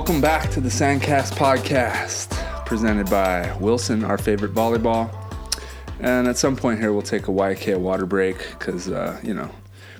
[0.00, 2.30] Welcome back to the Sandcast podcast,
[2.64, 5.14] presented by Wilson, our favorite volleyball.
[6.00, 9.50] And at some point here, we'll take a Waiakea water break because, uh, you know,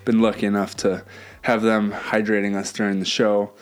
[0.07, 1.05] been lucky enough to
[1.43, 3.53] have them hydrating us during the show.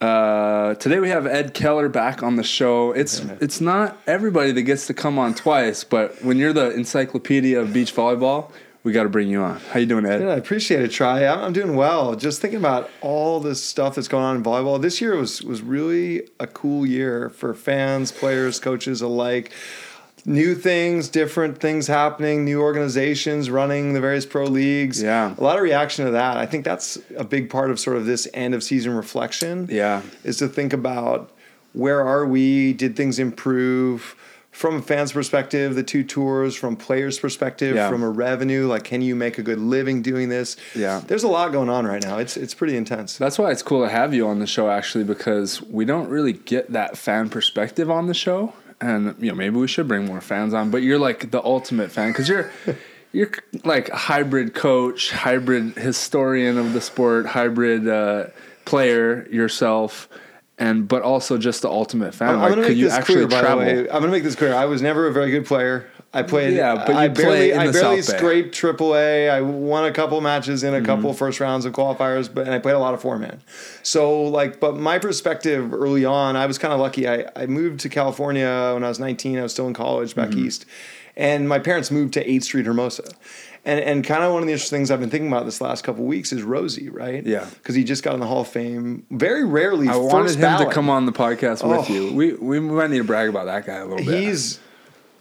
[0.00, 2.92] Uh, today we have Ed Keller back on the show.
[2.92, 7.60] It's it's not everybody that gets to come on twice, but when you're the encyclopedia
[7.60, 8.52] of beach volleyball,
[8.86, 9.58] we got to bring you on.
[9.72, 10.20] How you doing, Ed?
[10.20, 11.26] Yeah, I appreciate it, Tri.
[11.26, 12.14] I'm, I'm doing well.
[12.14, 14.80] Just thinking about all this stuff that's going on in volleyball.
[14.80, 19.50] This year was was really a cool year for fans, players, coaches alike.
[20.24, 25.02] New things, different things happening, new organizations running the various pro leagues.
[25.02, 25.34] Yeah.
[25.36, 26.36] A lot of reaction to that.
[26.36, 29.66] I think that's a big part of sort of this end of season reflection.
[29.68, 30.02] Yeah.
[30.22, 31.32] Is to think about
[31.72, 32.72] where are we?
[32.72, 34.14] Did things improve?
[34.56, 37.90] From a fan's perspective, the two tours, from players' perspective, Yeah.
[37.90, 40.56] from a revenue, like can you make a good living doing this?
[40.74, 41.02] Yeah.
[41.06, 42.16] There's a lot going on right now.
[42.16, 43.18] It's it's pretty intense.
[43.18, 46.32] That's why it's cool to have you on the show, actually, because we don't really
[46.32, 50.22] get that fan perspective on the show, and you know maybe we should bring more
[50.22, 50.70] fans on.
[50.70, 52.50] But you're like the ultimate fan because you're
[53.12, 58.28] you're like a hybrid coach, hybrid historian of the sport, hybrid uh,
[58.64, 60.08] player yourself,
[60.58, 62.30] and but also just the ultimate fan.
[62.30, 63.58] I'm, like, could make you this actually clear, travel?
[63.64, 63.80] way.
[63.80, 64.54] I'm gonna make this clear.
[64.54, 65.86] I was never a very good player.
[66.14, 66.54] I played.
[66.54, 68.16] Yeah, but you I barely, in I barely South Bay.
[68.18, 69.28] scraped AAA.
[69.30, 70.86] I won a couple matches in a Mm-hmm.
[70.86, 73.42] couple first rounds of qualifiers, but and I played a lot of four man.
[73.82, 77.06] So like, but my perspective early on, I was kind of lucky.
[77.06, 79.38] I, I moved to California when I was 19.
[79.38, 80.46] I was still in college back Mm-hmm.
[80.46, 80.64] east,
[81.18, 83.04] and my parents moved to 8th Street, Hermosa.
[83.66, 85.82] And, and kind of one of the interesting things I've been thinking about this last
[85.82, 87.26] couple weeks is Rosie, right?
[87.26, 87.46] Yeah.
[87.54, 89.04] Because he just got in the Hall of Fame.
[89.10, 90.68] Very rarely, I wanted him ballot.
[90.68, 91.92] to come on the podcast with Oh.
[91.92, 92.12] you.
[92.14, 94.22] We we might need to brag about that guy a little bit.
[94.22, 94.60] He's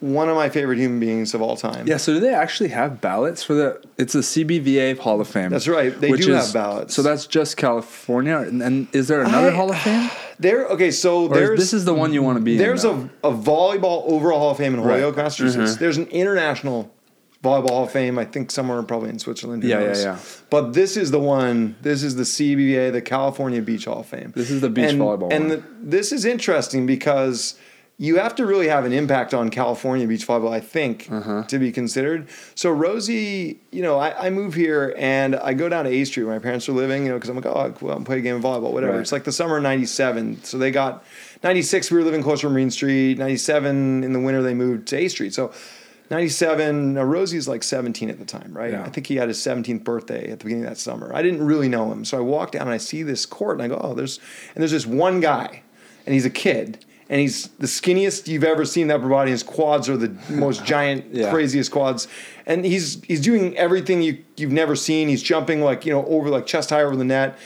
[0.01, 1.87] one of my favorite human beings of all time.
[1.87, 3.81] Yeah, so do they actually have ballots for the?
[3.97, 5.49] It's the CBVA Hall of Fame.
[5.49, 6.93] That's right, they which do is- have ballots.
[6.93, 10.11] So that's just California, and, and is there another I- Hall of Fame?
[10.37, 10.65] There.
[10.67, 12.57] Okay, so Or there's this is the one you want to be.
[12.57, 14.99] there's in, a, a volleyball overall Hall of Fame in Right.
[14.99, 15.77] Holyoke, Massachusetts.
[15.77, 15.79] Mhm.
[15.79, 16.91] There's an international
[17.45, 18.17] volleyball Hall of Fame.
[18.19, 19.63] I think somewhere probably in Switzerland.
[19.63, 20.03] Yeah, yeah, knows?
[20.03, 20.19] yeah.
[20.49, 21.75] But this is the one.
[21.81, 24.33] This is the CBVA, the California Beach Hall of Fame.
[24.35, 27.57] This is the beach and, volleyball And the, this is interesting because.
[27.97, 31.43] You have to really have an impact on California beach volleyball, I think, Uh-huh.
[31.43, 32.27] to be considered.
[32.53, 36.25] So Rosie, you know, I, I move here and I go down to A Street
[36.25, 38.19] where my parents are living, you know, because I'm like, oh, well, I'm play a
[38.21, 38.91] game of volleyball, whatever.
[38.95, 38.99] Right.
[39.01, 41.05] It's like the summer of '97, so they got
[41.41, 41.89] '96.
[41.89, 43.17] We were living closer to Marine Street.
[43.17, 45.33] '97 in the winter they moved to A Street.
[45.33, 45.53] So
[46.09, 48.71] '97, now Rosie's like 17 at the time, right?
[48.71, 48.83] Yeah.
[48.83, 51.11] I think he had his 17th birthday at the beginning of that summer.
[51.13, 53.63] I didn't really know him, so I walk down and I see this court and
[53.63, 54.19] I go, oh, there's
[54.53, 55.63] and there's this one guy,
[56.05, 56.85] and he's a kid.
[57.07, 59.29] And he's the skinniest you've ever seen the upper body.
[59.29, 61.29] His quads are the most giant, Yeah.
[61.29, 62.07] craziest quads.
[62.47, 65.07] And he's he's doing everything you you've never seen.
[65.07, 67.37] He's jumping like you know over like chest high over the net,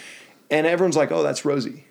[0.50, 1.84] and everyone's like, "Oh, that's Rosie."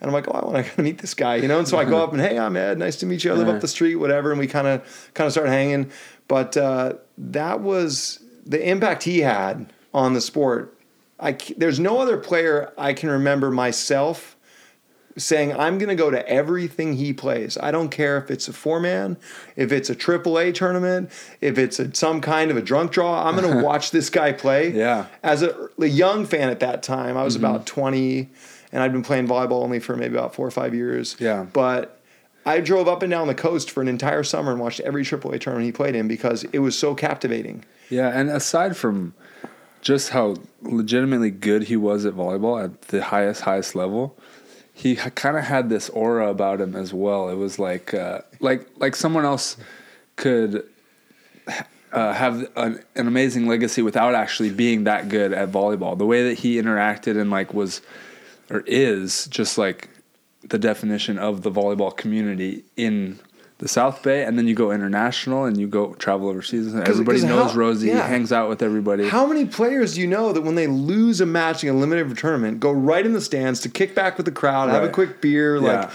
[0.00, 1.58] And I'm like, "Oh, I want to meet this guy," you know.
[1.58, 2.78] And so I go up and, "Hey, I'm Ed.
[2.78, 3.32] Nice to meet you.
[3.32, 3.56] I live Uh-huh.
[3.56, 5.90] up the street, whatever." And we kind of kind of start hanging.
[6.28, 10.74] But uh, that was the impact he had on the sport.
[11.18, 14.36] I there's no other player I can remember myself
[15.18, 17.58] saying I'm going to go to everything he plays.
[17.60, 19.18] I don't care if it's a four man,
[19.56, 21.10] if it's a AAA tournament,
[21.40, 23.26] if it's a, some kind of a drunk draw.
[23.28, 24.70] I'm going to watch this guy play.
[24.70, 25.06] Yeah.
[25.22, 27.44] As a, a young fan at that time, I was Mm-hmm.
[27.44, 28.30] about 20,
[28.72, 31.16] and I'd been playing volleyball only for maybe about four or five years.
[31.18, 31.46] Yeah.
[31.52, 32.00] But
[32.46, 35.40] I drove up and down the coast for an entire summer and watched every AAA
[35.40, 37.64] tournament he played in because it was so captivating.
[37.90, 39.14] Yeah, and aside from
[39.82, 44.16] just how legitimately good he was at volleyball at the highest highest level,
[44.72, 47.28] he kind of had this aura about him as well.
[47.28, 49.56] It was like uh, like like someone else
[50.16, 50.64] could
[51.92, 55.98] uh, have an, an amazing legacy without actually being that good at volleyball.
[55.98, 57.82] The way that he interacted and like was
[58.50, 59.88] or is just like
[60.42, 63.18] the definition of the volleyball community in
[63.58, 66.72] the South Bay, and then you go international and you go travel overseas.
[66.72, 67.88] And everybody 'cause knows how- Rosie.
[67.88, 67.96] yeah.
[68.06, 69.06] He hangs out with everybody.
[69.06, 72.16] How many players do you know that when they lose a match in a limited
[72.16, 75.20] tournament, go right in the stands to kick back with the crowd, have a quick
[75.20, 75.90] beer, like, Yeah.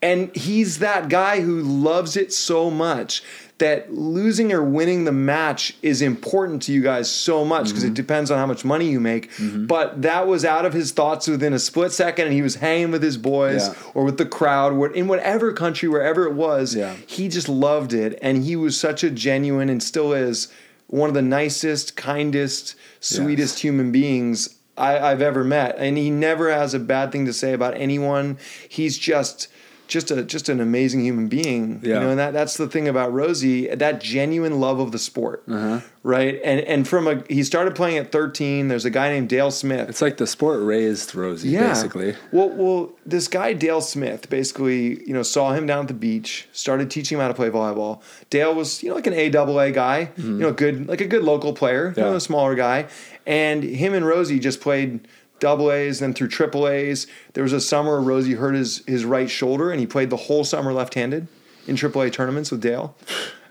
[0.00, 3.22] And he's that guy who loves it so much
[3.58, 7.90] that losing or winning the match is important to you guys so much because Mm-hmm.
[7.90, 9.28] it depends on how much money you make.
[9.66, 12.92] But that was out of his thoughts within a split second, and he was hanging
[12.92, 13.74] with his boys Yeah.
[13.94, 16.76] or with the crowd, in whatever country, wherever it was.
[16.76, 16.94] Yeah.
[17.04, 20.46] He just loved it, and he was such a genuine and still is
[20.86, 25.74] one of the nicest, kindest, sweetest human beings I, I've ever met.
[25.78, 28.38] And he never has a bad thing to say about anyone.
[28.68, 29.48] He's just
[29.88, 31.80] just a just an amazing human being.
[31.82, 35.42] You know, and that that's the thing about Rosie, that genuine love of the sport.
[35.48, 35.80] Uh-huh.
[36.04, 36.40] Right?
[36.44, 38.68] And and from a he started playing at 13.
[38.68, 39.88] There's a guy named Dale Smith.
[39.88, 42.14] It's like the sport raised Rosie, basically.
[42.30, 46.48] Well, well, this guy Dale Smith basically, you know, saw him down at the beach,
[46.52, 48.02] started teaching him how to play volleyball.
[48.30, 51.06] Dale was, you know, like an A double A guy, you know, good, like a
[51.06, 52.86] good local player, you know, a smaller guy,
[53.26, 55.08] and him and Rosie just played
[55.40, 57.06] double A's, then through triple A's.
[57.34, 60.16] There was a summer where Rosie hurt his his right shoulder, and he played the
[60.16, 61.28] whole summer left handed
[61.66, 62.94] in triple A tournaments with Dale,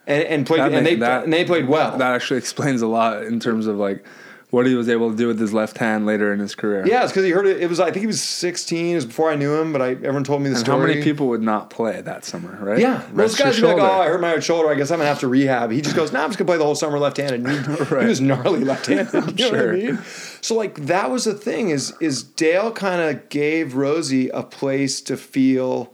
[0.06, 1.98] and and played, That and they that- and they played well.
[1.98, 4.06] That actually explains a lot in terms of like
[4.50, 6.88] what he was able to do with his left hand later in his career.
[6.88, 7.62] yeah, it's because he heard it.
[7.62, 8.92] It was I think he was 16.
[8.92, 10.80] It was before I knew him, but I everyone told me the And story.
[10.80, 12.80] how many people would not play that summer, right?
[12.80, 13.92] Yeah, most Rest your guys would be like.
[13.92, 14.70] "Oh, I hurt my shoulder.
[14.70, 16.58] I guess I'm gonna have to rehab." He just goes, "Nah, I'm just gonna play
[16.58, 18.04] the whole summer left-handed." And Right.
[18.04, 19.14] he was gnarly left-handed.
[19.14, 19.74] You know what Sure.
[19.74, 20.00] I mean?
[20.42, 25.02] So like that was the thing is is Dale kind of gave Rosie a place
[25.02, 25.94] to feel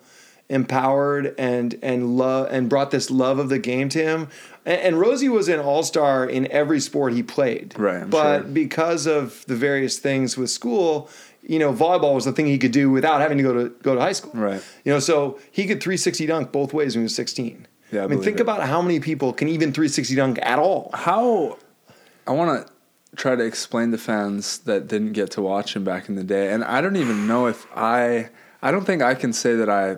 [0.50, 4.28] empowered and and love and brought this love of the game to him.
[4.66, 7.76] And, and Rosie was an all-star in every sport he played.
[7.78, 8.50] Right, I'm but sure.
[8.50, 11.10] because of the various things with school.
[11.46, 13.96] You know, volleyball was the thing he could do without having to go to go
[13.96, 14.32] to high school.
[14.34, 14.64] Right.
[14.86, 17.68] You know, so he could 360 dunk both ways when he was 16.
[17.92, 18.42] Yeah, I I, mean, think it.
[18.42, 20.90] about how many people can even 360 dunk at all.
[20.94, 21.58] How
[22.26, 22.74] I want to
[23.18, 26.52] try to explain to fans that didn't get to watch him back in the day,
[26.54, 28.30] and I don't even know if I.
[28.62, 29.98] I don't think I can say that I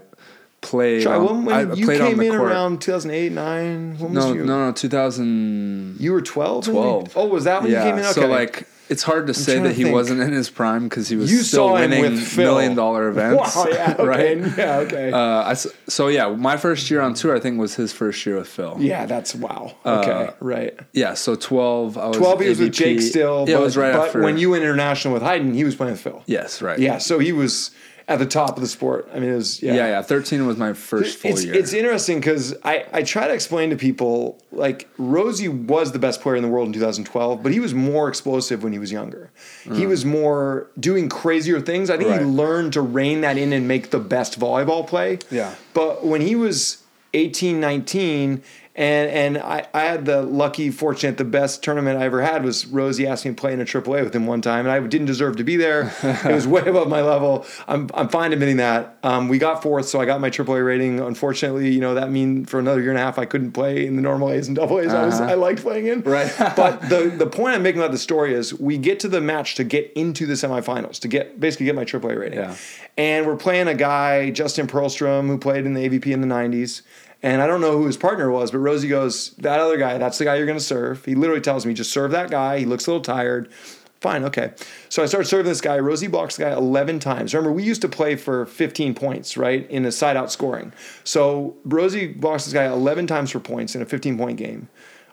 [0.65, 1.06] played.
[1.07, 2.41] On, when, when I you played came in court.
[2.51, 4.44] around 2008, 9, when was No, you?
[4.44, 6.65] no, no, two thousand You were 12?
[6.65, 7.13] 12.
[7.15, 8.06] Oh, was that when yeah, you came in?
[8.06, 8.13] Okay.
[8.21, 9.95] so like it's hard to say that to he think.
[9.95, 12.03] wasn't in his prime because he was you still winning
[12.38, 13.56] million dollar events.
[13.56, 14.03] Wow, yeah, okay.
[14.15, 14.38] right?
[14.57, 15.12] Yeah, okay.
[15.12, 15.17] Uh,
[15.51, 18.47] I so yeah, my first year on tour, I think was his first year with
[18.47, 18.77] Phil.
[18.79, 19.75] yeah, that's wow.
[19.83, 20.79] Uh, Okay, right.
[20.94, 21.97] Yeah, so twelve.
[21.97, 23.45] I was 12 he was with Jake still.
[23.47, 24.21] Yeah, but, it was right but after.
[24.21, 26.21] when you went international with Hyden, he was playing with Phil.
[26.27, 26.77] yes, right.
[26.77, 27.71] Yeah, so he was
[28.07, 29.10] at the top of the sport.
[29.13, 29.88] I mean, it was, yeah, yeah.
[29.88, 30.02] yeah.
[30.02, 31.54] Thirteen was my first full it's, year.
[31.54, 36.22] It's interesting because I, I try to explain to people like Rosie was the best
[36.22, 39.31] player in the world in 2012, but he was more explosive when he was younger.
[39.63, 39.88] He mm.
[39.88, 41.90] was more doing crazier things.
[41.90, 45.19] I think he learned to rein that in and make the best volleyball play.
[45.31, 45.56] Yeah.
[45.74, 48.44] But when he was 18, 19,
[48.75, 52.66] and and I, I had the lucky, fortunate, the best tournament I ever had was
[52.66, 55.07] Rosie asked me to play in a AAA with him one time, and I didn't
[55.07, 55.94] deserve to be there.
[56.04, 57.45] it was way above my level.
[57.69, 58.98] I'm I'm fine admitting that.
[59.01, 61.00] Um, we got fourth, so I got my AAA rating.
[61.00, 63.95] Unfortunately, you know that mean for another year and a half I couldn't play in
[63.95, 64.94] the normal A's and double A's.
[64.94, 65.31] I was Uh-huh.
[65.31, 66.01] I liked playing in.
[66.01, 66.33] Right.
[66.57, 69.56] but the the point I'm making about the story is we get to the match
[69.56, 72.39] to get into the semifinals to get basically get my AAA rating.
[72.39, 72.56] Yeah.
[72.98, 76.81] And we're playing a guy, Justin Perlstrom, who played in the AVP in the 90s.
[77.25, 80.19] And I don't know who his partner was, but Rosie goes, That other guy, that's
[80.19, 81.04] the guy you're going to serve.
[81.06, 82.60] He literally tells me, Just serve that guy.
[82.60, 83.51] He looks a little tired.
[84.00, 84.54] Fine, okay.
[84.89, 85.80] So I start serving this guy.
[85.80, 87.33] Rosie blocks the guy 11 times.
[87.33, 90.72] Remember, we used to play for 15 points, right, in a side out scoring.
[91.04, 94.69] So Rosie blocks this guy 11 times for points in a 15 point game.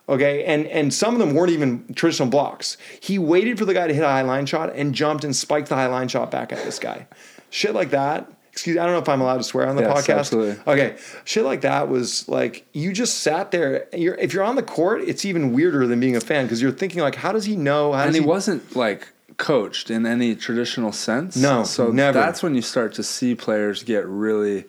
[0.07, 2.77] Okay, and and some of them weren't even traditional blocks.
[3.01, 5.71] He waited for the guy to hit a high line shot and jumped and spiked
[5.71, 7.07] the high line shot back at this guy.
[7.49, 8.31] Shit like that.
[8.53, 8.81] Excuse, me.
[8.81, 10.19] I don't know if I'm allowed to swear on the Yes, podcast.
[10.19, 10.63] absolutely.
[10.73, 13.87] Okay, shit like that was like you just sat there.
[13.95, 16.71] You're if you're on the court, it's even weirder than being a fan because you're
[16.71, 17.93] thinking like, how does he know?
[17.93, 19.09] How and he he wasn't like
[19.39, 21.35] coached in any traditional sense.
[21.37, 22.19] No, so never.
[22.19, 24.67] that's when you start to see players get really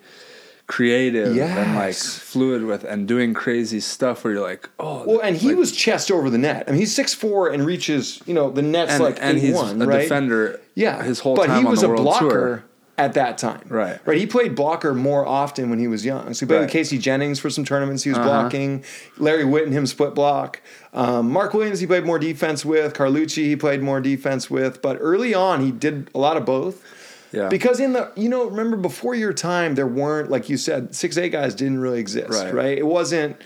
[0.65, 5.36] creative and like fluid with and doing crazy stuff where you're like, oh, Well, and
[5.36, 6.63] he like- was chest over the net.
[6.68, 9.53] I mean, he's six four and reaches, you know, the net's and, like and he's
[9.53, 10.01] one, a right?
[10.03, 10.62] defender.
[10.74, 12.63] Yeah, his whole but time he was on the a world blocker tour.
[12.97, 13.65] At that time.
[13.69, 14.00] Right.
[14.05, 14.17] right.
[14.17, 16.31] He played blocker more often when he was young.
[16.35, 18.03] So he played with Casey Jennings for some tournaments.
[18.03, 18.27] He was Uh-huh.
[18.43, 18.83] blocking.
[19.17, 20.62] Larry Whittenham split block.
[20.93, 22.93] Um, Mark Williams he played more defense with.
[22.93, 24.81] Carlucci he played more defense with.
[24.81, 26.83] But early on he did a lot of both.
[27.31, 27.50] Yeah.
[27.50, 31.17] Because in the you know remember before your time there weren't like you said six
[31.17, 32.77] eight guys didn't really exist right, Right.
[32.77, 33.38] it wasn't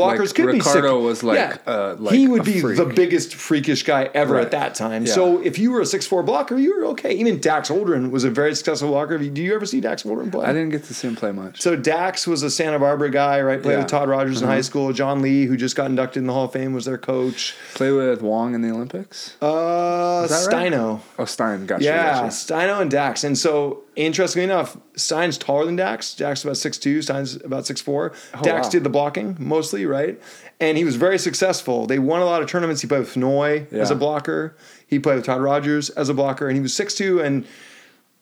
[0.00, 1.06] blockers Like, could Ricardo be sick.
[1.08, 1.56] was like, yeah.
[1.72, 2.76] uh, like he would be freak.
[2.76, 4.44] the biggest freakish guy ever Right.
[4.44, 5.12] at that time Yeah.
[5.14, 8.24] so if you were a six four blocker you were okay even Dax Holdren was
[8.24, 10.94] a very successful blocker do you ever see Dax Holdren play I didn't get to
[10.94, 11.60] see him play much.
[11.60, 13.60] so Dax was a Santa Barbara guy, right?
[13.62, 13.78] Played Yeah.
[13.80, 14.50] with Todd Rogers in Mhm.
[14.52, 14.92] high school.
[14.92, 17.54] John Lee, who just got inducted in the Hall of Fame, was their coach.
[17.74, 19.34] Play with Wong in the Olympics.
[19.40, 20.72] Uh, that right?
[20.72, 21.00] Steino.
[21.18, 21.84] Oh, Stein, gotcha.
[21.84, 22.26] Yeah, gotcha.
[22.28, 23.24] Steino and Dax.
[23.24, 26.14] And so, interestingly enough, Stein's taller than Dax.
[26.14, 28.42] Dax is about 6'2, Stein's about 6'4.
[28.42, 28.70] Dax wow.
[28.70, 30.20] did the blocking mostly, right?
[30.58, 31.86] And he was very successful.
[31.86, 32.82] They won a lot of tournaments.
[32.82, 34.56] He played with Fonoi as a blocker.
[34.86, 37.46] He played with Todd Rogers as a blocker, and he was 6'2 and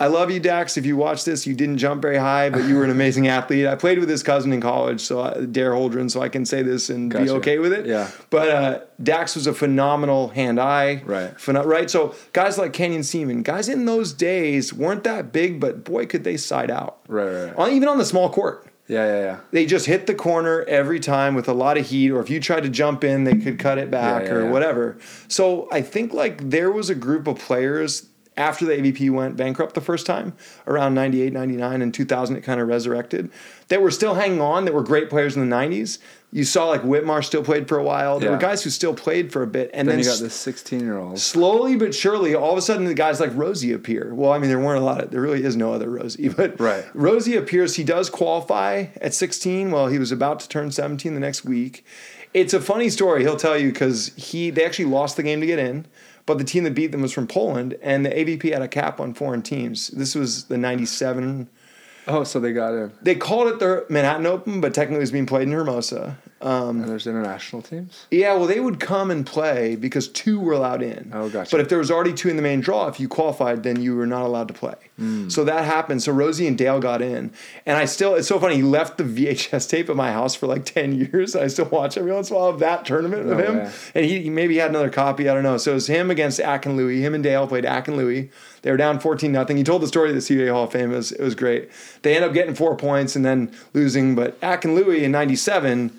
[0.00, 0.76] I love you, Dax.
[0.76, 3.66] If you watch this, you didn't jump very high, but you were an amazing athlete.
[3.66, 6.62] I played with his cousin in college, so I, Dare Holdren, so I can say
[6.62, 7.84] this and be okay with it.
[7.84, 8.08] Yeah.
[8.30, 11.02] But uh, Dax was a phenomenal hand-eye.
[11.04, 11.48] Right.
[11.48, 11.90] Right.
[11.90, 16.22] So guys like Canyon Ceman, guys in those days weren't that big, but boy, could
[16.22, 17.00] they side out.
[17.08, 17.56] Right, right, right.
[17.56, 18.66] On, even on the small court.
[18.86, 19.40] Yeah, yeah, yeah.
[19.50, 22.40] They just hit the corner every time with a lot of heat, or if you
[22.40, 24.50] tried to jump in, they could cut it back Yeah, yeah, or yeah.
[24.50, 24.98] whatever.
[25.28, 28.07] So I think like there was a group of players
[28.38, 30.32] after the AVP went bankrupt the first time,
[30.66, 33.30] around 98, 99, and 2000, it kind of resurrected,
[33.68, 35.98] that were still hanging on, that were great players in the 90s.
[36.30, 38.20] You saw like Whitmarsh still played for a while.
[38.20, 39.70] There were guys who still played for a bit.
[39.72, 41.18] And Then, then, you got this 16 year old.
[41.18, 44.14] slowly but surely, all of a sudden, the guys like Rosie appear.
[44.14, 46.60] Well, I mean, there weren't a lot of, there really is no other Rosie, but
[46.60, 46.84] Right.
[46.94, 47.76] Rosie appears.
[47.76, 49.70] He does qualify at 16.
[49.70, 51.84] Well, he was about to turn 17 the next week.
[52.34, 53.22] It's a funny story.
[53.22, 55.86] He'll tell you because he they actually lost the game to get in,
[56.28, 59.00] but the team that beat them was from Poland, and the AVP had a cap
[59.00, 59.88] on foreign teams.
[59.88, 61.48] This was the 97
[62.06, 62.92] Oh, so they got him.
[63.02, 66.16] they called it the Manhattan Open, but technically it was being played in Hermosa.
[66.40, 68.06] Um, And there's international teams.
[68.12, 71.10] yeah, well, they would come and play because two were allowed in.
[71.12, 71.50] Oh, gotcha.
[71.50, 73.96] But if there was already two in the main draw, if you qualified, then you
[73.96, 74.74] were not allowed to play.
[74.98, 75.28] Hmm.
[75.28, 76.02] So that happened.
[76.02, 77.32] So Rosie and Dale got in,
[77.66, 78.14] and I still.
[78.14, 78.54] It's so funny.
[78.56, 81.34] He left the VHS tape at my house for like ten years.
[81.34, 83.70] I still watch every once in a while of that tournament of No him, way.
[83.96, 85.28] and he, he maybe had another copy.
[85.28, 85.56] I don't know.
[85.56, 87.00] So it was him against Ack and Louie.
[87.00, 88.30] Him and Dale played Ack and Louie.
[88.62, 89.56] They were down fourteen nothing.
[89.56, 90.92] He told the story of the CBVA Hall of Fame.
[90.92, 91.68] It was, it was great.
[92.02, 94.14] They end up getting four points and then losing.
[94.14, 95.98] But Ack and Louie in '97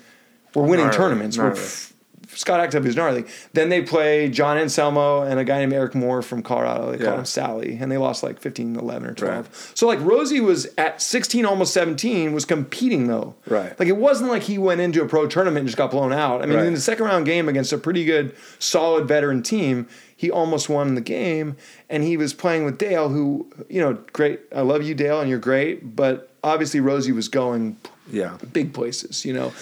[0.54, 1.36] were winning Gnarly, tournaments.
[1.38, 1.60] Were gnarly.
[1.60, 1.86] f-
[2.32, 3.24] Scott Active is gnarly.
[3.54, 6.92] Then they play John Anselmo and a guy named Eric Moore from Colorado.
[6.92, 7.18] They called Yeah.
[7.18, 9.34] him Sally, and they lost like 15, 11, or 12.
[9.36, 9.46] Right.
[9.74, 13.34] So like Rosie was at 16, almost 17, was competing though.
[13.48, 13.76] Right.
[13.80, 16.40] Like it wasn't like he went into a pro tournament and just got blown out.
[16.40, 16.66] I mean, Right.
[16.66, 20.94] in the second round game against a pretty good, solid veteran team, he almost won
[20.94, 21.56] the game,
[21.88, 24.38] and he was playing with Dale, who you know, great.
[24.54, 27.76] I love you, Dale, and you're great, but obviously Rosie was going
[28.12, 28.36] Yeah.
[28.52, 29.52] big places, you know,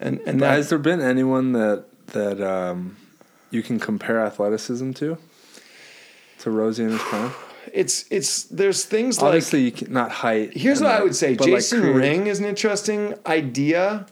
[0.00, 2.96] and and that, Has there been anyone that that um,
[3.50, 5.18] you can compare athleticism to?
[6.40, 7.32] To Rosie in his prime?
[7.72, 10.56] it's it's there's things like Obviously, not height.
[10.56, 11.30] Here's and what I would say.
[11.34, 14.06] like Jason create- Ring is an interesting idea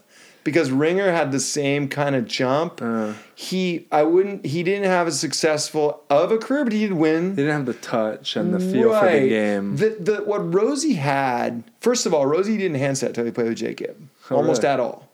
[0.45, 2.81] because Ringer had the same kind of jump.
[2.83, 3.15] Uh.
[3.35, 7.31] he I wouldn't he didn't have a successful of a career, but he did win.
[7.31, 9.77] He didn't have the touch and the feel for the game.
[9.77, 13.59] The, the, what Rosie had, first of all, Rosie didn't handset till he played with
[13.59, 13.97] Jake Gibb.
[14.31, 14.75] Oh, almost really?
[14.75, 15.06] at all.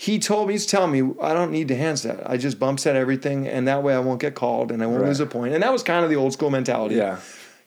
[0.00, 2.22] He told me, he's telling me, I don't need to handset.
[2.24, 5.02] I just bump set everything, and that way I won't get called and I won't
[5.02, 5.08] Right.
[5.08, 5.52] lose a point.
[5.52, 7.18] And that was kind of the old school mentality yeah.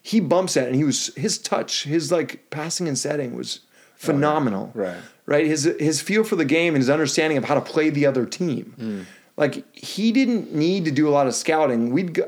[0.02, 3.60] he bumps at it and he was his touch his like passing and setting was
[3.62, 4.98] oh, phenomenal Right.
[5.28, 8.08] right his his feel for the game and his understanding of how to play the
[8.08, 9.02] other team hmm.
[9.38, 12.28] like he didn't need to do a lot of scouting we'd go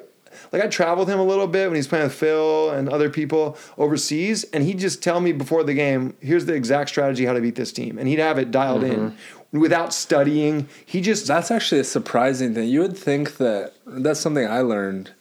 [0.51, 3.57] like I traveled him a little bit when he's playing with Phil and other people
[3.77, 7.41] overseas, and he'd just tell me before the game, "Here's the exact strategy how to
[7.41, 8.93] beat this team," and he'd have it dialed mm-hmm.
[9.07, 9.17] in
[9.59, 10.67] without studying.
[10.85, 12.69] He just That's actually a surprising thing.
[12.69, 15.11] You would think that that's something I learned.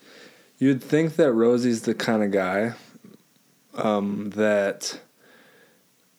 [0.59, 2.73] You'd think that Rosie's the kind of guy
[3.75, 5.01] um, that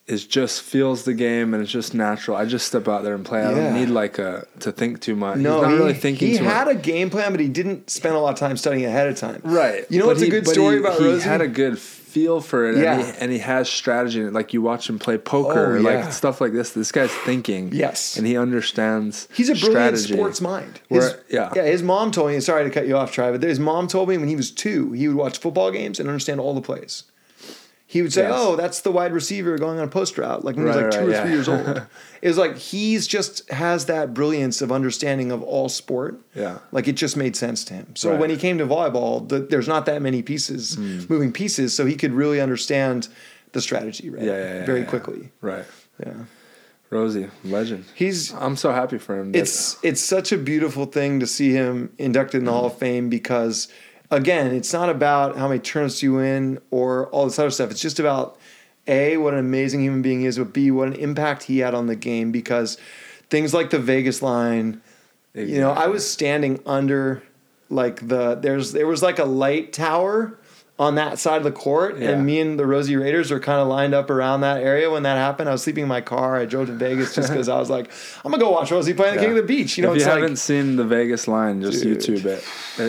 [0.08, 2.38] is just feels the game and it's just natural.
[2.38, 3.42] I just step out there and play.
[3.44, 5.38] I don't need like a to think too much.
[5.40, 6.76] no, He's not he, really thinking he too had much.
[6.76, 9.42] a game plan, but he didn't spend a lot of time studying ahead of time.
[9.44, 9.84] Right.
[9.90, 11.24] You know But what's a good but story he, about Rosie?
[11.24, 11.80] he had a good
[12.16, 12.94] feel for it, Yeah.
[12.98, 14.24] and, he, and he has strategy.
[14.24, 16.72] Like you watch him play poker, Oh, like stuff like this.
[16.72, 17.64] This guy's thinking.
[17.74, 18.16] Yes.
[18.18, 19.28] and he understands.
[19.34, 20.14] He's a brilliant strategy.
[20.14, 20.80] sports mind.
[20.88, 21.52] Where- yeah.
[21.56, 21.64] yeah.
[21.66, 22.40] His mom told me.
[22.40, 23.44] Sorry to cut you off, Travis.
[23.44, 26.40] His mom told me when he was two, he would watch football games and understand
[26.40, 27.04] all the plays.
[27.96, 28.34] He would say, Yes.
[28.36, 30.84] "Oh, that's the wide receiver going on a post route," like when he was Right,
[30.84, 31.22] like two right, or yeah.
[31.24, 31.82] three years old.
[32.22, 36.20] It was like he's just has that brilliance of understanding of all sport.
[36.36, 36.58] Yeah.
[36.74, 37.96] like it just made sense to him.
[37.96, 38.20] So Right.
[38.20, 41.04] when he came to volleyball, the, there's not that many pieces, hmm.
[41.08, 43.08] moving pieces, so he could really understand
[43.54, 44.86] the strategy right, Yeah, yeah, yeah, very yeah.
[44.88, 45.32] quickly.
[45.40, 45.64] Right,
[46.06, 46.26] Yeah,
[46.90, 47.86] Rosie, legend.
[47.96, 49.32] he's I'm so happy for him.
[49.34, 52.58] it's it's such a beautiful thing to see him inducted in the hmm.
[52.58, 53.70] Hall of Fame because
[54.12, 57.72] again, it's not about how many tournaments you win or all this other stuff.
[57.72, 58.38] It's just about
[58.88, 61.74] a what an amazing human being he is, but b what an impact he had
[61.74, 62.78] on the game because
[63.30, 64.82] things like the Vegas line.
[65.34, 67.22] You know, I was standing under
[67.70, 70.38] like the there's there was like a light tower
[70.78, 72.10] on that side of the court, Yeah.
[72.10, 75.04] and me and the Rosie Raiders were kind of lined up around that area when
[75.04, 75.48] that happened.
[75.48, 76.36] I was sleeping in my car.
[76.36, 77.90] I drove to Vegas just because I was like,
[78.26, 79.28] I'm gonna go watch Rosie play on the Yeah.
[79.30, 79.78] King of the Beach.
[79.78, 82.00] You know, if you like haven't seen the Vegas line, just Dude.
[82.00, 82.44] YouTube it.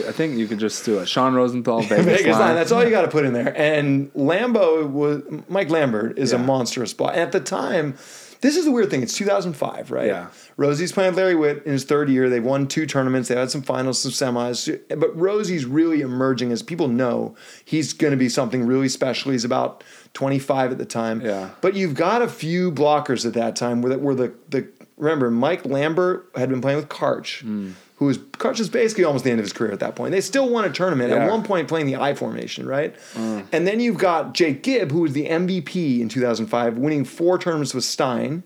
[0.09, 1.09] I think you could just do it.
[1.09, 2.41] Sean Rosenthal, Vegas, Vegas line.
[2.41, 2.55] line.
[2.57, 3.53] That's all you got to put in there.
[3.57, 6.43] And Lambo was Mike Lambert is a Yeah.
[6.43, 7.15] monstrous spot.
[7.15, 7.95] At the time,
[8.41, 9.03] this is the weird thing.
[9.05, 10.07] It's 2005, right?
[10.09, 10.27] Yeah.
[10.59, 12.31] Rosie's playing with Larry Witt in his third year.
[12.31, 13.29] They've won two tournaments.
[13.29, 14.81] They had some finals, some semis.
[14.89, 17.35] But Rosie's really emerging as people know
[17.65, 19.33] he's going to be something really special.
[19.33, 19.85] He's about
[20.15, 21.21] 25 at the time.
[21.21, 21.51] Yeah.
[21.61, 25.67] But you've got a few blockers at that time where, were the, the remember Mike
[25.67, 27.73] Lambert had been playing with Karch, Hmm.
[27.97, 30.13] who was Karch is basically almost the end of his career at that point.
[30.13, 32.97] They still won a tournament at one point playing the I formation, right?
[33.13, 33.41] Hmm.
[33.53, 37.75] And then you've got Jake Gibb, who was the MVP in 2005, winning four tournaments
[37.75, 38.43] with Stein.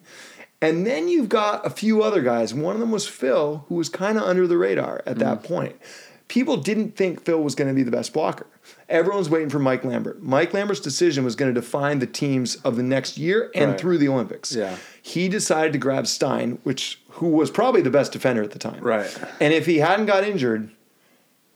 [0.62, 2.52] And then you've got a few other guys.
[2.52, 5.54] One of them was Phil, who was kind of under the radar at that mm-hmm.
[5.54, 5.76] point.
[6.28, 8.46] People didn't think Phil was going to be the best blocker.
[8.88, 10.22] Everyone's waiting for Mike Lambert.
[10.22, 13.80] Mike Lambert's decision was going to define the teams of the next year and Right.
[13.80, 14.54] through the Olympics.
[14.54, 14.76] Yeah.
[15.02, 18.80] He decided to grab Stein, which who was probably the best defender at the time.
[18.80, 19.12] Right.
[19.40, 20.70] And if he hadn't got injured,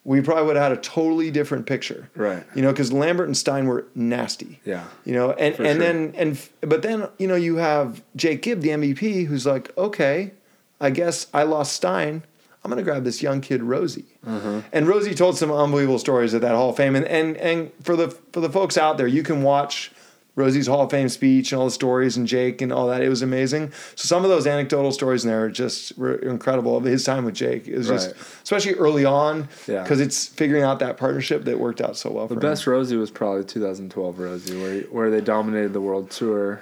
[0.05, 2.11] we probably would have had a totally different picture.
[2.15, 2.45] Right.
[2.55, 4.61] You know, because Lambert and Stein were nasty.
[4.65, 4.85] Yeah.
[5.05, 5.75] You know, and, and sure.
[5.75, 10.33] then and but then you know you have Jake Gibb, the MVP, who's like, okay,
[10.81, 12.23] I guess I lost Stein.
[12.63, 14.07] I'm gonna grab this young kid Rosie.
[14.27, 14.61] Mm-hmm.
[14.73, 16.97] And Rosie told some unbelievable stories at that Hall of Fame.
[16.97, 19.91] And and and for the for the folks out there, you can watch
[20.37, 23.03] Rosie's Hall of Fame speech and all the stories and Jake and all that.
[23.03, 23.71] It was amazing.
[23.95, 26.77] So some of those anecdotal stories in there are just were incredible.
[26.77, 28.17] Of his time with Jake, it was just Right.
[28.43, 29.83] especially early on, Yeah.
[29.83, 32.27] because it's figuring out that partnership that worked out so well.
[32.27, 32.73] The best him.
[32.73, 36.61] Rosie was probably 2012 Rosie, where where they dominated the world tour,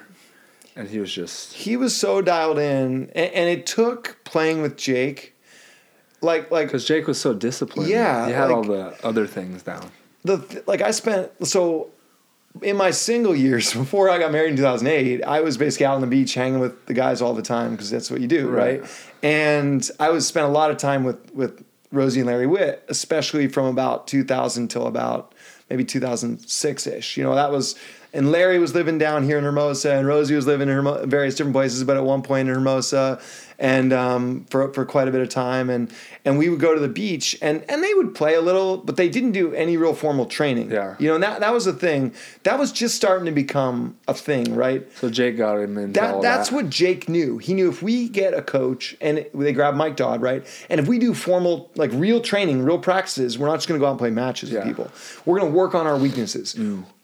[0.76, 4.76] and he was just he was so dialed in, and, and it took playing with
[4.76, 5.34] Jake,
[6.20, 7.88] like like because Jake was so disciplined.
[7.88, 9.90] Yeah, he had like- all the other things down.
[10.24, 11.88] the like I spent so
[12.60, 16.00] in my single years before I got married in 2008, I was basically out on
[16.00, 18.82] the beach hanging with the guys all the time because that's what you do, right.
[18.82, 18.90] Right.
[19.22, 23.48] And I was spent a lot of time with with Rosie and Larry Witt, especially
[23.48, 25.34] from about 2000 till about
[25.68, 27.16] maybe 2006 ish.
[27.16, 27.76] You know, that was.
[28.14, 31.34] And Larry was living down here in Hermosa, and Rosie was living in Hermo- various
[31.34, 33.18] different places, but at one point in Hermosa,
[33.62, 35.90] and um, for for quite a bit of time, and
[36.24, 38.96] and we would go to the beach, and and they would play a little, but
[38.96, 40.70] they didn't do any real formal training.
[40.72, 40.96] Yeah.
[40.98, 42.12] you know, and that that was a thing.
[42.42, 44.86] That was just starting to become a thing, right?
[44.98, 46.54] So Jake got him into That that's that.
[46.56, 47.38] what Jake knew.
[47.38, 50.44] He knew if we get a coach and it- they grab Mike Dodd, right?
[50.68, 53.82] And if we do formal, like real training, real practices, we're not just going to
[53.82, 54.58] go out and play matches Yeah.
[54.58, 54.90] with people.
[55.24, 56.56] We're going to work on our weaknesses,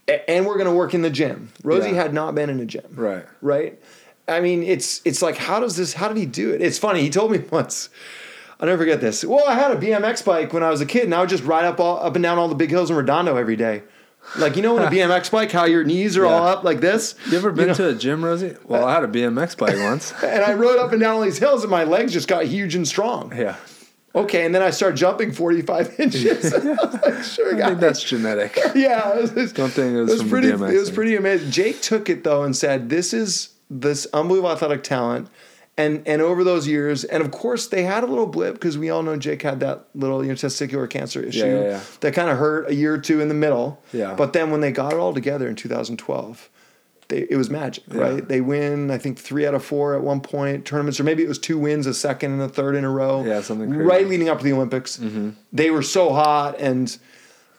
[0.09, 1.51] A- and we're going to work in the gym.
[1.63, 2.03] Rosie Yeah.
[2.03, 3.25] had not been in a gym, Right.
[3.41, 3.79] Right.
[4.29, 5.95] I mean, it's it's like how does this?
[5.95, 6.61] How did he do it?
[6.61, 7.01] It's funny.
[7.01, 7.89] He told me once.
[8.61, 9.25] I'll never forget this.
[9.25, 11.45] Well, I had a BMX bike when I was a kid, and I would just
[11.45, 13.83] ride up all, up and down all the big hills in Redondo every day.
[14.37, 17.15] Like you know, in a BMX bike, how your knees are all up like this.
[17.31, 17.75] You ever been know?
[17.75, 18.57] to a gym, Rosie?
[18.65, 20.13] Well, I had a BMX bike once.
[20.25, 22.75] and I rode up and down all these hills, and my legs just got huge
[22.75, 23.33] and strong.
[23.37, 23.57] Yeah,
[24.15, 26.53] Okay, and then I started jumping 45 inches.
[26.53, 27.69] I was like, sure, I guys.
[27.69, 28.59] think that's genetic.
[28.75, 30.49] yeah, it was, Don't think it was from pretty.
[30.49, 30.73] BMX.
[30.73, 31.51] It was pretty amazing.
[31.53, 35.29] Jake took it though and said, "This is this unbelievable athletic talent."
[35.77, 38.91] And and over those years, and of course they had a little blip because we
[38.91, 41.81] all know Jake had that little you know testicular cancer issue yeah, yeah.
[42.01, 43.81] that kind of hurt a year or two in the middle.
[43.93, 44.15] Yeah.
[44.15, 46.51] But then when they got it all together in 2012,
[47.07, 48.01] they, it was magic, Yeah.
[48.01, 48.29] right?
[48.29, 51.29] They win, I think three out of four at one point tournaments, or maybe it
[51.29, 53.23] was two wins, a second and a third in a row.
[53.25, 53.85] Yeah, something crazy.
[53.85, 54.97] right leading up to the Olympics.
[54.97, 55.31] Mm-hmm.
[55.53, 56.99] They were so hot and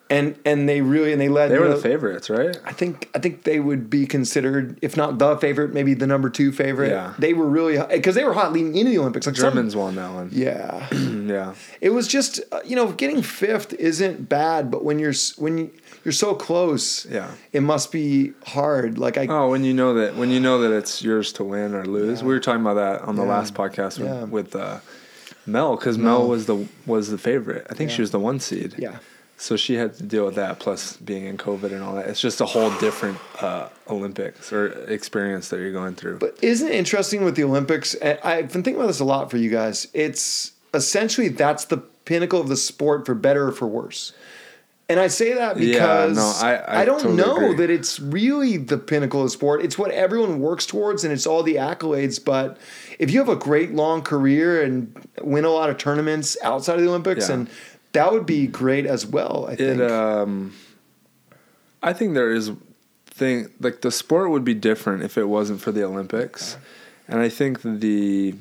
[0.09, 1.49] and and they really and they led.
[1.51, 2.57] They were know, the favorites, right?
[2.65, 6.29] I think I think they would be considered, if not the favorite, maybe the number
[6.29, 6.89] two favorite.
[6.89, 7.13] Yeah.
[7.19, 9.27] They were really because they were hot leading into the Olympics.
[9.27, 10.29] Like some- Germans won that one.
[10.31, 15.13] yeah, Yeah, it was just uh, you know getting fifth isn't bad, but when you're
[15.37, 15.71] when you,
[16.03, 17.29] you're so close, Yeah.
[17.53, 18.97] it must be hard.
[18.97, 21.75] Like I, Oh, when you know that when you know that it's yours to win
[21.75, 22.23] or lose.
[22.23, 23.29] We were talking about that on the Yeah.
[23.29, 24.23] last podcast with, Yeah.
[24.23, 24.79] with uh,
[25.45, 27.67] Mel because Mel was the was the favorite.
[27.69, 28.73] I think she was the one seed.
[28.77, 28.97] yeah,
[29.41, 32.07] So she had to deal with that, plus being in COVID and all that.
[32.09, 36.19] It's just a whole different uh, Olympics or experience that you're going through.
[36.19, 37.95] But isn't it interesting with the Olympics?
[38.01, 39.87] I've been thinking about this a lot for you guys.
[39.93, 44.11] It's essentially that's the pinnacle of the sport for better or for worse.
[44.89, 47.55] And I say that Yeah, because no, I- I don't totally know agree.
[47.57, 49.63] that it's really the pinnacle of sport.
[49.63, 52.21] It's what everyone works towards and it's all the accolades.
[52.23, 52.57] But
[52.97, 56.81] if you have a great long career and win a lot of tournaments outside of
[56.81, 57.35] the Olympics, Yeah.
[57.35, 57.49] and
[57.93, 59.79] that would be great as well, I think.
[59.81, 60.53] It, um,
[61.81, 62.51] I think there is
[63.07, 66.57] thing like the sport would be different if it wasn't for the Olympics,
[67.07, 68.35] and I think the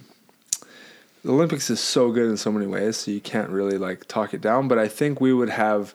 [1.24, 4.34] the Olympics is so good in so many ways, so you can't really like talk
[4.34, 4.68] it down.
[4.68, 5.94] But I think we would have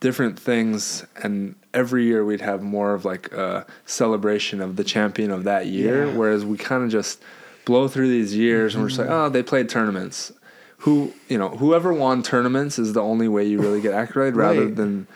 [0.00, 5.30] different things, and every year we'd have more of like a celebration of the champion
[5.30, 6.16] of that year, Yeah.
[6.16, 7.22] whereas we kind of just
[7.64, 10.32] blow through these years and we're just like, oh, they played tournaments.
[10.80, 14.66] Who you know, whoever won tournaments is the only way you really get accolade, rather
[14.66, 14.76] Right.
[14.76, 15.06] than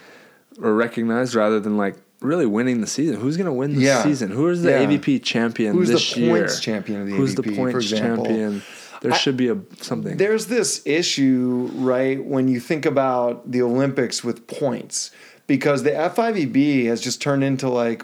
[0.62, 3.16] or recognized, rather than like really winning the season.
[3.16, 4.03] Who's gonna win the Yeah.
[4.03, 4.31] season?
[4.31, 4.81] Who is the Yeah.
[4.83, 6.31] AVP champion Who's the this year?
[6.38, 8.24] points champion of the Who's AVP, the for points example?
[8.27, 8.62] champion?
[9.03, 10.16] There should be a something.
[10.16, 15.11] There's this issue, right, when you think about the Olympics with points,
[15.46, 18.03] because the FIVB has just turned into like,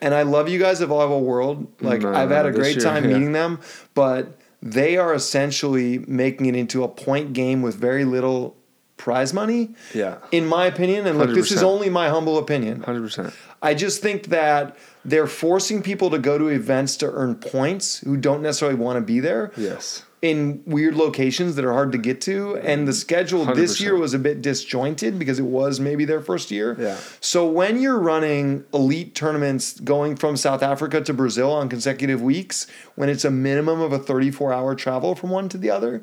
[0.00, 1.66] and I love you guys at Volleyball World.
[1.80, 3.12] Like, No, I've had a great year, time yeah.
[3.14, 3.58] meeting them,
[3.94, 8.56] but they are essentially making it into a point game with very little
[8.96, 11.06] prize money, yeah, in my opinion.
[11.06, 12.82] And look, this is only my humble opinion.
[12.82, 13.34] hundred percent.
[13.62, 18.16] I just think that they're forcing people to go to events to earn points who
[18.16, 20.04] don't necessarily want to be there Yes.
[20.24, 22.56] In weird locations that are hard to get to.
[22.56, 23.80] And the schedule this 100%.
[23.80, 26.74] year was a bit disjointed because it was maybe their first year.
[26.80, 26.96] Yeah.
[27.20, 32.66] So when you're running elite tournaments going from South Africa to Brazil on consecutive weeks,
[32.94, 36.02] when it's a minimum of a 34 hour travel from one to the other,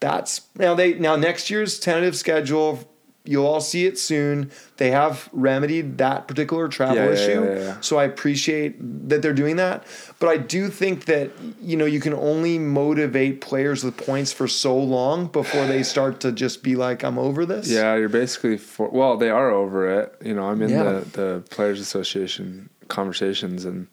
[0.00, 2.86] that's now they now next year's tentative schedule.
[3.24, 4.50] You'll all see it soon.
[4.78, 7.44] They have remedied that particular travel Yeah, issue.
[7.44, 7.80] yeah, yeah.
[7.80, 8.76] So I appreciate
[9.08, 9.84] that they're doing that.
[10.18, 11.30] But I do think that
[11.60, 16.18] you know you can only motivate players with points for so long before they start
[16.20, 17.68] to just be like, I'm over this.
[17.68, 18.88] Yeah, you're basically for.
[18.88, 20.14] Well, they are over it.
[20.24, 23.86] You know, I'm in the the players association conversations, and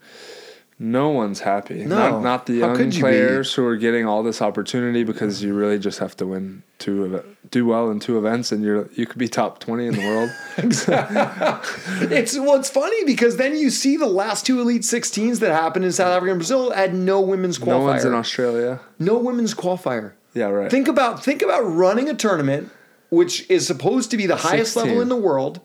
[0.81, 1.83] no one's happy.
[1.83, 1.97] No.
[2.11, 2.99] not, not the How young you be?
[2.99, 7.21] players who are getting all this opportunity because you really just have to win two,
[7.51, 10.29] do well in two events, and you're you could be top twenty in the world.
[12.11, 15.85] It's well, it's funny because then you see the last two Elite 16s that happened
[15.85, 17.67] in South Africa and Brazil had no women's qualifier.
[17.67, 18.79] no one's in Australia.
[18.97, 20.13] no women's qualifier.
[20.33, 20.69] Yeah, right.
[20.71, 22.71] Think about think about running a tournament
[23.09, 24.83] which is supposed to be the highest 16.
[24.83, 25.59] level in the world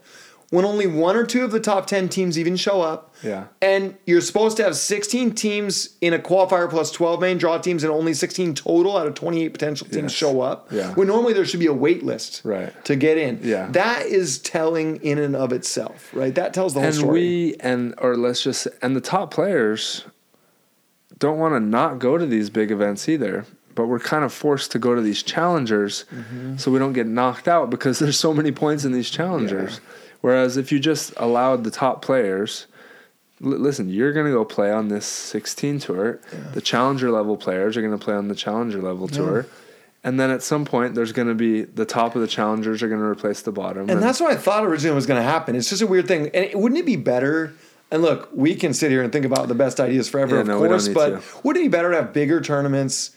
[0.55, 3.13] when only one or two of the top 10 teams even show up.
[3.23, 3.47] Yeah.
[3.61, 7.83] And you're supposed to have 16 teams in a qualifier plus 12 main draw teams
[7.83, 10.13] and only 16 total out of 28 potential teams Yes.
[10.13, 10.71] show up.
[10.71, 10.93] Yeah.
[10.95, 12.73] When normally there should be a wait list Right.
[12.85, 13.41] to get in.
[13.43, 13.69] Yeah.
[13.73, 16.35] That is telling in and of itself, right?
[16.35, 17.21] That tells the whole and story.
[17.21, 20.05] we and or let's just and the top players
[21.19, 23.45] don't want to not go to these big events either
[23.77, 26.57] but we're kind of forced to go to these challengers Mm-hmm.
[26.59, 29.81] so we don't get knocked out because there's so many points in these challengers
[30.25, 32.67] whereas if you just allowed the top players
[33.41, 36.19] li- listen you're going to go play on this 16 tour
[36.55, 39.47] the challenger level players are going to play on the challenger level tour
[40.03, 42.89] and then at some point there's going to be the top of the challengers are
[42.89, 45.57] going to replace the bottom And that's what I thought originally was going to happen.
[45.57, 46.27] It's just a weird thing.
[46.35, 47.55] And it, wouldn't it be better?
[47.91, 50.47] And look, we can sit here and think about the best ideas forever, Yeah, of
[50.47, 50.89] no, course.
[50.89, 51.23] But to.
[51.43, 53.17] wouldn't it be better to have bigger tournaments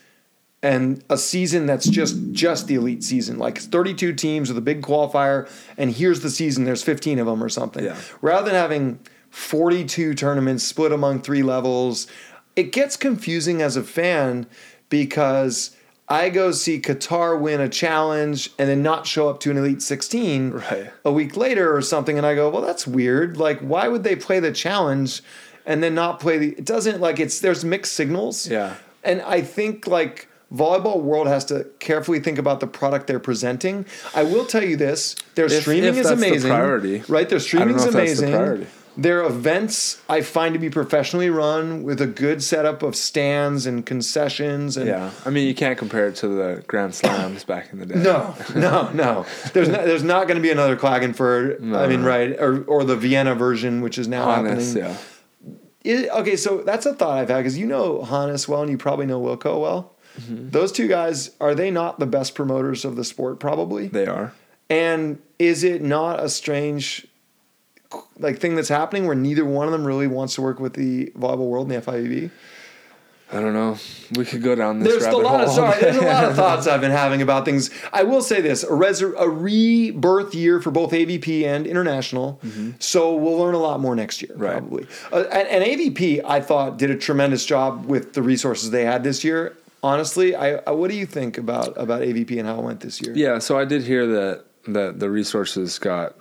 [0.64, 4.82] and a season that's just just the elite season, like 32 teams with a big
[4.82, 6.66] qualifier, and here's the season.
[6.66, 7.96] There's 15 of them or something, Yeah.
[8.22, 12.08] rather than having 42 tournaments split among three levels.
[12.56, 14.48] It gets confusing as a fan
[14.90, 15.72] because.
[16.10, 19.82] I go see Qatar win a challenge and then not show up to an Elite
[19.82, 20.90] 16 Right.
[21.04, 23.36] a week later or something and I go, well, that's weird.
[23.36, 25.22] Like, why would they play the challenge
[25.66, 26.48] and then not play the?
[26.52, 28.48] It doesn't like it's there's mixed signals.
[28.48, 28.76] Yeah.
[29.04, 33.86] and I think like volleyball world has to carefully think about the product they're presenting.
[34.16, 36.50] I will tell you this: their If- streaming if is the amazing.
[36.52, 37.04] priority.
[37.08, 37.28] right?
[37.30, 38.32] Their streaming is the amazing.
[38.32, 38.68] priority.
[39.00, 43.86] Their events I find to be professionally run with a good setup of stands and
[43.86, 47.78] concessions and Yeah, I mean you can't compare it to the Grand Slams back in
[47.78, 47.94] the day.
[48.00, 49.26] no, no, no.
[49.54, 51.58] There's not, there's not going to be another Klagenfurt.
[51.76, 52.08] I mean, no.
[52.08, 54.98] right, or or the Vienna version, which is now Hannes, happening.
[55.84, 58.72] yeah, It- okay, so that's a thought I've had because you know Hannes well, and
[58.72, 59.94] you probably know Wilco well.
[60.18, 60.50] Mm-hmm.
[60.50, 63.40] Those two guys are they not the best promoters of the sport?
[63.40, 63.88] Probably.
[63.88, 64.34] they are.
[64.70, 67.08] And is it not a strange
[68.20, 71.08] like thing that's happening where neither one of them really wants to work with the
[71.18, 72.32] volleyball world and the FIVB?
[73.30, 73.78] I don't know.
[74.16, 75.56] We could go down this There's a rabbit lot of hole.
[75.58, 75.80] sorry.
[75.82, 77.70] There's a lot of thoughts I've been having about things.
[77.92, 82.40] I will say this: a, a rebirth year for both AVP and international.
[82.80, 84.42] So we'll learn a lot more next year, Mm-hmm.
[84.44, 84.58] Right.
[84.60, 84.88] probably.
[85.12, 89.04] Uh, and, and AVP, I thought, did a tremendous job with the resources they had
[89.04, 89.58] this year.
[89.88, 93.02] Honestly, I, I what do you think about about AVP and how it went this
[93.02, 93.14] year?
[93.16, 96.16] yeah, so I did hear that that the resources got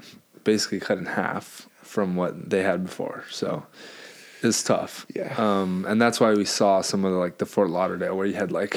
[0.44, 3.24] basically cut in half from what they had before.
[3.30, 3.64] So
[4.42, 5.06] it's tough.
[5.14, 5.34] Yeah.
[5.36, 8.34] Um, and that's why we saw some of the, like the Fort Lauderdale where you
[8.34, 8.76] had like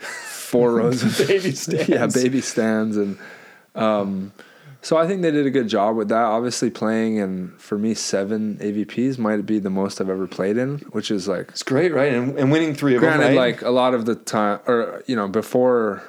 [0.00, 1.88] four rows of Baby stands.
[1.88, 3.18] yeah, baby stands and
[3.74, 4.32] um
[4.86, 6.22] so I think they did a good job with that.
[6.22, 10.78] Obviously playing in for me seven AVPs might be the most I've ever played in,
[10.92, 12.12] which is like It's great, right?
[12.12, 13.54] And, and winning three of granted them, right?
[13.54, 16.04] like a lot of the time or you know before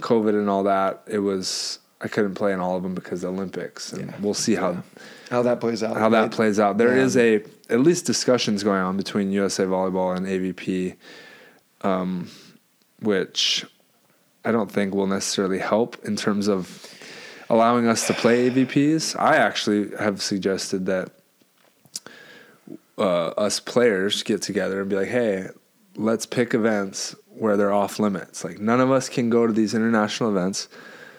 [0.00, 3.28] covid and all that it was i couldn't play in all of them because the
[3.28, 4.16] olympics and Yeah.
[4.20, 4.82] we'll see how
[5.30, 5.96] how that plays out.
[5.96, 7.04] how that plays out There Yeah.
[7.04, 10.96] is a at least discussions going on between usa volleyball and avp
[11.82, 12.28] um,
[13.00, 13.64] which
[14.44, 16.86] i don't think will necessarily help in terms of
[17.48, 21.10] allowing us to play avps i actually have suggested that
[22.98, 25.48] uh, us players get together and be like, hey,
[25.96, 28.44] let's pick events where they're off limits.
[28.44, 30.68] Like none of us can go to these international events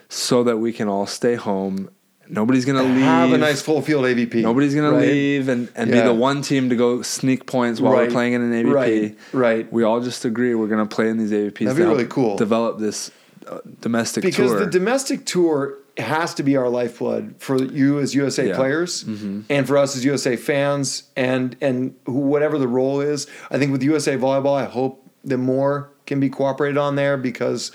[0.10, 1.90] so that we can all stay home.
[2.30, 3.04] Nobody's gonna leave.
[3.04, 4.42] Have a nice full field AVP.
[4.42, 5.02] Nobody's gonna right?
[5.08, 6.02] leave and, and Yeah.
[6.02, 8.08] be the one team to go sneak points while Right.
[8.08, 8.74] we're playing in an AVP.
[8.74, 9.72] Right, right.
[9.72, 11.68] We all just agree we're gonna play in these AVPs.
[11.68, 12.36] That'd be really cool.
[12.36, 13.12] Develop this
[13.48, 14.60] uh, domestic because tour.
[14.60, 18.52] the domestic tour has to be our lifeblood for you as USA Yeah.
[18.52, 18.60] Mm-hmm.
[18.62, 19.04] players
[19.50, 23.28] and for us as USA fans and and who- whatever the role is.
[23.52, 27.72] I think with USA volleyball, I hope that more can be cooperated on there because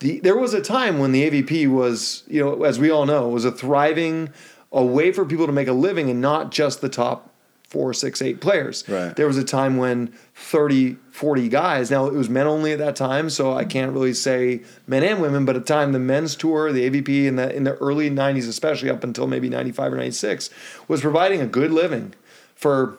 [0.00, 3.28] the there was a time when the AVP was, you know, as we all know,
[3.28, 4.30] was a thriving
[4.72, 7.30] a way for people to make a living and not just the top
[7.74, 8.88] four, six, eight players.
[8.88, 9.16] Right.
[9.16, 12.94] There was a time when 30, 40 guys, now it was men only at that
[12.94, 16.36] time, so I can't really say men and women, but at the time the men's
[16.36, 19.96] tour, the AVP in the in the early 90s, especially up until maybe 95 or
[19.96, 20.50] 96,
[20.86, 22.14] was providing a good living
[22.54, 22.96] for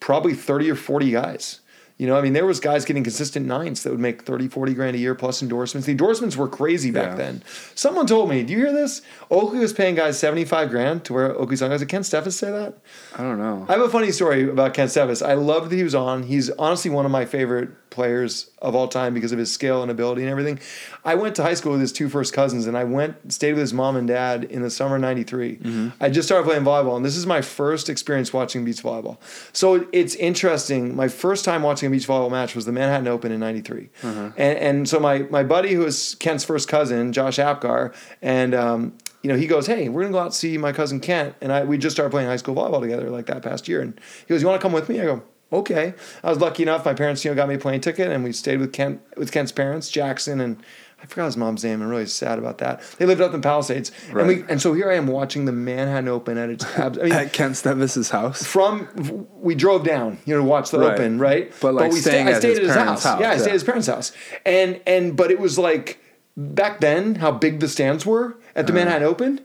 [0.00, 1.60] probably 30 or 40 guys.
[1.98, 4.74] You know, I mean, there was guys getting consistent nines that would make 30, 40
[4.74, 5.86] grand a year plus endorsements.
[5.86, 7.14] The endorsements were crazy back Yeah.
[7.16, 7.42] then.
[7.74, 9.00] Someone told me, do you hear this?
[9.30, 11.86] Oakley was paying guys 75 grand to wear Oakley sunglasses.
[11.86, 12.74] Did Kent Steffes say that?
[13.16, 13.64] I don't know.
[13.68, 15.26] I have a funny story about Kent Steffes.
[15.26, 16.24] I loved that he was on.
[16.24, 19.90] He's honestly one of my favorite players of all time because of his skill and
[19.90, 20.58] ability and everything.
[21.02, 23.60] I went to high school with his two first cousins, and I went stayed with
[23.60, 25.56] his mom and dad in the summer of '93.
[25.56, 25.88] Mm-hmm.
[25.98, 29.16] I just started playing volleyball, and this is my first experience watching beach volleyball.
[29.54, 30.94] So it's interesting.
[30.94, 33.90] My first time watching a beach volleyball match was the Manhattan Open in '93,
[34.36, 38.92] and and so my my buddy who is Kent's first cousin, Josh Apgar, and um,
[39.22, 41.52] you know, he goes, "Hey, we're gonna go out and see my cousin Kent," and
[41.52, 43.80] I we just started playing high school volleyball together like that past year.
[43.80, 45.22] And he goes, "You want to come with me?" I go,
[45.52, 48.22] "Okay." I was lucky enough; my parents, you know, got me a plane ticket, and
[48.22, 50.62] we stayed with Kent with Kent's parents, Jackson, and
[51.06, 51.80] I forgot his mom's name.
[51.82, 52.82] I'm really sad about that.
[52.98, 54.44] They lived up in Palisades, and we Right.
[54.50, 56.64] and so here I am watching the Manhattan Open at its.
[56.76, 58.44] abs- I mean, At Kent Steffes' house.
[58.44, 60.92] from we drove down, you know, to watch the Right.
[60.94, 61.52] Open, right?
[61.60, 63.12] But, like, we staying I at stayed his at his parents' house.
[63.12, 64.12] house, Yeah, I stayed at his parents' house,
[64.44, 66.00] and and but it was like
[66.36, 68.84] back then how big the stands were at the Uh-huh.
[68.84, 69.40] Manhattan Open.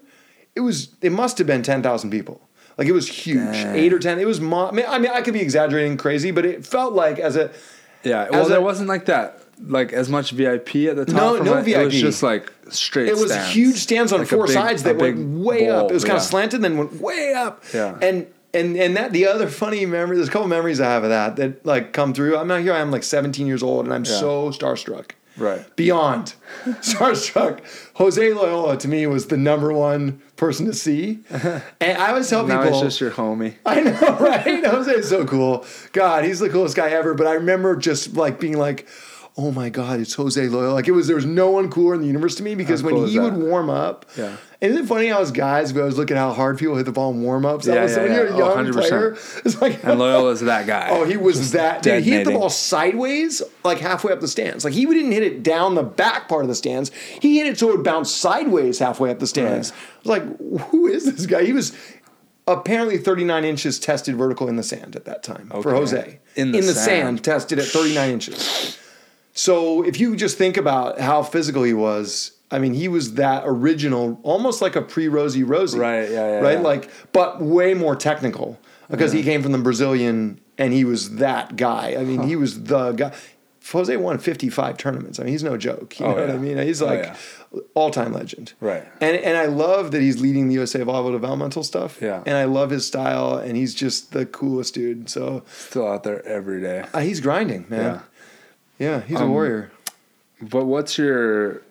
[0.55, 2.41] It was it must have been ten thousand people.
[2.77, 3.75] Like it was huge, Dang.
[3.75, 4.17] eight or ten.
[4.19, 4.41] It was.
[4.41, 7.35] Mo- I mean, I mean, I could be exaggerating crazy, but it felt like as
[7.35, 7.51] a
[8.03, 8.27] Yeah.
[8.31, 11.15] Well, As there a- wasn't like that, like as much VIP at the top.
[11.15, 11.67] No, no it.
[11.67, 12.01] It was VIP.
[12.01, 13.07] just like straight.
[13.09, 13.53] it was stands.
[13.53, 15.89] huge stands on Like four big- sides that went way up.
[15.91, 16.21] It was kind yeah.
[16.21, 17.63] of slanted, then went way up.
[17.73, 17.97] Yeah.
[18.01, 20.17] And and and that the other funny memory.
[20.17, 22.37] There's a couple memories I have of that that like come through.
[22.37, 22.73] I'm not here.
[22.73, 24.19] I'm like 17 years old, and I'm Yeah.
[24.19, 25.11] so starstruck.
[25.37, 25.63] Right.
[25.77, 26.33] Beyond
[26.81, 27.59] starstruck.
[27.95, 31.63] Jose Loyola to me was the number one person to see, and
[31.97, 32.79] I always tell Now people.
[32.79, 33.55] it's just your homie.
[33.65, 34.65] I know, right?
[34.65, 35.65] Jose is so cool.
[35.93, 37.13] God, he's the coolest guy ever.
[37.13, 38.87] But I remember just like being like,
[39.37, 40.73] oh my God, it's Jose Loyola.
[40.73, 42.95] Like it was, there was no one cooler in the universe to me because when
[42.95, 44.35] cool is he would warm up, Yeah.
[44.63, 46.85] And isn't it funny how as guys, we always look at how hard people hit
[46.85, 47.65] the ball in warm ups?
[47.65, 48.73] Yeah, was yeah, when you're a oh, young Oh, 100%.
[48.73, 49.11] player.
[49.45, 50.89] It's like, And Loyola's that guy.
[50.91, 52.03] Oh, he was that dude.
[52.03, 54.63] He hit the ball sideways, like halfway up the stands.
[54.63, 56.91] Like he didn't hit it down the back part of the stands.
[57.19, 59.71] He hit it so it would bounce sideways halfway up the stands.
[59.71, 61.43] I was like, who is this guy?
[61.43, 61.75] He was
[62.47, 65.71] apparently 39 inches tested vertical in the sand at that time for Okay.
[65.71, 66.19] Jose.
[66.35, 66.75] In the sand.
[66.75, 67.23] sand.
[67.23, 68.77] tested at 39 inches.
[69.33, 73.43] So if you just think about how physical he was, I mean, he was that
[73.45, 75.79] original, almost like a pre-Rosie Rosie.
[75.79, 76.59] Right, yeah, yeah, Right, yeah.
[76.59, 81.55] like, but way more technical because he came from the Brazilian and he was that
[81.55, 81.95] guy.
[81.97, 83.13] I mean, he was the guy.
[83.71, 85.17] Jose won 55 tournaments.
[85.19, 85.97] I mean, he's no joke.
[85.99, 86.29] You Oh, know what.
[86.31, 86.57] I mean?
[86.57, 87.15] He's Oh, like yeah.
[87.75, 88.51] all-time legend.
[88.59, 88.83] Right.
[88.99, 91.99] And and I love that he's leading the USA volleyball developmental stuff.
[92.01, 92.23] Yeah.
[92.25, 95.09] And I love his style, and he's just the coolest dude.
[95.09, 96.85] So Still out there every day.
[96.93, 97.79] uh, he's grinding, man.
[97.81, 97.99] Yeah.
[98.81, 99.71] Yeah, he's a Um, warrior.
[100.41, 101.61] But what's your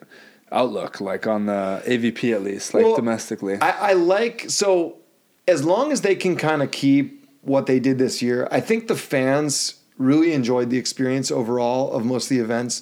[0.52, 3.58] outlook like on the AVP at least, like Well, domestically?
[3.60, 4.96] I, I like so
[5.48, 8.86] as long as they can kind of keep what they did this year, I think
[8.86, 12.80] the fans really enjoyed the experience overall of most of the events.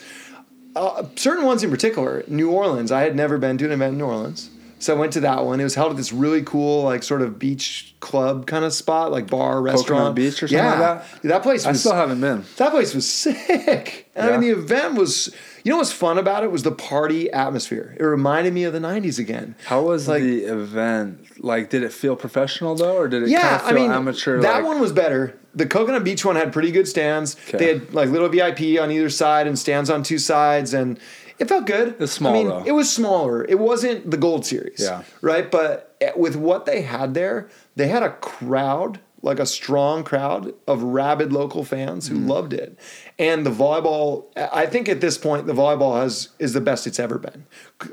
[0.76, 2.92] Uh, certain ones in particular, New Orleans.
[2.92, 4.50] I had never been to an event in New Orleans.
[4.80, 5.60] So I went to that one.
[5.60, 9.10] It was held at this really cool, like sort of beach club kind of spot,
[9.10, 9.88] like bar, restaurant.
[9.88, 10.70] Coconut Beach or something yeah.
[10.90, 11.22] like that?
[11.28, 12.44] That place I was still haven't been.
[12.56, 14.08] that place was sick.
[14.14, 17.30] And I mean, the event was, you know what's fun about it was the party
[17.32, 17.96] atmosphere.
[17.98, 19.54] It reminded me of the 90s again.
[19.66, 21.24] How was Like- the event?
[21.42, 23.90] Like, did it feel professional though, or did it Yeah, kind of I feel mean,
[23.92, 24.40] amateur?
[24.40, 25.38] that like, one was better.
[25.54, 27.36] The Coconut Beach one had pretty good stands.
[27.48, 27.58] Okay.
[27.58, 30.98] They had like little VIP on either side and stands on two sides, and
[31.38, 31.96] it felt good.
[32.00, 32.64] It's small, I mean, though.
[32.66, 33.44] it was smaller.
[33.44, 34.80] It wasn't the Gold Series.
[34.80, 35.02] Yeah.
[35.20, 39.00] Right, but eh, with what they had there, they had a crowd.
[39.20, 42.28] Like a strong crowd of rabid local fans who Mm-hmm.
[42.28, 42.78] loved it,
[43.18, 44.26] and the volleyball.
[44.36, 47.44] I think at this point, the volleyball has is the best it's ever been,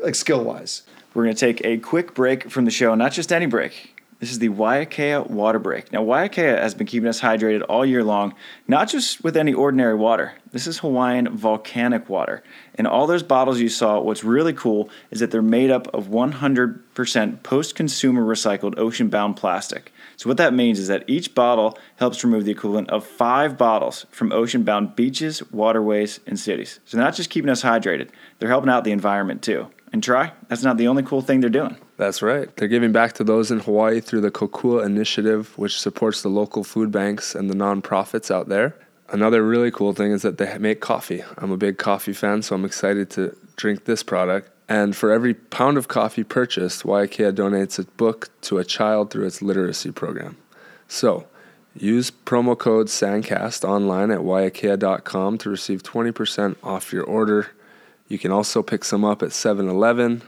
[0.04, 0.84] like skill wise.
[1.16, 3.95] We're going to take a quick break from the show, not just any break.
[4.20, 5.92] This is the Waiakea water break.
[5.92, 8.34] Now, Waiakea has been keeping us hydrated all year long,
[8.66, 10.36] not just with any ordinary water.
[10.54, 12.42] This is Hawaiian volcanic water.
[12.76, 16.08] And all those bottles you saw, what's really cool is that they're made up of
[16.08, 19.92] 100% post consumer recycled ocean bound plastic.
[20.16, 24.06] So, what that means is that each bottle helps remove the equivalent of five bottles
[24.12, 26.80] from ocean bound beaches, waterways, and cities.
[26.86, 29.68] So, not just keeping us hydrated, they're helping out the environment too.
[29.92, 31.78] And Tri, that's not the only cool thing they're doing.
[31.98, 32.54] That's right.
[32.58, 36.64] They're giving back to those in Hawaii through the Kokua Initiative, which supports the local
[36.64, 38.76] food banks and the nonprofits out there.
[39.10, 41.24] Another really cool thing is that they make coffee.
[41.38, 44.50] I'm a big coffee fan, so I'm excited to drink this product.
[44.68, 49.28] And for every pound of coffee purchased, Waiakea donates a book to a child through
[49.28, 50.38] its literacy program.
[50.88, 51.28] So,
[51.76, 57.52] use promo code SANDCAST online at waiakea.com to receive 20% off your order.
[58.08, 60.24] You can also pick some up at 7 Eleven.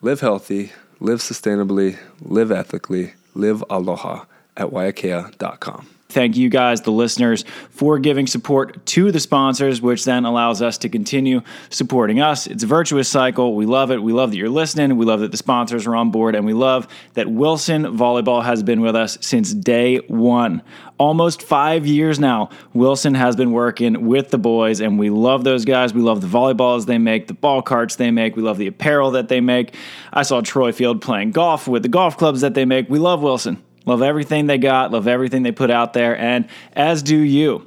[0.00, 5.88] Live healthy, live sustainably, live ethically, live aloha at waiakea.com.
[6.10, 10.78] Thank you guys, the listeners, for giving support to the sponsors, which then allows us
[10.78, 12.46] to continue supporting us.
[12.46, 13.54] It's a virtuous cycle.
[13.54, 14.02] We love it.
[14.02, 14.96] We love that you're listening.
[14.96, 16.34] We love that the sponsors are on board.
[16.34, 20.62] And we love that Wilson Volleyball has been with us since day one.
[20.96, 25.66] Almost five years now, Wilson has been working with the boys, and we love those
[25.66, 25.92] guys.
[25.92, 28.34] We love the volleyballs they make, the ball carts they make.
[28.34, 29.74] We love the apparel that they make.
[30.10, 32.88] I saw Troy Field playing golf with the golf clubs that they make.
[32.88, 33.62] We love Wilson.
[33.88, 37.66] Love everything they got, love everything they put out there, and as do you.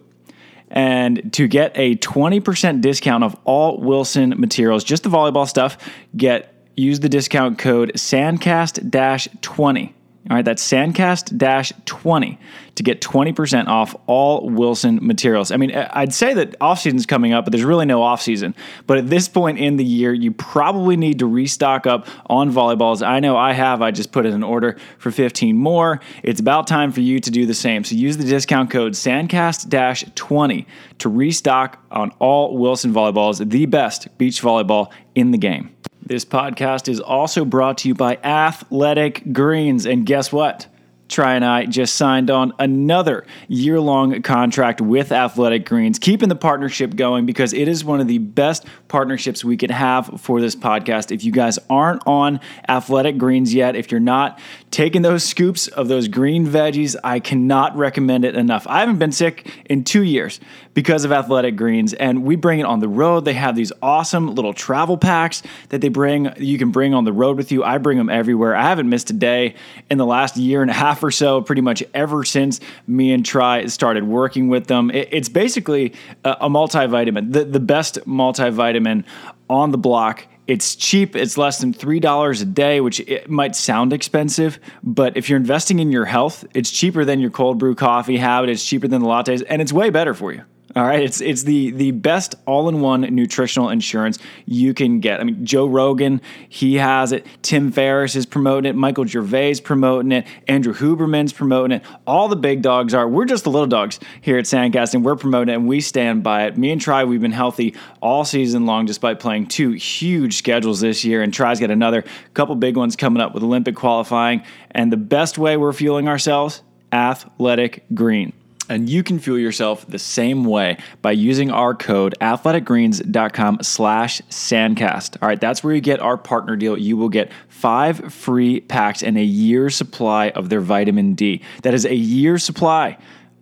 [0.69, 5.77] And to get a 20% discount of all Wilson materials, just the volleyball stuff,
[6.15, 9.93] get use the discount code SANDCAST-20.
[10.29, 12.39] All right, that's Sandcast 20
[12.75, 15.51] to get 20% off all Wilson materials.
[15.51, 18.55] I mean, I'd say that off season's coming up, but there's really no off season.
[18.85, 23.05] But at this point in the year, you probably need to restock up on volleyballs.
[23.05, 23.81] I know I have.
[23.81, 25.99] I just put in an order for 15 more.
[26.21, 27.83] It's about time for you to do the same.
[27.83, 30.67] So use the discount code Sandcast 20
[30.99, 35.75] to restock on all Wilson volleyballs, the best beach volleyball in the game.
[36.11, 39.85] This podcast is also brought to you by Athletic Greens.
[39.85, 40.67] And guess what?
[41.07, 46.35] Tri and I just signed on another year long contract with Athletic Greens, keeping the
[46.35, 50.53] partnership going because it is one of the best partnerships we could have for this
[50.53, 51.13] podcast.
[51.13, 54.37] If you guys aren't on Athletic Greens yet, if you're not
[54.71, 58.65] taking those scoops of those green veggies, I cannot recommend it enough.
[58.67, 60.39] I haven't been sick in two years
[60.73, 63.25] because of Athletic Greens, and we bring it on the road.
[63.25, 67.11] They have these awesome little travel packs that they bring, you can bring on the
[67.11, 67.63] road with you.
[67.63, 68.55] I bring them everywhere.
[68.55, 69.55] I haven't missed a day
[69.89, 73.25] in the last year and a half or so, pretty much ever since me and
[73.25, 74.89] Tri started working with them.
[74.93, 79.03] It's basically a multivitamin, the, the best multivitamin
[79.49, 80.25] on the block.
[80.47, 81.15] It's cheap.
[81.15, 85.79] It's less than $3 a day, which it might sound expensive, but if you're investing
[85.79, 88.49] in your health, it's cheaper than your cold brew coffee habit.
[88.49, 90.43] It's cheaper than the lattes, and it's way better for you.
[90.73, 95.19] All right, it's it's the the best all-in-one nutritional insurance you can get.
[95.19, 97.25] I mean, Joe Rogan, he has it.
[97.41, 98.75] Tim Ferriss is promoting it.
[98.75, 100.25] Michael Gervais promoting it.
[100.47, 101.85] Andrew Huberman's promoting it.
[102.07, 103.05] All the big dogs are.
[103.05, 106.23] We're just the little dogs here at Sandcast, and we're promoting it, and we stand
[106.23, 106.57] by it.
[106.57, 111.03] Me and Tri, we've been healthy all season long, despite playing two huge schedules this
[111.03, 111.21] year.
[111.21, 114.41] And Tri's got another couple big ones coming up with Olympic qualifying.
[114.71, 116.61] And the best way we're fueling ourselves,
[116.93, 118.31] athletic green.
[118.71, 125.17] And you can fuel yourself the same way by using our code athleticgreens.com slash sandcast.
[125.21, 126.77] All right, that's where you get our partner deal.
[126.77, 131.41] You will get five free packs and a year's supply of their vitamin D.
[131.63, 132.97] That is a year's supply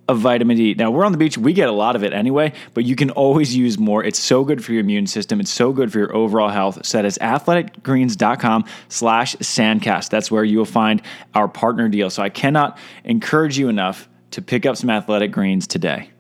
[0.08, 0.74] of vitamin D.
[0.74, 3.12] Now, we're on the beach, we get a lot of it anyway, but you can
[3.12, 4.04] always use more.
[4.04, 5.40] It's so good for your immune system.
[5.40, 6.84] It's so good for your overall health.
[6.88, 10.10] So that is athleticgreens.com slash sandcast.
[10.10, 11.04] That's where you will find
[11.36, 12.10] our partner deal.
[12.10, 16.12] So I cannot encourage you enough to pick up some athletic greens today.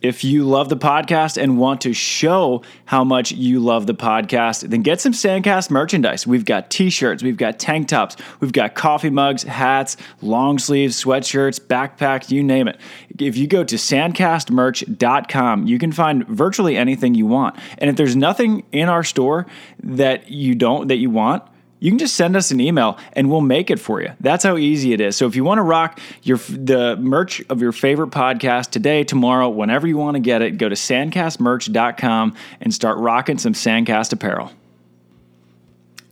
[0.00, 4.70] If you love the podcast and want to show how much you love the podcast,
[4.70, 6.24] then get some Sandcast merchandise.
[6.24, 11.02] We've got t shirts, we've got tank tops, we've got coffee mugs, hats, long sleeves,
[11.02, 12.78] sweatshirts, backpacks, you name it.
[13.18, 17.58] If you go to sandcastmerch.com, you can find virtually anything you want.
[17.78, 19.46] And if there's nothing in our store
[19.82, 21.42] that you don't, that you want,
[21.80, 24.10] you can just send us an email and we'll make it for you.
[24.20, 25.16] That's how easy it is.
[25.16, 29.48] So if you want to rock your the merch of your favorite podcast today, tomorrow,
[29.48, 34.52] whenever you want to get it, go to sandcastmerch.com and start rocking some Sandcast apparel.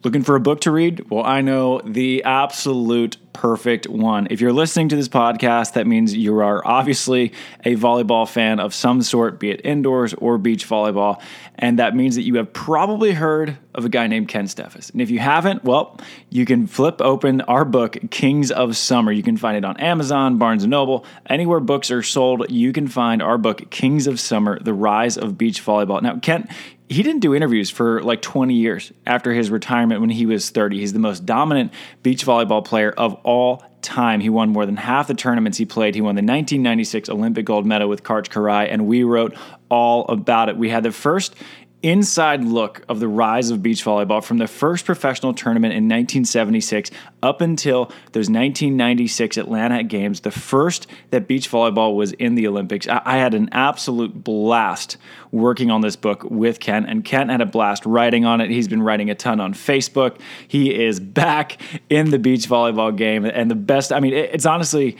[0.04, 1.10] Looking for a book to read?
[1.10, 4.28] Well, I know the absolute perfect one.
[4.30, 7.32] If you're listening to this podcast, that means you are obviously
[7.64, 11.20] a volleyball fan of some sort, be it indoors or beach volleyball.
[11.56, 14.90] And that means that you have probably heard of a guy named Kent Steffes.
[14.92, 15.98] And if you haven't, well,
[16.30, 19.12] you can flip open our book, Kings of Summer.
[19.12, 22.88] You can find it on Amazon, Barnes & Noble, anywhere books are sold, you can
[22.88, 26.00] find our book, Kings of Summer, The Rise of Beach Volleyball.
[26.00, 26.48] Now, Ken,
[26.88, 30.78] he didn't do interviews for like 20 years after his retirement when he was 30.
[30.78, 31.72] He's the most dominant
[32.02, 34.20] beach volleyball player of all time.
[34.20, 35.94] He won more than half the tournaments he played.
[35.94, 39.36] He won the 1996 Olympic gold medal with Karch Kiraly, and we wrote
[39.68, 40.56] all about it.
[40.56, 41.34] We had the first
[41.82, 46.90] inside look of the rise of beach volleyball from the first professional tournament in 1976
[47.22, 52.88] up until those 1996 Atlanta Games, the first that beach volleyball was in the Olympics.
[52.88, 54.96] I, had an absolute blast
[55.32, 58.50] working on this book with Ken, and Ken had a blast writing on it.
[58.50, 60.18] He's been writing a ton on Facebook.
[60.48, 61.60] He is back
[61.90, 64.96] in the beach volleyball game, and the best, I mean, it's honestly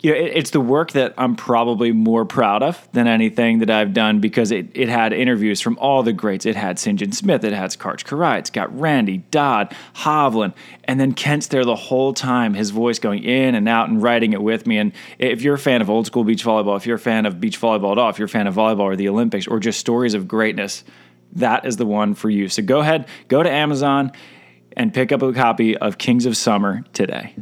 [0.00, 3.70] you know, it, it's the work that I'm probably more proud of than anything that
[3.70, 6.46] I've done because it, it had interviews from all the greats.
[6.46, 11.12] It had Sinjin Smith, it had Karch Kiraly, it's got Randy, Dodd, Hovland, and then
[11.12, 14.66] Kent's there the whole time, his voice going in and out and writing it with
[14.66, 14.78] me.
[14.78, 17.40] And if you're a fan of old school beach volleyball, if you're a fan of
[17.40, 19.78] beach volleyball at all, if you're a fan of volleyball or the Olympics or just
[19.78, 20.84] stories of greatness,
[21.32, 22.48] that is the one for you.
[22.48, 24.12] So go ahead, go to Amazon
[24.76, 27.34] and pick up a copy of Kings of Summer today.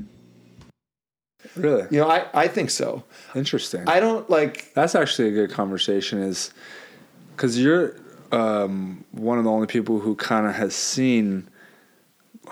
[1.59, 1.87] Really?
[1.91, 3.05] You know, I, I think so.
[3.35, 3.87] Interesting.
[3.89, 4.73] I don't like.
[4.75, 6.53] That's actually a good conversation, is
[7.37, 7.97] because you're
[8.33, 11.49] um, one of the only people who kind of has seen.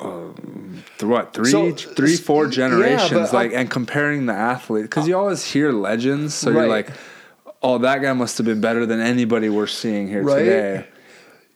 [0.01, 4.83] Um, th- what three, So, three, four generations, but like, I'm- and comparing the athlete
[4.85, 6.61] because you always hear legends, so Right.
[6.61, 6.91] you're like,
[7.63, 10.39] oh, that guy must have been better than anybody we're seeing here Right.
[10.41, 10.87] today.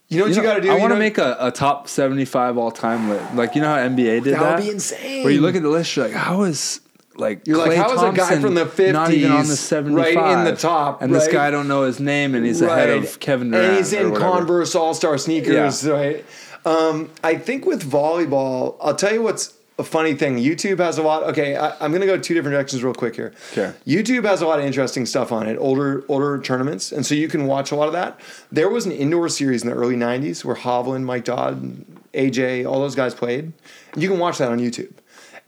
[0.09, 0.71] You know what you, know, got to do?
[0.71, 3.35] I want to make a, a top 75 all time list.
[3.35, 4.57] Like, you know how NBA did That that?
[4.57, 5.23] would be insane.
[5.23, 6.81] Where you look at the list, you're like, how is
[7.21, 9.57] like You're like, Klay how is a guy from the not even on the 50s
[9.57, 12.61] 75 right in the top, and this guy I don't know his name and he's
[12.61, 14.15] ahead of Kevin Durant and he's in.
[14.15, 15.93] Converse All Star sneakers, Yeah.
[15.93, 16.25] right?
[16.65, 20.37] Um, I think with volleyball, I'll tell you what's a funny thing.
[20.37, 21.23] YouTube has a lot.
[21.23, 23.33] Okay, I, I'm going to go two different directions real quick here.
[23.53, 23.73] Okay.
[23.87, 27.29] YouTube has a lot of interesting stuff on it, older older tournaments, and so you
[27.29, 28.21] can watch a lot of that.
[28.53, 32.81] There was an indoor series in the early '90s where Hovland, Mike Dodd, AJ, all
[32.81, 33.53] those guys played.
[33.97, 34.93] You can watch that on YouTube.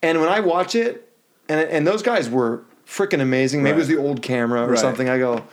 [0.03, 1.12] And when I watch it,
[1.61, 3.62] and and those guys were freaking amazing.
[3.62, 4.78] Maybe it was the old camera or Right.
[4.78, 5.09] something.
[5.09, 5.44] I go,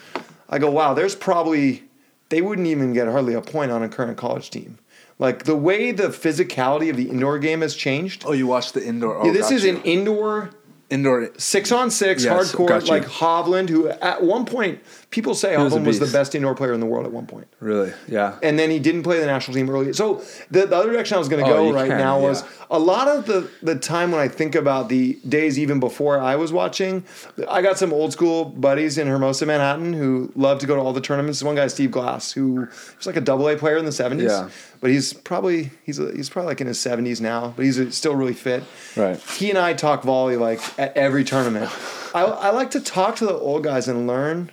[0.49, 0.93] I go, wow.
[0.93, 1.83] There's probably
[2.29, 4.77] they wouldn't even get hardly a point on a current college team.
[5.17, 8.23] Like the way the physicality of the indoor game has changed.
[8.25, 9.17] Oh, you watched the indoor.
[9.17, 9.75] Oh, Yeah, this is you.
[9.75, 10.51] an indoor
[10.89, 11.29] indoor.
[11.37, 14.79] six on six Yes, hardcore like Hovland, who at one point
[15.11, 17.25] people say was a Hovland was the best indoor player in the world at one
[17.25, 17.47] point.
[17.59, 17.91] Really?
[18.07, 18.37] Yeah.
[18.43, 19.91] And then he didn't play the national team early.
[19.93, 22.43] So the, the other direction I was going to Oh, go right can, now was
[22.69, 26.35] a lot of the the time when I think about the days even before I
[26.35, 27.03] was watching.
[27.49, 30.93] I got some old school buddies in Hermosa, Manhattan, who love to go to all
[30.93, 31.41] the tournaments.
[31.41, 34.31] One guy, Steve Glass, who was like a double A player in the seventies.
[34.31, 34.49] Yeah.
[34.81, 37.91] But he's probably he's a, he's probably like in his seventies now, but he's a,
[37.91, 38.63] still really fit.
[38.95, 39.19] Right.
[39.19, 41.71] He and I talk volley like at every tournament.
[42.13, 44.51] I, I like to talk to the old guys and learn.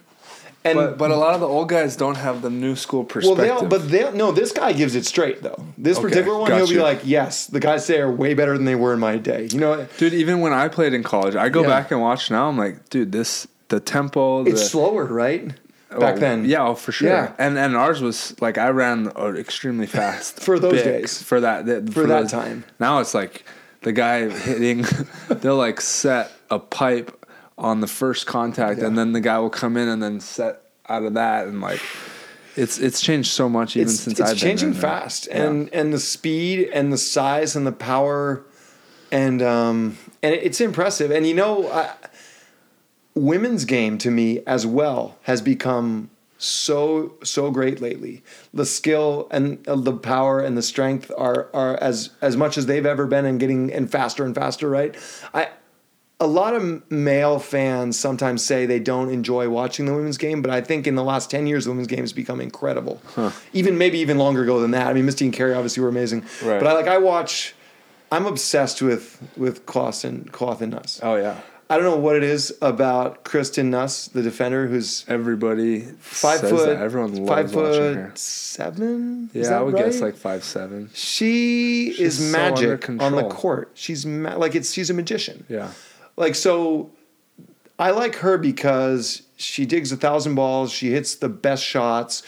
[0.67, 3.07] And But but a lot of the old guys don't have the new school well,
[3.09, 3.37] perspective.
[3.61, 4.33] they'll, but they'll no.
[4.33, 5.65] This guy gives it straight though.
[5.79, 8.65] This Okay, particular one, he'll be like, "Yes, the guys say are way better than
[8.67, 11.49] they were in my day." You know, dude, even when I played in college, I
[11.49, 11.69] go Yeah.
[11.69, 12.49] back and watch now.
[12.49, 14.45] I'm like, dude, this the tempo.
[14.45, 15.49] The, it's slower, right?
[15.89, 17.09] Back oh, then, yeah, oh, for sure.
[17.09, 17.33] Yeah.
[17.39, 21.23] And and ours was like I ran uh, extremely fast For those days.
[21.23, 22.65] for that that- For that time.
[22.81, 23.45] Now it's like
[23.83, 24.85] the guy hitting.
[25.29, 27.13] they'll like set a pipe
[27.59, 31.03] on the first contact, and then the guy will come in and then set out
[31.05, 31.81] of that, and like
[32.55, 35.45] it's it's changed so much even it's, since it's I've changing been fast, Yeah.
[35.45, 38.45] and and the speed and the size and the power,
[39.11, 41.11] and um and it's impressive.
[41.11, 41.93] And you know, I,
[43.15, 48.23] women's game to me as well has become so so great lately.
[48.53, 52.67] The skill and uh, the power and the strength are are as as much as
[52.67, 54.69] they've ever been, and getting and faster and faster.
[54.69, 54.95] Right,
[55.33, 55.49] I.
[56.19, 60.51] A lot of male fans sometimes say they don't enjoy watching the women's game, but
[60.51, 63.03] I think in the last ten years, the women's game has become incredible.
[63.53, 64.87] Even maybe even longer ago than that.
[64.87, 66.59] I mean, Misty and Carrie obviously were amazing, Right.
[66.59, 67.55] but I like I watch.
[68.11, 71.01] I'm obsessed with with Kloth and Kloth and Nuss.
[71.03, 71.39] Oh yeah,
[71.69, 76.67] I don't know what it is about Kristen Nuss, the defender, who's everybody five foot,
[76.67, 76.77] that.
[76.81, 78.05] Everyone loves five watching her.
[78.09, 79.29] foot seven.
[79.35, 79.85] Yeah, I would right?
[79.85, 80.89] guess like five seven.
[80.95, 83.73] she She's is so magic on the court.
[83.75, 85.45] She's ma- like it's she's a magician.
[85.51, 85.73] Yeah.
[86.17, 86.91] Like so,
[87.79, 90.73] I like her because she digs a thousand balls.
[90.73, 92.23] She hits the best shots.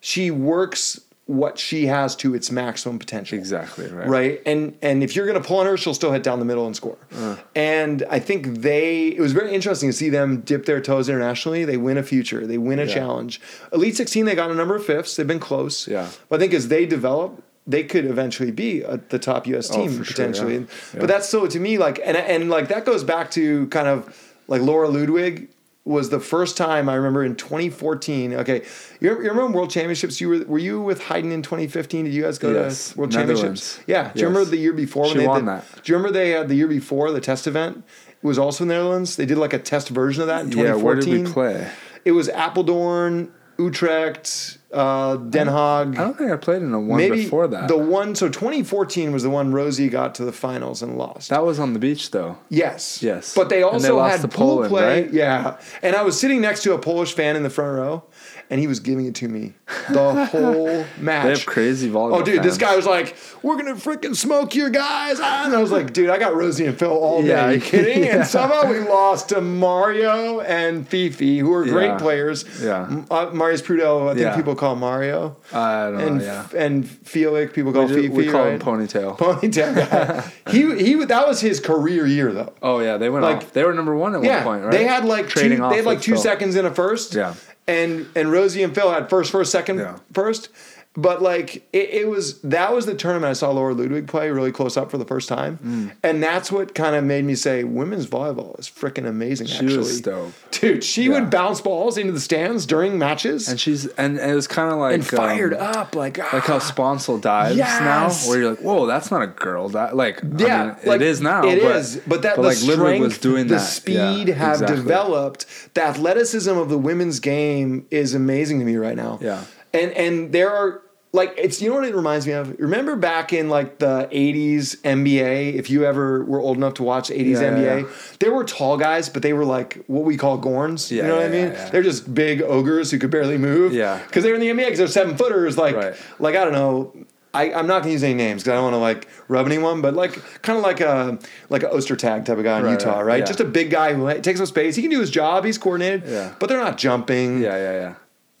[0.00, 3.38] She works what she has to its maximum potential.
[3.38, 4.06] Exactly, right.
[4.08, 4.42] Right.
[4.44, 6.76] And and if you're gonna pull on her, she'll still hit down the middle and
[6.76, 6.98] score.
[7.14, 7.36] Uh.
[7.54, 11.64] And I think they it was very interesting to see them dip their toes internationally.
[11.64, 12.94] They win a future, they win a Yeah.
[12.94, 13.40] challenge.
[13.72, 15.16] Elite 16, they got a number of fifths.
[15.16, 15.86] They've been close.
[15.88, 16.08] Yeah.
[16.28, 19.76] But I think as they develop, they could eventually be a, the top US oh,
[19.76, 20.54] team Oh, for sure, potentially.
[20.54, 20.60] yeah.
[20.92, 21.00] Yeah.
[21.00, 24.34] But that's so to me like and and like that goes back to kind of
[24.48, 25.48] like Laura Ludwig
[25.86, 28.32] was the first time I remember in 2014.
[28.34, 28.62] Okay,
[29.00, 30.18] you, you remember World Championships?
[30.20, 32.06] You were were you with Hyden in 2015?
[32.06, 33.80] Did you guys go Yes, to World Championships?
[33.86, 34.04] Yeah.
[34.04, 34.32] Do you Yes.
[34.34, 35.06] remember the year before?
[35.08, 35.64] She they won did, that.
[35.82, 37.82] Do you remember they had the year before the test event?
[38.22, 39.16] It was also in the Netherlands.
[39.16, 41.12] They did like a test version of that in 2014.
[41.12, 41.36] Yeah, 2014.
[41.36, 41.70] where did we play?
[42.06, 45.96] It was Apeldoorn, Utrecht, uh, Den Haag.
[45.98, 47.68] I don't think I played in a one Maybe before that.
[47.68, 48.14] the one.
[48.14, 51.30] So 2014 was the one Rosie got to the finals and lost.
[51.30, 52.38] that was on the beach though.
[52.48, 53.02] Yes.
[53.02, 53.34] Yes.
[53.34, 55.02] But they also they had pool Poland, play.
[55.02, 55.12] right?
[55.12, 55.58] Yeah.
[55.82, 58.02] And I was sitting next to a Polish fan in the front row,
[58.50, 59.54] and he was giving it to me
[59.90, 61.24] the whole match.
[61.24, 62.20] They have crazy volleyball.
[62.20, 65.60] Oh, dude, this guy was like, "We're gonna freaking smoke your guys!" ah," And I
[65.60, 67.28] was like, "Dude, I got Rosie and Phil all day.
[67.28, 68.16] Yeah, Are you kidding?" yeah.
[68.18, 71.98] And somehow we lost to Mario and Fifi, who are great Yeah.
[71.98, 72.44] players.
[72.62, 72.82] Yeah.
[73.10, 76.24] Uh, Mariusz Prudel, I think people call Mario, I don't and know.
[76.24, 76.46] Yeah.
[76.56, 78.08] and Felix, people call We, Fifi.
[78.08, 78.52] we call right?
[78.54, 79.16] him ponytail.
[79.64, 80.94] Ponytail he he.
[81.04, 82.52] That was his career year though.
[82.62, 83.52] oh yeah, they went Like- off.
[83.52, 84.72] They were number one at one point, right?
[84.72, 85.64] they had like Trading two.
[85.64, 86.20] off They had like two Phil.
[86.22, 87.14] seconds in a first.
[87.14, 87.34] Yeah.
[87.66, 89.98] And and Rosie and Phil had first, first, second, Yeah.
[90.12, 90.48] first.
[90.96, 94.52] But like it, it was that was the tournament I saw Laura Ludwig play really
[94.52, 95.92] close up for the first time, Mm.
[96.04, 99.48] and that's what kind of made me say women's volleyball is freaking amazing.
[99.48, 100.32] She actually, was dope.
[100.52, 100.84] dude.
[100.84, 101.20] She Yeah.
[101.20, 104.70] would bounce balls into the stands during matches And she's and, and it was kind
[104.72, 107.80] of like and fired um, up like Like how Sponcil dives Yes.
[107.80, 109.94] now, where you're like, whoa, that's not a girl dive.
[109.94, 111.44] Like, Yeah, I mean, like, it is now.
[111.44, 113.60] It but, is, but that the like strength, Ludwig was doing the that.
[113.62, 114.76] speed Yeah, have exactly.
[114.76, 115.46] developed.
[115.74, 119.18] The athleticism of the women's game is amazing to me right now.
[119.20, 119.42] Yeah.
[119.72, 120.82] and and there are
[121.14, 122.58] like it's you know what it reminds me of.
[122.58, 127.08] Remember back in like the '80s NBA, if you ever were old enough to watch
[127.08, 127.88] '80s Yeah, NBA, yeah.
[128.18, 130.90] there were tall guys, but they were like what we call gorns.
[130.90, 131.54] you Yeah, know what I mean?
[131.70, 133.72] They're just big ogres who could barely move.
[133.72, 134.00] Yeah.
[134.06, 135.56] because they're in the NBA because they're seven footers.
[135.56, 135.94] Like Right.
[136.18, 136.92] like I don't know.
[137.32, 139.80] I, I'm not gonna use any names because I don't want to like rub anyone,
[139.82, 140.12] but like
[140.42, 143.26] kind of like a like a Ostertag type of guy in Right, Utah, right, right?
[143.26, 144.76] Just a big guy who takes up space.
[144.76, 145.44] He can do his job.
[145.44, 146.32] He's coordinated, Yeah.
[146.38, 147.40] but they're not jumping.
[147.42, 147.94] Yeah, yeah, yeah.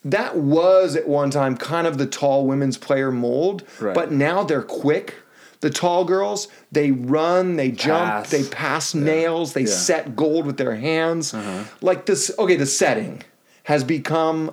[0.04, 3.94] That was at one time kind of the tall women's player mold, Right.
[3.94, 5.14] but now they're quick.
[5.60, 8.30] The tall girls, they run, they jump, Pass.
[8.30, 9.68] they pass nails, they Yeah.
[9.68, 9.76] Uh-huh.
[9.76, 11.34] set gold with their hands.
[11.80, 13.22] Like this, okay, the setting
[13.62, 14.50] has become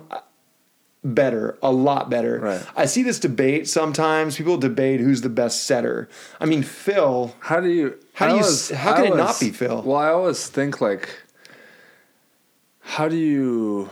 [1.04, 2.38] better, a lot better.
[2.40, 2.62] Right.
[2.74, 4.38] I see this debate sometimes.
[4.38, 6.08] People debate who's the best setter.
[6.40, 7.34] I mean, Phil.
[7.40, 7.98] How do you?
[8.14, 9.82] How do you- always- how can it not be Phil?
[9.84, 11.10] Well, I always think like,
[12.80, 13.90] how do you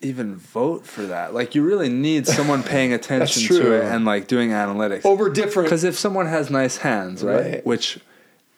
[0.00, 1.34] even vote for that?
[1.34, 5.04] Like, you really need someone paying attention to it and like doing analytics.
[5.04, 5.66] Over different.
[5.66, 7.52] Because if someone has nice hands, right?
[7.52, 7.66] Right.
[7.66, 7.98] Which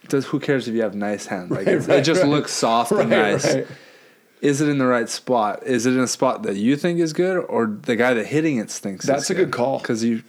[0.08, 1.50] does who cares if you have nice hands?
[1.50, 3.56] Like Right, right, it just looks soft and nice.
[4.40, 5.66] Is it in the right spot?
[5.66, 8.56] Is it in a spot that you think is good, or the guy that hitting
[8.56, 9.78] it thinks That's a good call.
[9.78, 10.22] Because you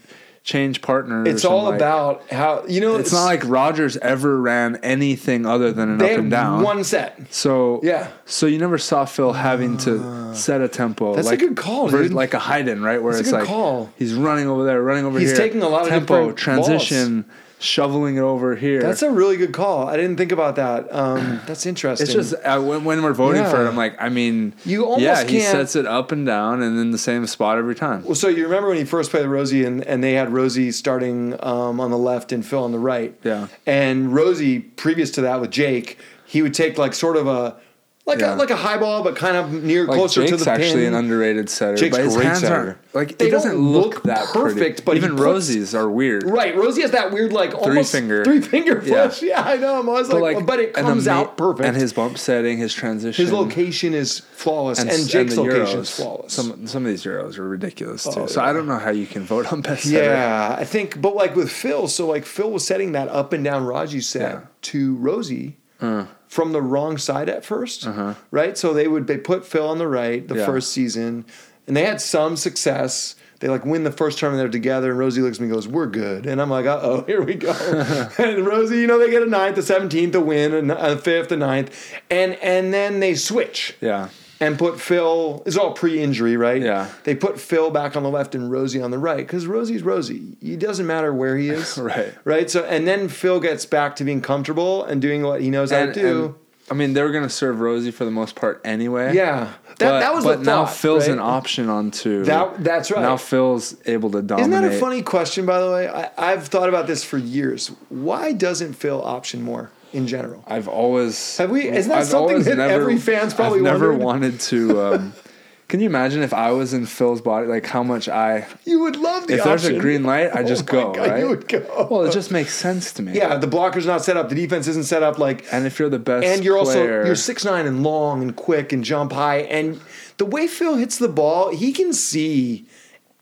[0.43, 1.27] change partners.
[1.27, 2.95] It's all like- about how you know.
[2.95, 6.63] It's not like Rogers ever ran anything other than an up and down.
[6.63, 7.19] one set.
[7.29, 8.07] So Yeah.
[8.25, 10.33] So you never saw Phil having to ah.
[10.33, 11.15] set a tempo.
[11.15, 12.13] That's a like, good call, dude.
[12.13, 13.01] Like a Hyden, right?
[13.01, 13.91] Where That's a it's like call.
[13.97, 15.37] he's running over there, running over He's here.
[15.37, 17.25] He's taking a lot of tempo, transition,
[17.61, 18.81] shoveling it over here.
[18.81, 19.87] That's a really good call.
[19.87, 20.93] I didn't think about that.
[20.93, 22.05] Um, that's interesting.
[22.05, 25.01] It's just uh, when, when we're voting for it, I'm like, I mean, You almost
[25.03, 27.75] yeah, he can't- He sets it up and down and in the same spot every
[27.75, 28.03] time.
[28.03, 31.35] Well, so you remember when he first played Rosie and, and they had Rosie starting
[31.45, 33.15] um, on the left and Phil on the right.
[33.23, 33.47] Yeah.
[33.65, 37.57] And Rosie, previous to that with Jake, he would take like sort of a
[38.05, 38.35] like Yeah.
[38.35, 40.85] a like a high ball, but kind of near Like closer Jake's to the actually
[40.87, 42.55] an underrated setter, Jake's but his great hands setter.
[42.55, 44.81] aren't like They it doesn't look, look that perfect, pretty.
[44.83, 46.23] but even puts- Rosie's are weird.
[46.27, 48.23] Right, Rosie has that weird like almost finger.
[48.25, 49.07] three finger Yeah.
[49.07, 49.21] push.
[49.31, 49.79] Yeah, I know.
[49.79, 51.67] I'm always like, but it comes ama- out perfect.
[51.67, 55.77] And his bump setting, his transition, his location is flawless, and, s- Jake's the location
[55.77, 55.81] Euros.
[55.81, 56.33] is flawless.
[56.33, 58.11] Some some of these euros are ridiculous too.
[58.21, 58.49] Oh, so yeah.
[58.49, 60.03] I don't know how you can vote on best setter.
[60.05, 63.43] Yeah, I think, but like with Phil, so like Phil was setting that up and
[63.43, 64.39] down Raji set Yeah.
[64.63, 66.05] to Rosie Uh.
[66.31, 68.57] From the wrong side at 1st right?
[68.57, 70.39] So they would they put Phil on the right the Uh-huh.
[70.41, 70.45] Yeah.
[70.45, 71.25] first season,
[71.67, 73.15] and they had some success.
[73.39, 75.67] They like win the first tournament they're together, and Rosie looks at me and goes,
[75.67, 77.51] "We're good," and I'm like, "Uh oh, here we go."
[78.17, 81.37] and Rosie, you know, they get a ninth, a seventeenth, a win, a fifth, a
[81.37, 81.69] ninth,
[82.09, 84.07] and and then they switch Yeah.
[84.41, 85.43] And put Phil.
[85.45, 86.61] It's all pre-injury, right?
[86.61, 86.89] Yeah.
[87.03, 90.35] They put Phil back on the left and Rosie on the right because Rosie's Rosie.
[90.41, 92.13] It doesn't matter where he is, Right.
[92.25, 92.49] Right.
[92.49, 95.85] So and then Phil gets back to being comfortable and doing what he knows how
[95.85, 96.25] to do.
[96.25, 96.35] and
[96.69, 99.13] I mean, they were gonna serve Rosie for the most part anyway.
[99.13, 101.13] Yeah, that, but, that was but now Phil's right?
[101.13, 103.01] an option onto That- that's right.
[103.01, 104.51] Now Phil's able to dominate.
[104.51, 105.89] Isn't that a funny question, by the way?
[105.89, 107.71] I, I've thought about this for years.
[107.89, 110.43] Why doesn't Phil option more in general?
[110.47, 114.39] I've always Have we- isn't that I've something that every fan's probably I've never wanted
[114.41, 114.81] to.
[114.81, 115.13] Um,
[115.67, 118.45] can you imagine if I was in Phil's body, like how much I?
[118.65, 120.91] You would love the If there's a green light, I Oh just my go.
[120.93, 121.19] God, right?
[121.19, 121.87] You would go.
[121.89, 123.13] Well, it just makes sense to me.
[123.13, 124.29] yeah, the blocker's not set up.
[124.29, 125.17] The defense isn't set up.
[125.17, 128.35] Like, And if you're the best, and you're also you're six nine and long and
[128.35, 129.39] quick and jump high.
[129.39, 129.79] And
[130.17, 132.65] the way Phil hits the ball, he can see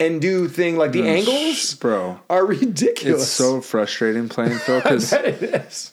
[0.01, 2.20] and do thing like the angles bro.
[2.30, 3.22] are ridiculous.
[3.24, 5.91] It's so frustrating playing Phil because it is.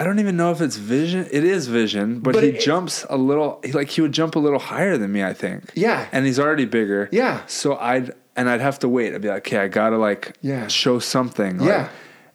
[0.00, 1.28] I don't even know if it's vision.
[1.30, 3.60] It is vision, but, But he it- jumps a little.
[3.62, 5.70] He, like he would jump a little higher than me, I think.
[5.74, 6.06] Yeah.
[6.10, 7.08] and he's already bigger.
[7.12, 7.42] Yeah.
[7.46, 9.14] So I'd and I'd have to wait.
[9.14, 10.66] I'd be like, okay, I gotta like Yeah.
[10.68, 11.58] show something.
[11.58, 11.88] like- Yeah.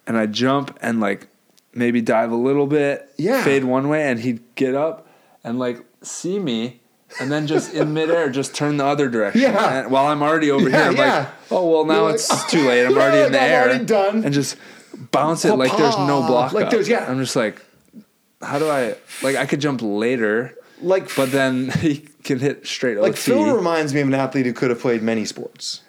[0.08, 1.28] and I'd jump and like
[1.74, 3.10] maybe dive a little bit.
[3.18, 3.44] Yeah.
[3.44, 5.08] Fade one way, and he'd get up
[5.44, 6.82] and like see me.
[7.20, 9.42] And then just in midair, just turn the other direction.
[9.42, 9.80] Yeah.
[9.84, 11.18] And while I'm already over Yeah, here, I'm yeah.
[11.20, 12.86] like, oh well, now You're like, it's too late.
[12.86, 13.64] I'm Yeah, already in the I'm air.
[13.70, 14.26] already done.
[14.26, 14.58] And just
[15.12, 16.54] bounce it like there's no block.
[16.54, 16.72] Like up.
[16.72, 17.10] there's- yeah.
[17.10, 17.62] I'm just like,
[18.42, 19.36] how do I like?
[19.36, 23.18] I could jump later, Like, but then he can hit straight like OT.
[23.22, 25.82] Phil reminds me of an athlete who could have played many sports.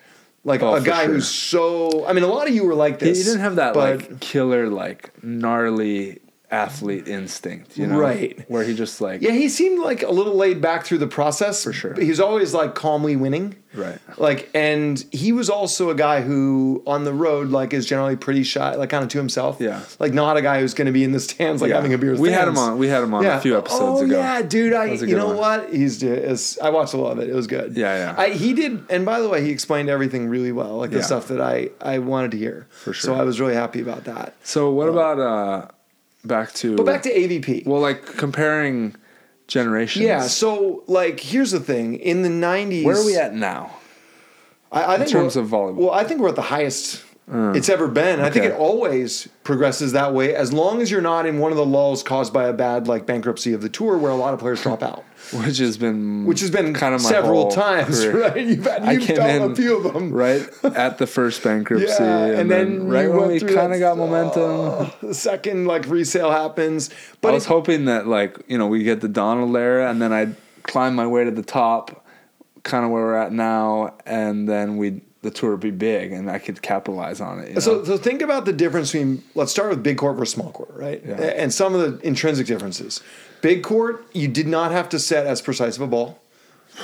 [0.44, 1.14] Like Oh, a guy sure.
[1.14, 2.06] who's so.
[2.06, 3.18] I mean, a lot of you were like this.
[3.18, 6.20] he didn't have that but like killer, like gnarly
[6.50, 7.98] athlete instinct, you know?
[7.98, 8.44] Right.
[8.48, 11.64] Where he just like, Yeah, he seemed like a little laid back through the process.
[11.64, 11.94] For sure.
[11.94, 13.56] He's always like calmly winning.
[13.74, 13.98] Right.
[14.16, 18.42] Like, and he was also a guy who on the road, like, is generally pretty
[18.42, 19.58] shy, like kind of to himself.
[19.60, 19.82] Yeah.
[19.98, 21.76] Like, not a guy who's going to be in the stands, like Yeah.
[21.76, 22.78] having a beer with We had him on.
[22.78, 24.16] We had him on a few episodes oh, ago.
[24.16, 24.72] yeah, dude.
[24.72, 25.36] I, That was a you know one.
[25.36, 25.74] what?
[25.74, 27.28] He's, is, I watched a lot of it.
[27.28, 27.76] It was good.
[27.76, 28.14] Yeah, yeah.
[28.16, 28.84] I, he did.
[28.88, 31.98] And by the way, he explained everything really well, like the stuff that I, I
[31.98, 32.66] wanted to hear.
[32.70, 33.14] For sure.
[33.14, 33.20] So.
[33.20, 34.34] I was really happy about that.
[34.42, 35.68] So what about uh
[36.26, 36.76] back to?
[36.76, 37.66] But back to AVP.
[37.66, 38.94] well, like comparing
[39.46, 40.04] generations.
[40.04, 40.22] yeah.
[40.22, 41.94] So, like, here's the thing.
[41.96, 42.84] In the 90s.
[42.84, 43.76] where are we at now?
[44.72, 45.74] I, I think in terms of volleyball?
[45.74, 47.56] Well, I think we're at the highest Mm.
[47.56, 48.20] it's ever been.
[48.20, 51.56] I think it always progresses that way as long as you're not in one of
[51.58, 54.38] the lulls caused by a bad like bankruptcy of the tour where a lot of
[54.38, 58.28] players drop out, Which has been which has been kind of several times, career.
[58.28, 58.46] right?
[58.46, 61.86] You've, had, I you've done in a few of them, right at the first bankruptcy,
[61.98, 64.92] Yeah, and, then, right when we kind of got momentum.
[65.08, 68.84] the second like resale happens, but I was it- hoping that like you know we
[68.84, 72.06] get the Donald era, and then I'd climb my way to the top,
[72.62, 76.30] kind of where we're at now, and then we the tour would be big, and
[76.30, 77.54] I could capitalize on it.
[77.54, 77.84] you So, know?
[77.84, 81.02] so think about the difference between let's start with big court versus small court, right?
[81.06, 81.14] Yeah.
[81.16, 83.02] And some of the intrinsic differences.
[83.42, 86.20] Big court, you did not have to set as precise of a ball,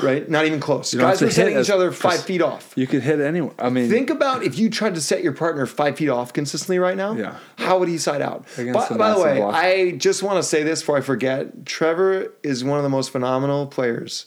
[0.03, 0.29] right?
[0.29, 0.93] Not even close.
[0.93, 2.73] You Guys were setting each other five feet off.
[2.77, 3.55] you could hit anywhere.
[3.59, 6.79] I mean, Think about if you tried to set your partner five feet off consistently
[6.79, 7.15] right now.
[7.15, 7.37] Yeah.
[7.57, 8.45] How would he side out?
[8.57, 9.55] By, the by the way, block.
[9.55, 11.65] I just want to say this before I forget.
[11.65, 14.27] Trevor is one of the most phenomenal players.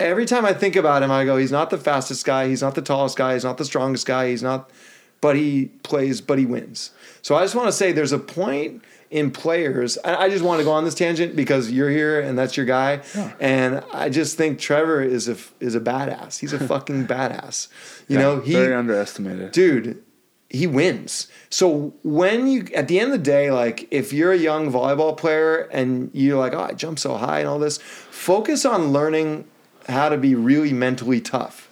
[0.00, 2.74] Every time I think about him, I go, he's not the fastest guy, he's not
[2.74, 4.70] the tallest guy, he's not the strongest guy, he's not,
[5.20, 6.90] but he plays, but he wins.
[7.22, 9.98] So I just want to say there's a point in players.
[10.04, 12.66] I I just want to go on this tangent because you're here and that's your
[12.66, 13.02] guy,
[13.40, 16.38] and I just think Trevor is a is a badass.
[16.38, 17.68] He's a fucking badass.
[18.08, 19.52] You yeah, know, he very underestimated.
[19.52, 20.02] dude,
[20.48, 21.28] he wins.
[21.50, 25.16] So when you at the end of the day, like if you're a young volleyball
[25.16, 29.44] player and you're like, oh, I jump so high and all this, focus on learning
[29.90, 31.66] how to be really mentally tough.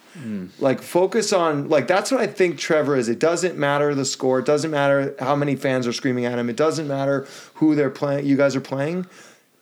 [0.59, 3.07] Like focus on like that's what I think Trevor is.
[3.07, 4.39] It doesn't matter the score.
[4.39, 6.49] It doesn't matter how many fans are screaming at him.
[6.49, 8.25] It doesn't matter who they're playing.
[8.25, 9.05] You guys are playing.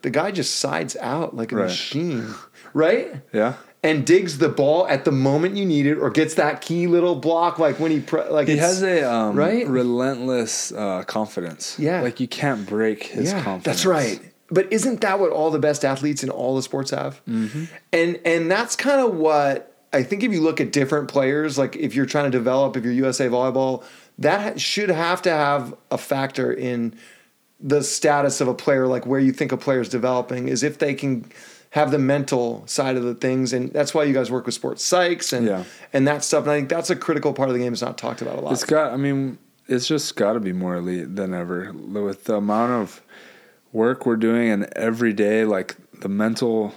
[0.01, 1.63] The guy just sides out like a Right.
[1.65, 2.33] machine,
[2.73, 3.21] right?
[3.33, 3.53] Yeah.
[3.83, 7.13] and digs the ball at the moment you need it, or gets that key little
[7.15, 9.67] block like when he pre- like He has a um, right?
[9.67, 11.77] relentless uh, confidence.
[11.77, 12.01] Yeah.
[12.01, 13.63] like you can't break his yeah, confidence.
[13.65, 14.19] that's right.
[14.49, 17.21] But isn't that what all the best athletes in all the sports have?
[17.27, 17.65] Mm-hmm.
[17.91, 20.23] And and that's kind of what I think.
[20.23, 23.27] If you look at different players, like if you're trying to develop, if you're USA
[23.27, 23.83] volleyball,
[24.19, 26.95] that should have to have a factor in
[27.59, 30.77] the status of a player, like where you think a player is developing, is if
[30.77, 31.25] they can
[31.71, 34.87] have the mental side of the things, and that's why you guys work with sports
[34.89, 35.63] psychs and Yeah.
[35.91, 36.43] and that stuff.
[36.43, 37.73] And I think that's a critical part of the game.
[37.73, 38.53] It's not talked about a lot.
[38.53, 38.93] It's got.
[38.93, 39.37] I mean,
[39.67, 43.01] it's just got to be more elite than ever with the amount of
[43.71, 46.73] work we're doing and every day, like the mental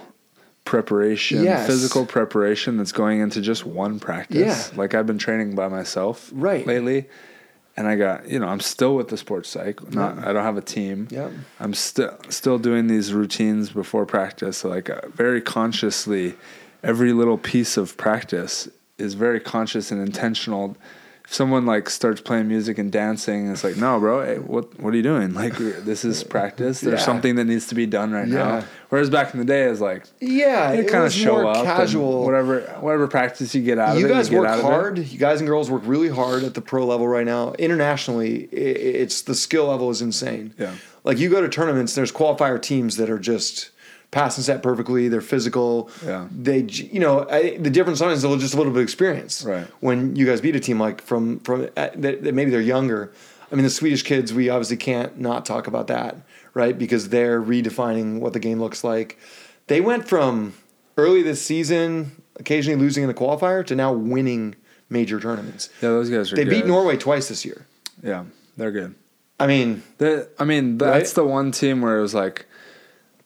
[0.65, 1.65] preparation, Yes.
[1.67, 4.71] physical preparation that's going into just one practice.
[4.71, 4.77] Yeah.
[4.77, 6.65] Like I've been training by myself Right.
[6.65, 7.07] lately.
[7.77, 9.93] And I got, you know, I'm still with the sports psych.
[9.93, 11.07] Not, I don't have a team.
[11.09, 11.29] Yeah.
[11.59, 14.63] I'm still still doing these routines before practice.
[14.63, 16.35] Like uh, very consciously,
[16.83, 18.67] every little piece of practice
[18.97, 20.75] is very conscious and intentional
[21.33, 24.97] someone like starts playing music and dancing, it's like, no, bro, hey, what what are
[24.97, 25.33] you doing?
[25.33, 26.81] Like this is practice.
[26.81, 27.05] There's Yeah.
[27.05, 28.35] something that needs to be done right Yeah.
[28.37, 28.63] now.
[28.89, 32.25] Whereas back in the day, it's like Yeah, you it kind of show up, casual.
[32.25, 34.13] whatever whatever practice you get out you of it.
[34.13, 34.67] guys you get work out of it.
[34.67, 34.97] hard.
[34.99, 37.53] You guys and girls work really hard at the pro level right now.
[37.57, 40.53] Internationally, it's the skill level is insane.
[40.59, 40.73] Yeah.
[41.05, 43.69] Like you go to tournaments, there's qualifier teams that are just
[44.11, 45.07] pass and set perfectly.
[45.07, 45.89] They're physical.
[46.05, 46.27] Yeah.
[46.31, 49.43] They, you know, I, the difference sometimes is just a little bit of experience.
[49.43, 49.65] Right.
[49.79, 53.11] When you guys beat a team like from from uh, that, that maybe they're younger.
[53.51, 56.15] I mean, the Swedish kids, we obviously can't not talk about that,
[56.53, 56.77] right?
[56.77, 59.17] Because they're redefining what the game looks like.
[59.67, 60.53] They went from
[60.97, 64.55] early this season, occasionally losing in the qualifier, to now winning
[64.89, 65.69] major tournaments.
[65.81, 66.37] Yeah, those guys are.
[66.37, 66.49] They good.
[66.49, 67.65] beat Norway twice this year.
[68.01, 68.23] Yeah,
[68.55, 68.95] they're good.
[69.39, 71.15] I mean, They, I mean, that's Right?
[71.15, 72.45] the one team where it was like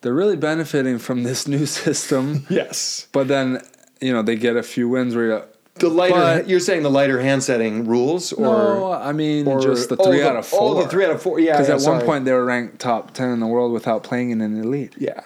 [0.06, 3.08] they're really benefiting from this new system, yes.
[3.12, 3.60] but then
[4.00, 5.46] you know they get a few wins where you're.
[5.78, 9.60] The lighter, But- you're saying the lighter hand setting rules, or no, I mean or-
[9.60, 10.62] just the oh, three the- out of four.
[10.62, 12.80] oh, the three out of four, yeah, Because yeah, at one point they were ranked
[12.80, 15.22] top ten in the world without playing in an elite, yeah,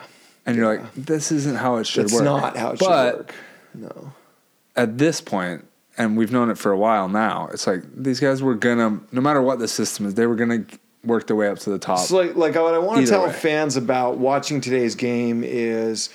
[0.45, 2.21] and you're like, this isn't how it should it's work.
[2.21, 3.35] It's not how it but should work.
[3.75, 4.13] No,
[4.77, 5.67] at this point,
[5.97, 9.19] and we've known it for a while now, it's like these guys were gonna, no
[9.21, 10.63] matter what the system is, they were gonna
[11.03, 11.99] work their way up to the top.
[11.99, 13.31] So like, like what I want to tell way.
[13.33, 16.09] fans about watching today's game is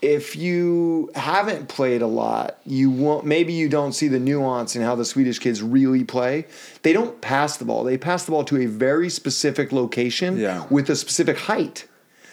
[0.00, 4.82] if you haven't played a lot, you won't maybe you don't see the nuance in
[4.82, 6.46] how the Swedish kids really play.
[6.82, 7.82] They don't pass the ball.
[7.84, 10.66] They pass the ball to a very specific location Yeah.
[10.70, 11.86] with a specific height.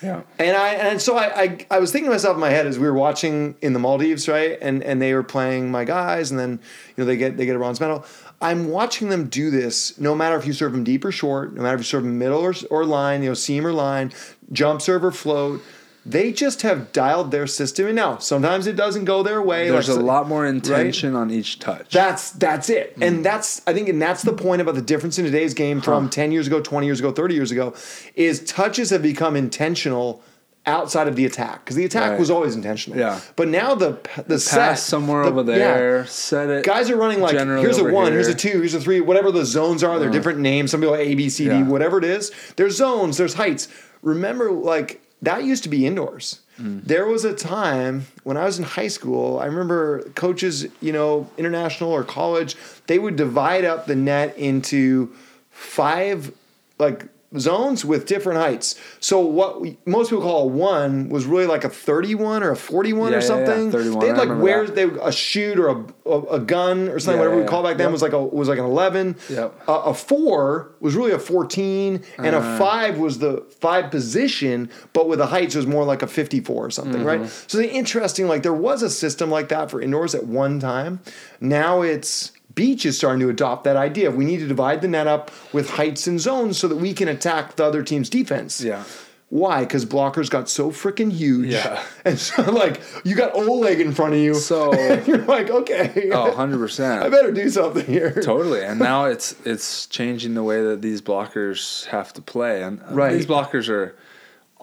[0.04, 0.22] yeah.
[0.38, 2.78] And I and so I, I I was thinking to myself in my head as
[2.78, 4.60] we were watching in the Maldives, right?
[4.62, 7.56] And and they were playing my guys, and then you know they get they get
[7.56, 8.06] a bronze medal.
[8.42, 9.98] I'm watching them do this.
[10.00, 12.18] No matter if you serve them deep or short, no matter if you serve them
[12.20, 14.12] middle or, or line, you know seam or line,
[14.52, 15.62] jump serve or float.
[16.08, 19.72] They just have dialed their system, and now sometimes it doesn't go their way.
[19.72, 21.92] There's like- a lot more intention on each touch.
[21.92, 23.08] that's that's it, Mm.
[23.08, 26.10] and that's I think, and that's the point about the difference in today's game from
[26.10, 27.74] ten years ago, twenty years ago, thirty years ago,
[28.16, 30.22] is touches have become intentional
[30.68, 32.20] outside of the attack because the attack Right.
[32.20, 32.98] was always intentional.
[32.98, 33.20] Yeah.
[33.36, 33.98] but now the
[34.28, 35.58] the set, Pass somewhere the- over yeah.
[35.58, 36.66] there, set it.
[36.66, 39.46] Guys are running like here's a one, here's a two, here's a three, whatever the
[39.46, 40.00] zones are.
[40.00, 40.72] They're different names.
[40.72, 41.64] Some people are A, B, C, D, Yeah.
[41.64, 42.32] whatever it is.
[42.56, 43.18] There's zones.
[43.18, 43.68] There's heights.
[44.02, 46.42] Remember, like that used to be indoors.
[46.62, 46.84] Mm.
[46.86, 49.40] There was a time when I was in high school.
[49.40, 52.56] I remember coaches, you know, international or college,
[52.88, 55.12] they would divide up the net into
[55.52, 56.32] five
[56.80, 57.06] like
[57.40, 58.76] zones with different heights.
[59.00, 62.56] So what we, most people call a one was really like a 31 or a
[62.56, 63.72] 41 Yeah, or yeah, yeah, something.
[63.72, 64.76] 31, They had I like that.
[64.76, 67.78] they a shoot or a, a, a gun or something Yeah, whatever we call back
[67.78, 67.92] then yep.
[67.92, 69.16] was like a was like an 11.
[69.30, 69.62] Yep.
[69.68, 72.56] A, a 4 was really a 14 and Uh-huh.
[72.56, 76.66] a 5 was the 5 position but with the heights was more like a 54
[76.66, 77.22] or something, right?
[77.22, 77.44] Mm-hmm.
[77.48, 81.00] So the interesting like there was a system like that for indoors at one time.
[81.40, 84.10] Now it's Beach is starting to adopt that idea.
[84.12, 87.08] We need to divide the net up with heights and zones so that we can
[87.08, 88.62] attack the other team's defense.
[88.62, 88.84] Yeah.
[89.30, 89.62] Why?
[89.62, 91.48] Because blockers got so freaking huge.
[91.52, 91.84] Yeah.
[92.06, 94.36] And so, like, you got Oleg in front of you.
[94.36, 94.72] So-
[95.08, 96.10] you're like, okay.
[96.14, 98.12] Oh, 100 I better do something here.
[98.22, 102.80] Totally, and now it's it's changing the way that these blockers have to play, and
[102.84, 103.14] uh, Right.
[103.14, 103.96] these blockers are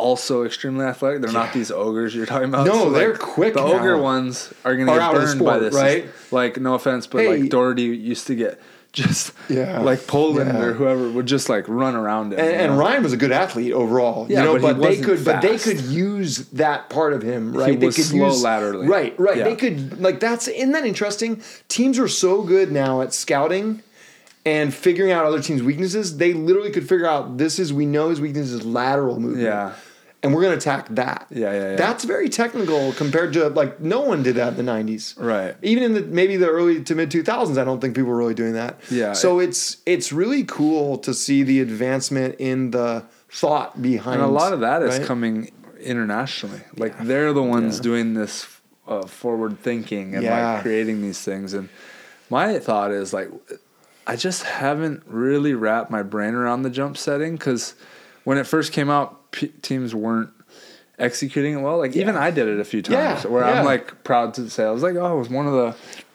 [0.03, 1.23] also extremely athletic.
[1.23, 2.67] They're not these ogres you're talking about.
[2.67, 5.59] No, they're quick The ogre ones are going to get out of the burned by
[5.59, 6.07] this, right?
[6.31, 7.41] Like, no offense, but Hey.
[7.41, 8.61] like Doherty used to get
[8.93, 9.81] just Yeah.
[9.81, 10.63] like Poland Yeah.
[10.65, 12.41] or whoever would just like run around him.
[12.41, 12.79] And, and?
[12.79, 14.53] Ryan was a good athlete overall, Yeah, you know.
[14.59, 17.79] but he But, they could, but they could use that part of him, right?
[17.81, 18.87] was they could slow use laterally.
[18.89, 19.39] right, right.
[19.39, 19.45] Yeah.
[19.45, 21.41] They could like that's isn't that interesting?
[21.69, 23.83] Teams are so good now at scouting
[24.45, 26.17] and figuring out other teams' weaknesses.
[26.19, 29.45] They literally could figure out this is we know his weakness is lateral movement.
[29.45, 29.73] Yeah.
[30.23, 31.27] And we're going to attack that.
[31.31, 31.77] Yeah, yeah, yeah.
[31.77, 35.15] That's very technical compared to like no one did that in the '90s.
[35.19, 35.57] Right.
[35.63, 38.35] Even in the maybe the early to mid 2000s, I don't think people were really
[38.35, 38.79] doing that.
[38.91, 39.13] Yeah.
[39.15, 44.21] So it's it's really cool to see the advancement in the thought behind.
[44.21, 45.07] and a lot of that is right?
[45.07, 45.51] coming
[45.81, 46.61] internationally.
[46.77, 47.83] Like they're the ones Yeah.
[47.83, 48.47] doing this
[48.87, 50.55] uh, forward thinking and Yeah.
[50.55, 51.53] like creating these things.
[51.55, 51.69] And
[52.31, 53.31] my thought is like,
[54.07, 57.75] I just haven't really wrapped my brain around the jump setting because
[58.25, 60.31] when it first came out, p- teams weren't
[60.99, 61.79] executing it well.
[61.79, 63.61] Like even I did it a few times Yeah, where yeah.
[63.61, 65.75] I'm like proud to say I was like, oh, it was one of the.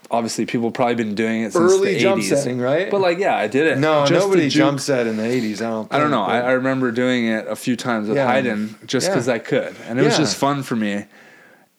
[0.10, 2.30] Obviously, people probably been doing it since Early the jump 80s.
[2.30, 2.90] setting, right?
[2.90, 3.78] But like, yeah, I did it.
[3.78, 5.58] No, just nobody juke jump set in the 80s.
[5.58, 5.84] I don't.
[5.84, 6.24] Think, I don't know.
[6.24, 8.26] I, I remember doing it a few times with Yeah.
[8.26, 11.06] Hyden just because I could, and it was just fun for me.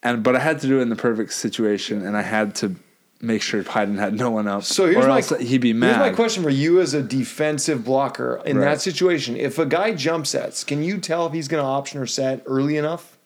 [0.02, 2.74] And but I had to do it in the perfect situation, and I had to
[3.20, 4.62] make sure Hyden had no one up.
[4.64, 5.96] So here's or my he'd be mad.
[5.96, 8.64] Here's my question for you as a defensive blocker in Right.
[8.66, 9.36] that situation.
[9.36, 12.42] If a guy jump sets, can you tell if he's going to option or set
[12.46, 13.18] early enough,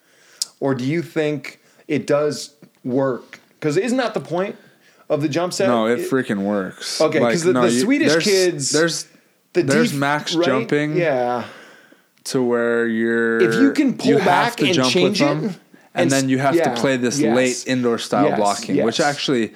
[0.60, 3.40] or do you think it does work?
[3.60, 4.56] Because isn't that the point
[5.10, 5.68] of the jump set?
[5.68, 7.00] No, it freaking works.
[7.00, 9.06] Okay, 'cause the- the Swedish there's- kids- There's
[9.52, 10.46] the there's def- max right?
[10.46, 11.44] jumping Yeah.
[12.24, 15.34] to where you're If you can pull have back to and jump change with it,
[15.34, 15.54] them, and
[15.94, 17.36] and, then you have yeah, to play this yes.
[17.36, 19.52] late indoor style Yes, blocking, which actually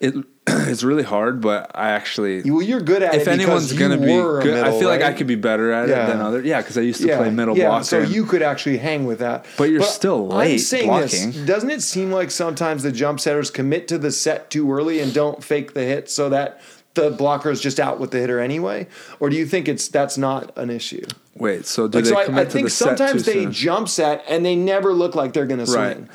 [0.00, 0.14] it
[0.46, 1.40] it's really hard.
[1.40, 3.20] But I actually Well, you're good at it.
[3.22, 6.04] if anyone's gonna be good, I middle, feel like I could be better at Yeah.
[6.04, 6.40] it than other.
[6.42, 7.84] Yeah, because I used to play middle yeah, blocker.
[7.84, 9.44] So you could actually hang with that.
[9.56, 11.32] But you're still late I'm saying blocking.
[11.32, 15.00] This, doesn't it seem like sometimes the jump setters commit to the set too early
[15.00, 16.60] and don't fake the hit so that
[16.94, 18.86] the blocker is just out with the hitter anyway?
[19.20, 21.04] Or do you think it's that's not an issue?
[21.36, 21.66] wait.
[21.66, 23.52] So do Like, they so I, commit I to think the set sometimes they soon?
[23.52, 25.80] jump set and they never look like they're going to swing.
[25.80, 26.08] Right.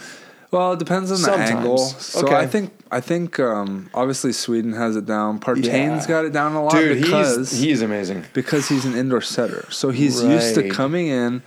[0.54, 1.50] Well, it depends on the Sometimes.
[1.52, 1.78] angle.
[1.80, 2.36] So Okay.
[2.36, 5.40] I think I think um, obviously Sweden has it down.
[5.40, 5.66] Partain's
[6.04, 6.08] Yeah.
[6.08, 8.24] got it down a lot Dude, because he's he's amazing.
[8.34, 9.66] because he's an indoor setter.
[9.72, 11.42] So he's used to coming in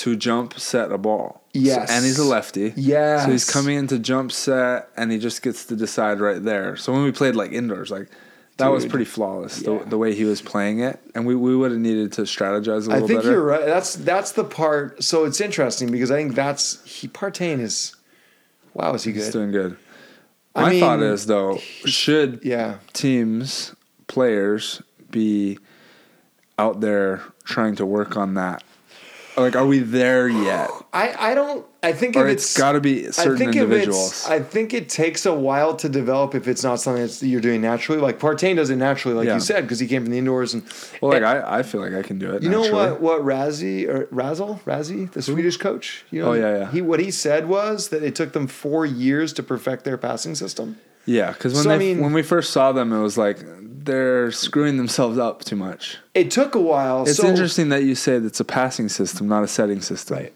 [0.00, 1.42] to jump set a ball.
[1.54, 1.90] So- Yes.
[1.90, 2.72] and he's a lefty.
[2.76, 3.26] Yeah.
[3.26, 6.76] So he's coming in to jump set and he just gets to decide right there.
[6.76, 8.08] So when we played like indoors, like
[8.56, 9.80] that was pretty flawless Yeah.
[9.80, 10.98] the, the way he was playing it.
[11.14, 13.32] And we, we would have needed to strategize a I little think better.
[13.32, 13.66] you're right.
[13.66, 15.04] That's that's the part.
[15.04, 17.94] So it's interesting because I think that's he Partain is.
[18.74, 19.32] Wow, is he He's good?
[19.32, 19.76] doing good.
[20.54, 22.76] I My mean, thought is though, should Yeah.
[22.92, 23.74] teams,
[24.06, 25.58] players be
[26.58, 28.62] out there trying to work on that?
[29.36, 30.70] Like, are we there yet?
[30.92, 34.26] I, I don't I think Or if it's got to be I certain think individuals.
[34.28, 37.60] I think it takes a while to develop if it's not something that you're doing
[37.62, 38.00] naturally.
[38.00, 39.34] Like Partain does it naturally, like Yeah.
[39.34, 40.62] you said, because he came from the indoors and
[41.00, 42.42] well, like and- I, I feel like I can do it.
[42.42, 43.00] You know what?
[43.00, 46.04] What Razzie or Razzle Razzie, the Swedish coach?
[46.10, 46.70] You know, Oh, yeah, yeah.
[46.70, 50.34] He what he said was that it took them four years to perfect their passing
[50.34, 50.76] system.
[51.04, 53.38] Yeah, because when So, I mean- when we first saw them, it was like
[53.84, 55.98] they're screwing themselves up too much.
[56.14, 57.02] It took a while.
[57.02, 60.16] It's so, interesting that you say that it's a passing system, not a setting system.
[60.18, 60.32] Right.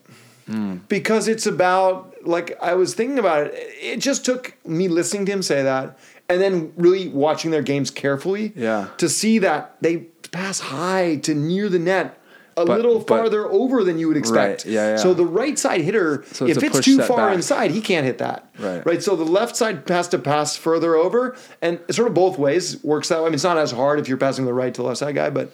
[0.48, 0.76] Hmm.
[0.88, 3.54] because it's about like I was thinking about it.
[3.82, 5.98] It just took me listening to him say that,
[6.28, 8.52] and then really watching their games carefully.
[8.54, 8.86] Yeah.
[8.98, 12.20] To see that they pass high to near the net.
[12.59, 14.64] A But- little but- farther over than you would expect.
[14.64, 14.96] Right, yeah, yeah.
[14.96, 17.34] So the right side hitter, So it's if it's too far back.
[17.36, 18.48] inside, he can't hit that.
[18.59, 18.84] Right.
[18.86, 19.02] Right.
[19.02, 23.09] So the left side has to pass further over, and sort of both ways works
[23.09, 23.24] that way.
[23.26, 25.14] I mean, it's not as hard if you're passing the right to the left side
[25.14, 25.52] guy, but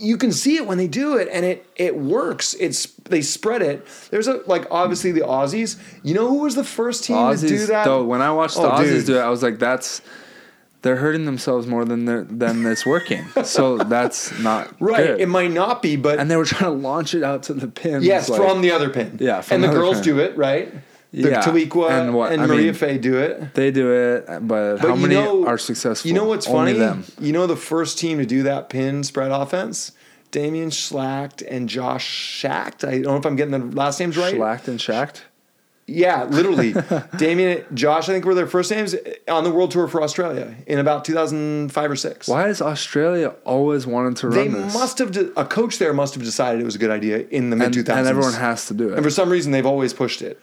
[0.00, 3.62] you can see it when they do it and it it works it's they spread
[3.62, 7.46] it there's a like obviously the aussies you know who was the first team to
[7.46, 9.06] do that though, when I watched the Oh, Aussies dude.
[9.06, 10.02] do it, I was like, that's
[10.82, 13.24] they're hurting themselves more than they're, than it's working.
[13.44, 15.20] so that's not right good.
[15.20, 17.68] it might not be but and they were trying to launch it out to the
[17.68, 18.04] pins.
[18.04, 20.04] yes like- from the other pin Yeah, from and the the girls pin.
[20.04, 20.72] do it right
[21.12, 24.26] the Yeah, Taliqua and and, what- I Maria mean- Faye do it They do it,
[24.26, 26.06] but, but how you many know, are successful?
[26.08, 27.04] you know what's Only funny them.
[27.20, 29.92] you know the first team to do that pin spread offense
[30.30, 32.04] Damian Schlacht and Josh
[32.42, 32.84] Schacht.
[32.86, 34.34] I don't know if I'm getting the last names right.
[34.34, 35.24] Schlacht and Shacked.
[35.90, 36.74] Yeah, literally.
[37.16, 38.94] Damien, Josh, I think were their first names
[39.26, 42.28] on the world tour for Australia in about 2005 or six.
[42.28, 44.74] Why has Australia always wanted to run They this?
[44.74, 47.48] must have, de- a coach there must have decided it was a good idea in
[47.48, 47.96] the mid and, 2000s.
[47.98, 48.96] and everyone has to do it.
[48.96, 50.42] And for some reason, they've always pushed it.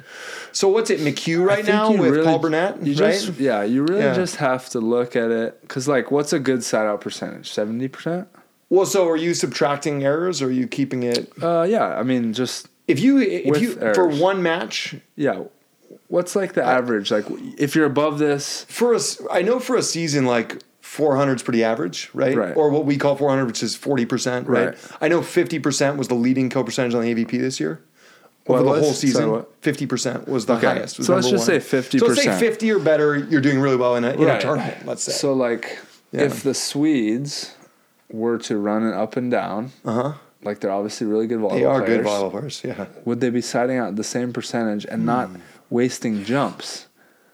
[0.52, 2.82] So what's it, McHugh right now with really- Paul Burnett?
[2.84, 3.14] You right?
[3.14, 4.16] just, yeah, you really Yeah.
[4.16, 7.52] just have to look at it because, like, what's a good side out percentage?
[7.52, 8.28] Seventy percent.
[8.70, 11.32] well, so are you subtracting errors or are you keeping it?
[11.42, 11.86] Uh, yeah.
[11.86, 15.44] I mean, just If you, if With you, for one match, yeah.
[16.08, 17.12] What's like the average?
[17.12, 17.26] Like,
[17.58, 19.00] if you're above this, for a,
[19.32, 22.36] I know for a season like 400 is pretty average, right?
[22.36, 22.56] Right.
[22.56, 24.68] Or what we call 400, which is 40%, right?
[24.68, 24.78] Right.
[25.02, 27.82] I know 50% was the leading kill percentage on the AVP this year.
[28.48, 30.68] Over the whole season, 50% was the Okay.
[30.68, 31.00] highest.
[31.00, 31.60] was So let's just one.
[31.62, 32.00] say 50%.
[32.00, 34.86] So let's say 50 or better, you're doing really well in a, in a tournament,
[34.86, 35.12] let's say.
[35.14, 35.80] so like,
[36.12, 36.22] Yeah.
[36.22, 37.56] if the Swedes
[38.12, 40.14] were to run it up and down, uh-huh.
[40.46, 41.62] Like they're obviously really good volleyball players.
[41.62, 42.86] They are good players, volleyball players, yeah.
[43.06, 45.36] Would they be siding out the same percentage and not Hmm.
[45.70, 46.88] wasting jumps?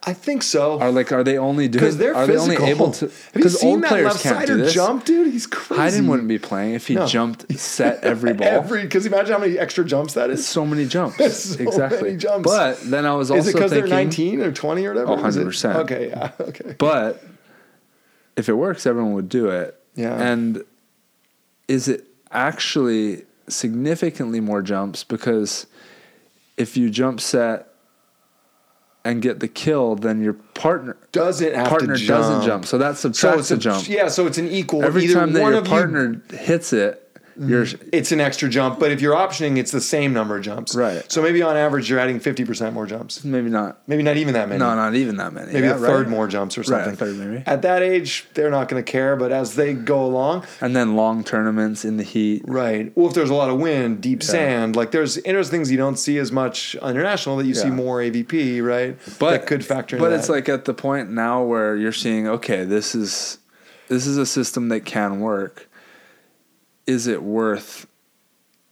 [0.03, 0.79] I think so.
[0.79, 1.79] Are like, are they only doing?
[1.83, 2.47] Because they're are physical.
[2.47, 3.05] they only able to?
[3.05, 4.73] Have you Because seen old that players left can't do sider this.
[4.73, 5.31] jump, dude?
[5.31, 5.79] He's crazy.
[5.79, 7.05] Hyden wouldn't be playing if he No.
[7.05, 8.47] jumped set every ball.
[8.47, 10.47] Every, because imagine how many extra jumps that is.
[10.47, 11.17] so many jumps.
[11.55, 12.01] So exactly.
[12.01, 12.49] many jumps.
[12.49, 15.11] But then I was also Is it because they're 19 or 20 or whatever?
[15.11, 15.75] Oh, 100%.
[15.83, 16.75] Okay, yeah, okay.
[16.79, 17.23] but
[18.35, 19.79] if it works, everyone would do it.
[19.93, 20.19] Yeah.
[20.19, 20.63] And
[21.67, 25.03] is it actually significantly more jumps?
[25.03, 25.67] Because
[26.57, 27.67] if you jump set
[29.03, 32.07] and get the kill, then your partner Doesn't partner jump.
[32.21, 32.65] doesn't jump.
[32.65, 33.87] So that So subtracts the a jump.
[33.89, 34.83] Yeah, so it's an equal.
[34.83, 37.00] Every time that your partner hits it,
[37.39, 37.89] You're mm-hmm.
[37.93, 38.79] it's an extra jump.
[38.79, 40.75] But if you're optioning, it's the same number of jumps.
[40.75, 41.09] Right.
[41.11, 43.23] So maybe on average, you're adding 50% more jumps.
[43.23, 43.81] maybe not.
[43.87, 44.59] Maybe not even that many.
[44.59, 45.53] No, not even that many.
[45.53, 46.09] Maybe yeah, a third right?
[46.09, 46.95] more jumps or Right, something.
[46.95, 47.43] third maybe.
[47.45, 49.15] At that age, they're not going to care.
[49.15, 52.43] But as they go along, And then long tournaments in the heat.
[52.45, 52.91] right.
[52.95, 55.97] Well, if there's a lot of wind, deep sand, like there's interesting things you don't
[55.97, 58.97] see as much on international that you see more AVP, right?
[59.19, 60.01] But that could factor in.
[60.01, 60.19] But that.
[60.19, 63.37] it's like at the point now where you're seeing, okay, this is
[63.87, 65.69] this is a system that can work.
[66.87, 67.87] Is it worth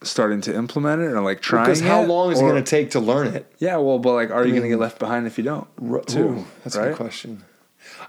[0.02, 2.08] starting to implement it or like trying because how it?
[2.08, 3.52] long is it going to take to learn it?
[3.60, 4.82] Yeah, well, but like, are you going to get mm.
[4.82, 5.68] left behind if you don't?
[6.08, 7.44] Too, Ooh, that's a good question.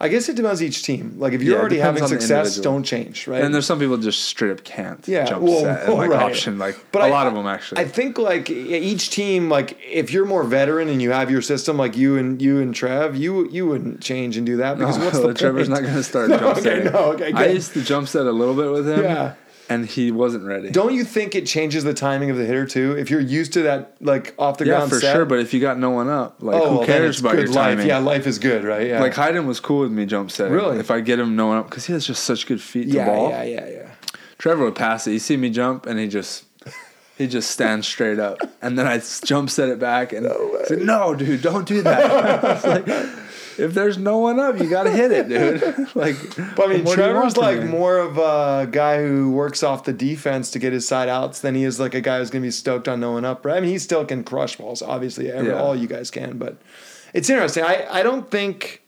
[0.00, 1.16] I guess it depends each team.
[1.18, 3.42] Like if you're Yeah, already having success, don't change, right?
[3.42, 6.22] And there's some people just straight up can't yeah, jump well, set and like right.
[6.22, 7.82] option like But a I- lot of them actually.
[7.82, 11.76] I think like each team, like if you're more veteran and you have your system,
[11.76, 15.20] like you and you and Trev, you you wouldn't change and do that because what's
[15.20, 16.92] the Trevor's not going to start No, jump okay, setting.
[16.92, 19.04] no, okay, I used to jump set a little bit with him.
[19.04, 19.34] Yeah.
[19.70, 20.70] And he wasn't ready.
[20.70, 22.96] Don't you think it changes the timing of the hitter too?
[22.98, 25.24] If you're used to that like off the yeah, ground for set, sure.
[25.24, 27.54] But if you got no one up, like oh, who well, cares about your life.
[27.54, 27.86] timing?
[27.86, 28.88] Yeah, life is good, right?
[28.88, 30.52] Yeah, Like Hyden was cool with me jump setting.
[30.52, 30.78] Really?
[30.78, 33.04] If I get him no one up, because he has just such good feet yeah,
[33.04, 33.30] to ball.
[33.30, 33.90] yeah, yeah, yeah.
[34.38, 35.12] Trevor would pass it.
[35.12, 36.44] You see me jump, and he just
[37.16, 40.80] he just stands straight up, and then I jump set it back, and no, said,
[40.80, 42.10] no dude, don't do that.
[42.44, 42.86] I was like,
[43.60, 45.62] if there's no one up, you got to hit it, dude.
[45.94, 46.16] like,
[46.56, 49.84] But I mean, what do you Trevor's like more of a guy who works off
[49.84, 52.42] the defense to get his side outs than he is like a guy who's going
[52.42, 53.44] to be stoked on no one up.
[53.44, 53.56] Right?
[53.56, 54.82] I mean, he still can crush balls.
[54.82, 55.60] Obviously, every, Yeah.
[55.62, 56.38] all you guys can.
[56.38, 56.56] But
[57.14, 57.64] it's interesting.
[57.64, 58.82] I I don't think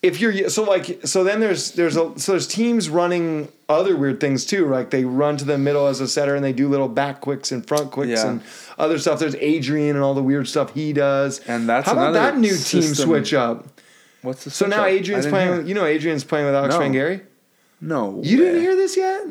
[0.00, 4.20] if you're so like so then there's there's a so there's teams running other weird
[4.20, 4.68] things too.
[4.68, 7.50] Like they run to the middle as a setter and they do little back quicks
[7.50, 8.28] and front quicks Yeah.
[8.30, 8.42] and
[8.78, 9.18] other stuff.
[9.18, 11.40] There's Adrian and all the weird stuff he does.
[11.40, 13.66] And that's how about that new team switch up?
[14.22, 14.88] What's the So now up?
[14.88, 15.48] Adrian's playing.
[15.48, 15.56] hear.
[15.58, 16.80] With, you know, Adrian's playing with Alex No.
[16.80, 17.22] Ranghieri.
[17.80, 19.26] No, You didn't hear this yet?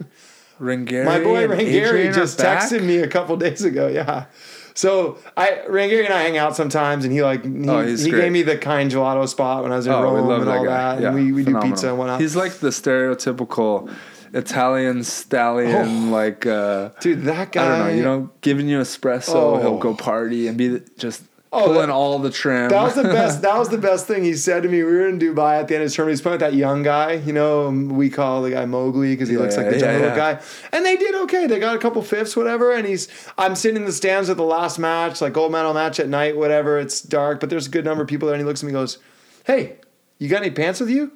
[0.60, 1.06] Ranghieri.
[1.06, 3.88] My boy and Ranghieri Adrian just texted me a couple days ago.
[3.88, 4.26] Yeah.
[4.74, 8.32] So I Ranghieri and I hang out sometimes, and he like he, Oh, he gave
[8.32, 10.58] me the kind gelato spot when I was in Oh, we Rome love and that
[10.58, 10.96] all guy.
[10.96, 12.22] that, Yeah, and we, we do pizza and whatnot.
[12.22, 13.94] He's like the stereotypical
[14.34, 17.66] Italian stallion, like uh, Dude, that guy.
[17.66, 17.94] I don't know.
[17.94, 19.58] You know, giving you espresso, Oh.
[19.60, 21.24] he'll go party and be the, just
[21.54, 22.70] Oh, pulling that- all the trim.
[22.70, 23.41] That was the best.
[23.48, 24.84] That was the best thing he said to me.
[24.84, 26.14] We were in Dubai at the end of his tournament.
[26.18, 27.14] He's playing with that young guy.
[27.14, 30.10] You know, we call the guy Mowgli because he Yeah, looks like the yeah, jungle
[30.10, 30.16] yeah.
[30.16, 30.41] guy.
[30.74, 31.48] And they did okay.
[31.48, 32.74] They got a couple fifths, whatever.
[32.74, 33.08] And he's.
[33.38, 36.36] I'm sitting in the stands at the last match, like gold medal match at night,
[36.36, 36.78] whatever.
[36.80, 38.36] It's dark, but there's a good number of people there.
[38.36, 38.98] And he looks at me, and goes,
[39.45, 39.78] "Hey,
[40.20, 41.14] you got any pants with you?"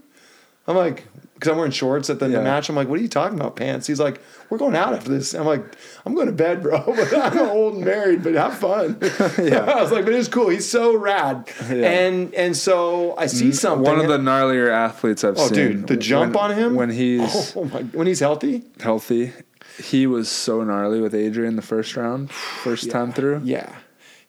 [0.68, 1.06] I'm like,
[1.42, 2.70] because I'm wearing shorts at the, the match.
[2.70, 3.88] I'm like, what are you talking about, pants?
[3.88, 4.22] He's like,
[4.52, 5.34] we're going out after this.
[5.34, 5.64] I'm like,
[6.06, 6.84] I'm going to bed, bro.
[6.86, 9.00] But I'm old and married, but have fun.
[9.42, 9.64] Yeah.
[9.66, 10.50] I was like, but it was cool.
[10.50, 11.50] He's so rad.
[11.62, 11.90] Yeah.
[11.90, 13.84] And and so I see something.
[13.84, 15.52] One of the gnarlier athletes I've oh, seen.
[15.52, 18.64] Oh, dude, the jump when- on him when he's oh my, when he's healthy.
[18.80, 19.34] healthy.
[19.80, 23.42] He was so gnarly with Adrian the first round, first time through.
[23.46, 23.74] Yeah,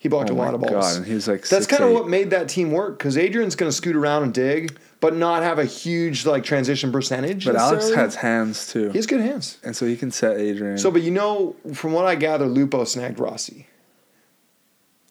[0.03, 0.73] he blocked Oh a lot of balls.
[0.73, 3.55] god, and he was like That's kind of what made that team work because Adrian's
[3.55, 7.45] going to scoot around and dig, but not have a huge like transition percentage.
[7.45, 9.59] But Alex has hands too, he has good hands.
[9.63, 10.77] and so he can set Adrian.
[10.77, 13.69] So, but you know, from what I gather, Lupo snagged Rossi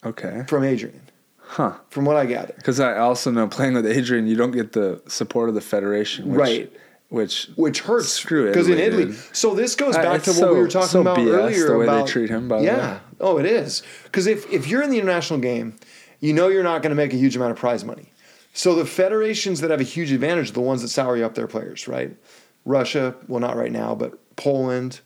[0.05, 1.01] okay, from Adrian.
[1.39, 1.73] huh?
[1.89, 5.01] From what I gather, Because I also know playing with Adrian, you don't get the
[5.07, 6.73] support of the federation, which, Right.
[7.11, 8.07] Which which hurts.
[8.07, 9.19] Screw Because in Italy, dude.
[9.35, 11.67] so this goes Uh, back to it's what we were talking so about BS earlier
[11.67, 12.93] the way they about treat him, by yeah.
[12.93, 12.99] way.
[13.19, 13.83] Oh, it is.
[14.05, 15.75] Because if if you're in the international game,
[16.21, 18.13] you know you're not going to make a huge amount of prize money.
[18.53, 21.47] So the federations that have a huge advantage are the ones that salary up their
[21.47, 22.15] players, right?
[22.63, 25.01] Russia, well, not right now, but Poland,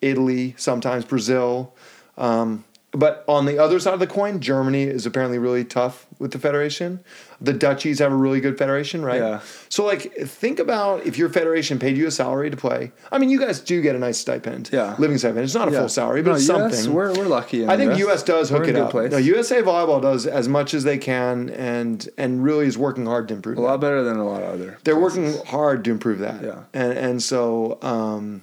[0.00, 1.74] Italy, sometimes Brazil.
[2.16, 2.64] Um,
[2.98, 6.38] but on the other side of the coin, Germany is apparently really tough with the
[6.40, 6.98] federation.
[7.40, 9.20] The duchies have a really good federation, right?
[9.20, 9.40] Yeah.
[9.68, 12.90] So, like, think about if your federation paid you a salary to play.
[13.12, 14.96] I mean, you guys do get a nice stipend, Yeah.
[14.98, 15.44] living stipend.
[15.44, 15.78] It's not a Yeah.
[15.78, 16.92] full salary, but No, it's US, something.
[16.92, 17.62] We're, we're lucky.
[17.62, 18.90] In I think the US does hook it up.
[18.90, 19.12] Place.
[19.12, 23.28] No, USA volleyball does as much as they can, and and really is working hard
[23.28, 23.58] to improve.
[23.58, 23.66] a that.
[23.68, 24.78] lot better than a lot of other.
[24.82, 25.36] They're places.
[25.36, 26.42] working hard to improve that.
[26.42, 26.60] Yeah.
[26.74, 28.42] And and so um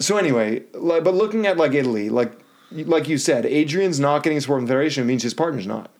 [0.00, 2.32] so anyway, like but looking at like Italy, like
[2.74, 5.90] like you said, Adrian's not getting support from the Federation means his partner's not.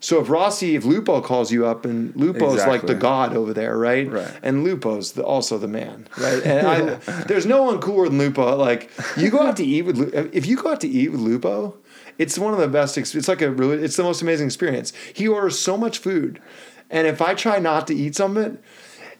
[0.00, 3.76] So if Rossi, if Lupo calls you up, and Lupo's like the god over there,
[3.78, 4.10] right?
[4.10, 4.30] Right.
[4.42, 6.42] And Lupo's the, also the man, right?
[6.44, 6.94] And I,
[7.26, 8.56] there's no one cooler than Lupo.
[8.56, 11.76] Like you go out to eat with, if you go out to eat with Lupo,
[12.18, 12.98] it's one of the best.
[12.98, 14.92] It's like a really, it's the most amazing experience.
[15.14, 16.40] He orders so much food,
[16.90, 18.62] and if I try not to eat some of it.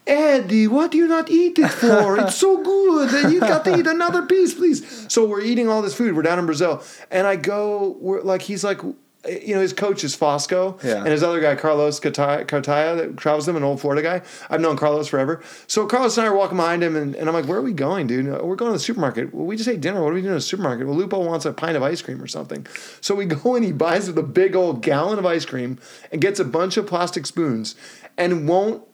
[0.07, 2.19] Eddie, what do you not eat it for?
[2.21, 3.33] It's so good.
[3.33, 5.07] You got to eat another piece, please.
[5.13, 6.15] So we're eating all this food.
[6.15, 7.97] We're down in Brazil, and I go.
[8.01, 8.81] We're like, he's like,
[9.29, 10.99] you know, his coach is Fosco, Yeah.
[10.99, 14.23] and his other guy Carlos Cartaya, that travels them, an old Florida guy.
[14.49, 15.43] I've known Carlos forever.
[15.67, 17.73] So Carlos and I are walking behind him, and, and I'm like, "Where are we
[17.73, 18.29] going, dude?
[18.29, 19.35] Uh, we're going to the supermarket.
[19.35, 20.01] Well, we just ate dinner.
[20.05, 20.87] What are we doing in the supermarket?
[20.87, 22.65] Well, Lupo wants a pint of ice cream or something.
[23.01, 25.79] So we go and he buys the big old gallon of ice cream
[26.13, 27.75] and gets a bunch of plastic spoons,
[28.17, 28.85] and won't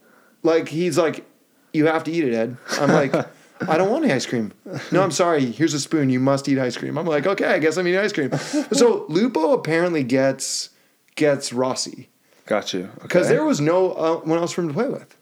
[0.42, 1.24] like he's like,
[1.72, 2.56] you have to eat it, Ed.
[2.80, 3.14] I'm like.
[3.68, 4.52] I don't want any ice cream.
[4.90, 5.44] No, I'm sorry.
[5.44, 6.10] Here's a spoon.
[6.10, 6.98] You must eat ice cream.
[6.98, 8.30] I'm like, okay, I guess I'm eating ice cream.
[8.72, 10.70] So Lupo apparently gets
[11.14, 12.08] gets Rossi
[12.46, 12.90] Got you.
[13.00, 13.34] because Okay.
[13.36, 15.16] there was no uh, one else for him to play with.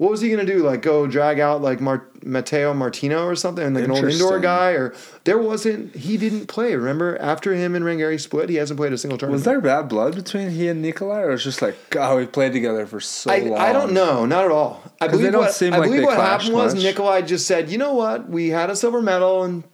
[0.00, 0.62] What was he gonna do?
[0.62, 4.40] Like go drag out like Mar- Matteo Martino or something, and like an old indoor
[4.40, 4.70] guy?
[4.70, 4.94] Or
[5.24, 5.94] there wasn't.
[5.94, 6.74] He didn't play.
[6.74, 9.40] Remember, after him and Ranghieri split, he hasn't played a single tournament.
[9.40, 12.54] Was there bad blood between he and Nicolai, or was just like, God, we played
[12.54, 13.58] together for so I, long?
[13.58, 14.82] I don't know, not at all.
[15.02, 16.72] I believe what, I like believe what happened was.
[16.72, 19.64] Nicolai just said, you know what, we had a silver medal in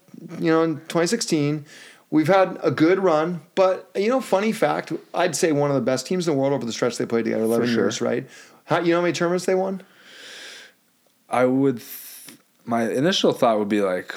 [0.41, 1.65] you know in 2016.
[2.11, 5.83] We've had a good run, but you know, funny fact, I'd say one of the
[5.83, 7.77] best teams in the world over the stretch they played together, 11 sure.
[7.77, 8.29] years, right?
[8.65, 9.85] How, you know how many tournaments they won?
[11.29, 11.79] I would.
[11.79, 14.15] Th- my initial thought would be like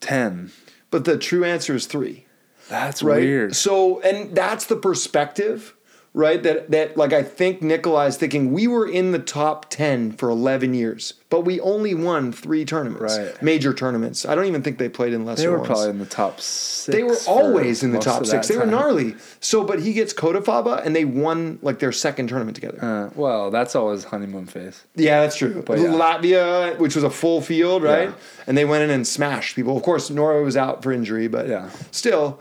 [0.00, 0.52] ten.
[0.90, 2.26] But the true answer is three.
[2.68, 3.20] That's right?
[3.20, 3.56] weird.
[3.56, 5.74] So, and that's the perspective,
[6.14, 6.42] right?
[6.42, 10.74] That that like I think Nicolai's thinking we were in the top ten for eleven
[10.74, 13.42] years, but we only won three tournaments, Right.
[13.42, 14.26] major tournaments.
[14.26, 15.66] I don't even think they played in lesser They were ones.
[15.68, 16.94] probably in the top six.
[16.96, 18.48] They were always in the top six.
[18.48, 19.14] They were gnarly.
[19.40, 22.78] So, but he gets Cottafava, and they won like their second tournament together.
[22.84, 24.82] Uh, well, that's always honeymoon phase.
[24.96, 25.62] Yeah, that's true.
[25.64, 25.86] But yeah.
[25.88, 28.08] Latvia, which was a full field, right?
[28.08, 28.14] Yeah.
[28.46, 29.76] And they went in and smashed people.
[29.76, 31.70] Of course, Nora was out for injury, but Yeah.
[31.92, 32.40] still.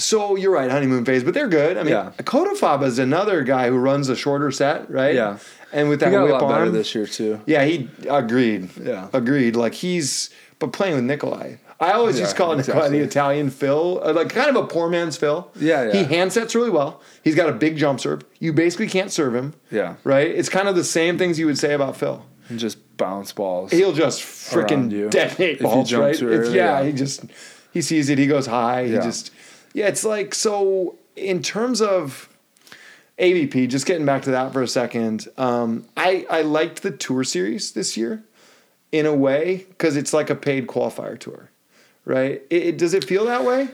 [0.00, 1.76] So you're right, honeymoon phase, but they're good.
[1.76, 2.10] I mean, Yeah.
[2.18, 5.14] Cottafava is another guy who runs a shorter set, right?
[5.14, 5.38] Yeah.
[5.72, 7.40] And with He that got a whip lot better this year too.
[7.46, 8.70] yeah, he agreed.
[8.82, 9.08] Yeah.
[9.12, 9.56] agreed.
[9.56, 11.56] Like he's, but playing with Nicolai.
[11.78, 14.66] I always Yeah, used to call Nicolai the Italian Phil, uh, like kind of a
[14.66, 15.50] poor man's Phil.
[15.58, 15.92] Yeah, yeah.
[15.92, 17.00] He hand sets really well.
[17.22, 18.22] He's got a big jump serve.
[18.38, 19.54] You basically can't serve him.
[19.70, 19.94] Yeah.
[20.04, 20.26] Right.
[20.28, 23.70] It's kind of the same things you would say about Phil And just bounce balls.
[23.70, 26.14] he'll just freaking detonate If you balls, jump right?
[26.22, 26.84] It's- yeah, yeah.
[26.86, 27.22] he just
[27.72, 28.84] he sees it, he goes high.
[28.86, 29.00] He Yeah.
[29.00, 29.30] just
[29.74, 32.28] yeah, it's like so in terms of
[33.18, 35.28] AVP, just getting back to that for a second.
[35.36, 38.22] Um, I I liked the tour series this year
[38.92, 41.50] in a way because it's like a paid qualifier tour,
[42.04, 42.42] right?
[42.50, 43.68] It, it- does it feel that way,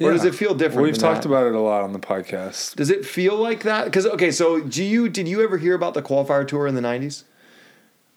[0.00, 0.82] or does it feel different?
[0.84, 1.28] We've talked that?
[1.28, 2.76] about it a lot on the podcast.
[2.76, 3.86] Does it feel like that?
[3.86, 6.80] Because okay, so do you did you ever hear about the qualifier tour in the
[6.80, 7.24] nineties?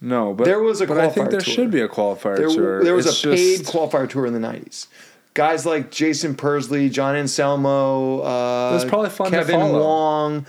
[0.01, 1.53] No, but There was a but I think there tour.
[1.53, 2.83] should be a qualifier There, tour.
[2.85, 4.87] there was It's a paid just- qualifier tour in the nineties.
[5.33, 9.59] Guys like Jason Persley, John Anselmo, uh, It was probably fun Kevin.
[9.59, 10.45] Wong,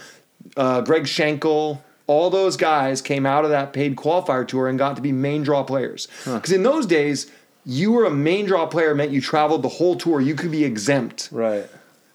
[0.56, 1.82] uh, Greg Schenkel.
[2.06, 5.42] All those guys came out of that paid qualifier tour and got to be main
[5.44, 6.08] draw players.
[6.24, 7.30] Because in those days,
[7.64, 10.20] you were a main draw player meant you traveled the whole tour.
[10.20, 11.28] You could be exempt.
[11.30, 11.66] right.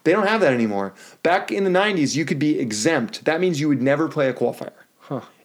[0.03, 0.93] They don't have that anymore.
[1.23, 3.25] Back in the 90s, you could be exempt.
[3.25, 4.69] That means you would never play a qualifier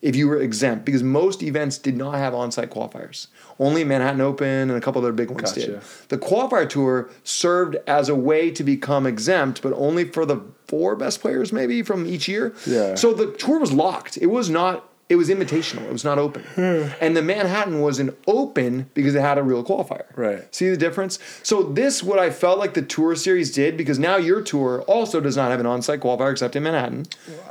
[0.03, 3.27] if you were exempt because most events did not have on-site qualifiers.
[3.59, 5.81] Only Manhattan Open and a couple other big ones did.
[6.09, 10.97] The qualifier tour served as a way to become exempt, but only for the four
[10.97, 12.55] best players maybe from each year.
[12.67, 12.95] Yeah.
[12.95, 14.17] So the tour was locked.
[14.17, 15.87] It was not it was invitational.
[15.87, 16.45] It was not open.
[16.55, 16.89] Hmm.
[17.01, 20.05] and the Manhattan was an open because it had a real qualifier.
[20.17, 20.55] Right.
[20.55, 21.19] See the difference?
[21.43, 25.21] So this what I felt like the tour series did because now your tour also
[25.21, 27.07] does not have an on-site qualifier except in Manhattan.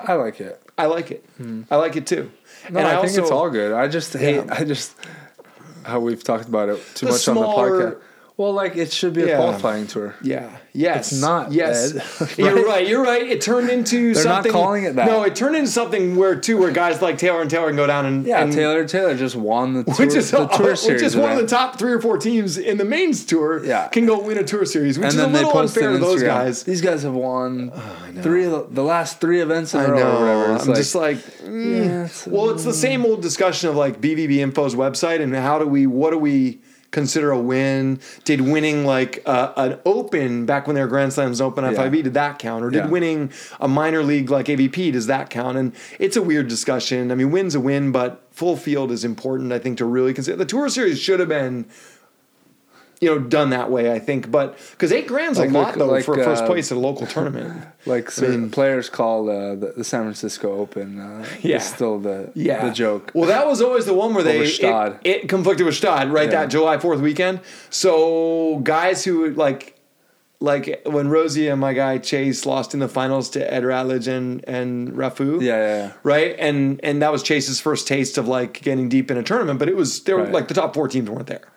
[0.08, 0.62] I like it.
[0.78, 1.26] I like it.
[1.36, 1.64] Hmm.
[1.70, 2.32] I like it too.
[2.70, 3.72] No, I, think it's all good.
[3.72, 4.50] I just hate.
[4.50, 4.96] I just
[5.84, 8.02] how we've talked about it too much on the podcast.
[8.40, 9.36] Well, like it should be a Yeah.
[9.36, 10.16] qualifying tour.
[10.22, 10.48] Yeah.
[10.72, 11.12] Yes.
[11.12, 12.22] It's not, Yes.
[12.22, 12.38] Ed.
[12.38, 12.88] You're right.
[12.88, 13.22] You're right.
[13.28, 14.52] It turned into They're not something.
[14.54, 15.08] calling it that.
[15.08, 17.86] No, it turned into something where too, where guys like Taylor and Taylor can go
[17.86, 21.02] down and Yeah, and, Taylor Taylor just won the tour, Which is, the tour which
[21.02, 23.90] is one of the top three or four teams in the mains tour Yeah.
[23.90, 26.64] can go win a tour series, which and is a little unfair to those guys.
[26.64, 27.74] These guys have won
[28.22, 30.18] three of the, the last three events in a row know.
[30.18, 30.56] or whatever.
[30.56, 31.76] It's I'm just like, mm.
[31.86, 35.60] Yeah, it's- well, it's the same old discussion of like BVB Info's website and how
[35.60, 36.62] do we, what do we
[36.92, 38.00] consider a win?
[38.24, 41.72] Did winning like uh, an Open back when they were Grand Slams Open Yeah.
[41.84, 42.88] FIB did that count, or did Yeah.
[42.90, 45.58] winning a minor league like AVP does that count?
[45.58, 47.12] And it's a weird discussion.
[47.12, 49.52] I mean, win's a win, but full field is important.
[49.52, 51.66] I think to really consider the Tour Series should have been.
[53.02, 55.80] You know, done that way, I think, but because eight grand's Like a lot the-
[55.80, 57.64] though like, for first uh, place at a local tournament.
[57.86, 61.00] like certain mean- players call uh, the, the San Francisco Open.
[61.00, 61.58] Uh, Yeah.
[61.58, 62.66] is still the yeah.
[62.66, 63.12] the joke.
[63.14, 66.30] Well, that was always the one where they it, it conflicted with Stade, right?
[66.30, 66.42] Yeah.
[66.42, 67.40] That July Fourth weekend.
[67.70, 69.76] So guys who like
[70.42, 74.44] like when Rosie and my guy Chase lost in the finals to Ed Ratledge and
[74.48, 75.42] and Rafu.
[75.42, 75.92] Yeah, yeah, yeah.
[76.04, 79.60] Right, and and that was Chase's first taste of like getting deep in a tournament,
[79.60, 80.32] but it was there Right.
[80.32, 81.48] like the top four teams weren't there.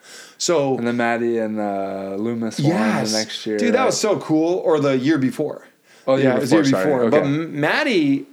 [0.47, 3.57] So And then Maddie and uh, Loomis yes, won the next year.
[3.57, 4.55] dude, that was so cool.
[4.67, 5.67] Or the year before,
[6.05, 7.05] Oh, the yeah, it was the year before, sorry.
[7.05, 7.09] before.
[7.11, 7.27] But Okay.
[7.27, 8.25] M- Maddie,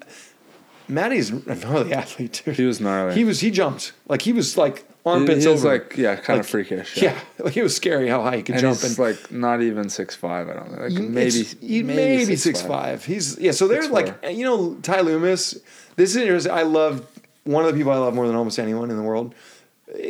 [0.89, 2.57] Maddie's a gnarly athlete, dude.
[2.57, 3.15] He was gnarly.
[3.15, 3.41] He was.
[3.41, 5.75] He jumped like he was like He, armpits he was over.
[5.75, 7.01] like yeah, kind Like, of freakish.
[7.01, 8.81] yeah, like it was scary how high he could and jump.
[8.81, 10.49] he's and like not even six five.
[10.49, 10.81] I don't think.
[10.81, 12.67] Like maybe he- maybe, six 6'5".
[12.67, 13.05] five.
[13.05, 13.53] He's yeah.
[13.53, 13.91] So they're 6'4".
[13.93, 15.57] like you know Ty Loomis.
[15.95, 16.53] This is interesting.
[16.53, 17.07] I love
[17.45, 19.33] one of the people I love more than almost anyone in the world.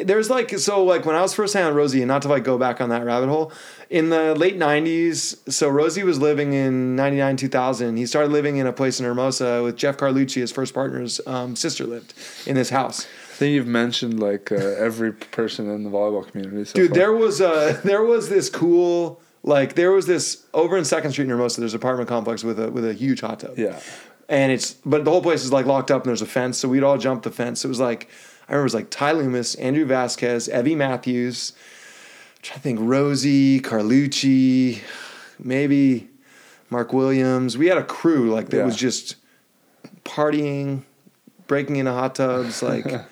[0.05, 2.29] There's like so like when I was first hanging out with Rosie, and not to
[2.29, 3.53] like go back on that rabbit hole.
[3.89, 7.97] In the late '90s, so Rosie was living in '99, 2000.
[7.97, 11.57] He started living in a place in Hermosa with Jeff Carlucci, his first partner's um,
[11.57, 12.15] sister, lived
[12.47, 13.07] in this house.
[13.07, 16.67] I think you've mentioned like uh, every person in the volleyball community.
[16.67, 16.99] So Dude, far.
[16.99, 21.25] there was a there was this cool like there was this over in Second Street
[21.25, 21.61] in Hermosa.
[21.61, 23.59] There's an apartment complex with a with a huge hot tub.
[23.59, 23.81] Yeah.
[24.29, 26.59] and it's but the whole place is like locked up and there's a fence.
[26.59, 27.65] So we'd all jump the fence.
[27.65, 28.11] It was like
[28.51, 31.53] I remember it was like Ty Loomis, Andrew Vasquez, Evie Matthews.
[32.37, 34.81] I'm trying to think Rosie, Carlucci,
[35.39, 36.09] maybe
[36.69, 37.57] Mark Williams.
[37.57, 38.65] We had a crew like that Yeah.
[38.65, 39.15] was just
[40.05, 40.83] partying,
[41.47, 42.87] breaking into hot tubs, like.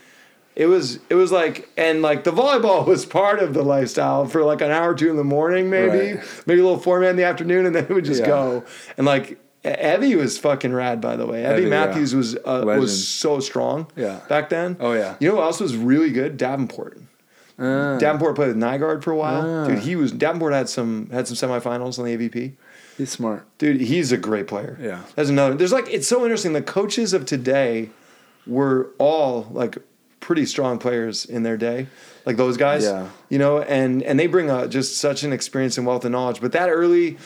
[0.56, 4.42] It was it was like and like the volleyball was part of the lifestyle for
[4.42, 6.24] like an hour or two in the morning maybe Right.
[6.46, 8.26] maybe a little format in the afternoon and then it would just Yeah.
[8.26, 8.64] go
[8.96, 9.38] and like
[9.76, 11.68] Evie was fucking rad by the way Evie, Evie, yeah.
[11.86, 14.20] Matthews was uh, was so strong Yeah.
[14.28, 15.14] back then Oh, yeah.
[15.20, 16.98] you know who else was really good Davenport
[17.58, 19.66] Uh, Davenport played with Nygaard for a while Ah.
[19.68, 22.52] dude he was Davenport had some had some semifinals on the AVP
[22.96, 23.44] he's smart.
[23.58, 25.00] dude he's a great player Yeah.
[25.16, 27.90] that's another there's like it's so interesting the coaches of today
[28.46, 29.76] were all like
[30.20, 31.86] pretty strong players in their day
[32.26, 33.08] like those guys Yeah.
[33.28, 36.40] you know and and they bring a just such an experience and wealth of knowledge
[36.40, 37.18] but that early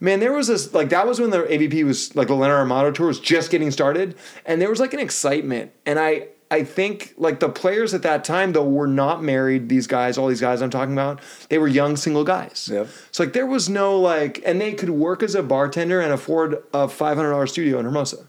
[0.00, 2.92] man there was this like that was when the avp was like the leonard armato
[2.92, 4.16] tour was just getting started
[4.46, 8.24] and there was like an excitement and i I think like the players at that
[8.24, 9.68] time though were not married.
[9.68, 12.68] These guys, all these guys I'm talking about, they were young single guys.
[12.72, 12.88] Yep.
[13.12, 16.60] So like there was no like, and they could work as a bartender and afford
[16.74, 18.26] a five hundred dollar studio in Hermosa.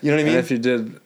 [0.00, 0.36] You know what I mean?
[0.36, 0.98] And if you did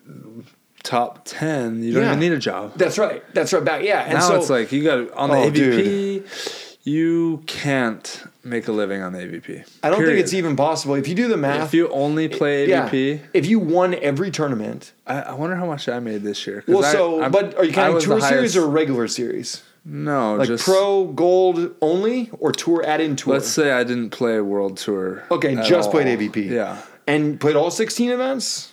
[0.84, 2.08] top ten, you don't Yeah.
[2.10, 2.74] even need a job.
[2.76, 3.20] That's right.
[3.34, 3.64] That's right.
[3.64, 4.02] Back yeah.
[4.04, 6.78] And now so it's like you got on the Oh, AVP.
[6.84, 9.68] You can't make a living on the AVP.
[9.82, 11.68] I don't think it's even possible if you do the math.
[11.68, 14.92] If you only play yeah, AVP, if you won every tournament.
[15.06, 16.64] I, I wonder how much I made this year.
[16.66, 19.62] Well, I- so I'm- but are you counting tour series or regular series?
[19.84, 20.34] no?
[20.34, 23.34] Like just pro gold only or tour add in tour?
[23.34, 25.24] Let's say I didn't play World Tour.
[25.30, 26.06] okay, just played.
[26.06, 26.50] AVP.
[26.50, 28.72] Yeah, and played all sixteen events.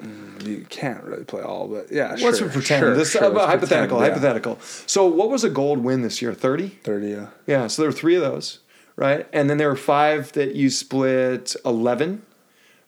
[0.00, 3.30] Mm, you can't really play all, but yeah, Let's sure, pretend sure, this sure, uh,
[3.30, 3.98] about hypothetical.
[3.98, 4.28] pretend, yeah.
[4.28, 4.58] hypothetical.
[4.86, 6.32] So, what was a gold win this year?
[6.32, 6.68] Thirty.
[6.84, 7.08] Thirty.
[7.08, 7.26] Yeah.
[7.46, 8.60] Yeah, so there were three of those,
[8.96, 9.26] right?
[9.32, 12.22] And then there were five that you split eleven,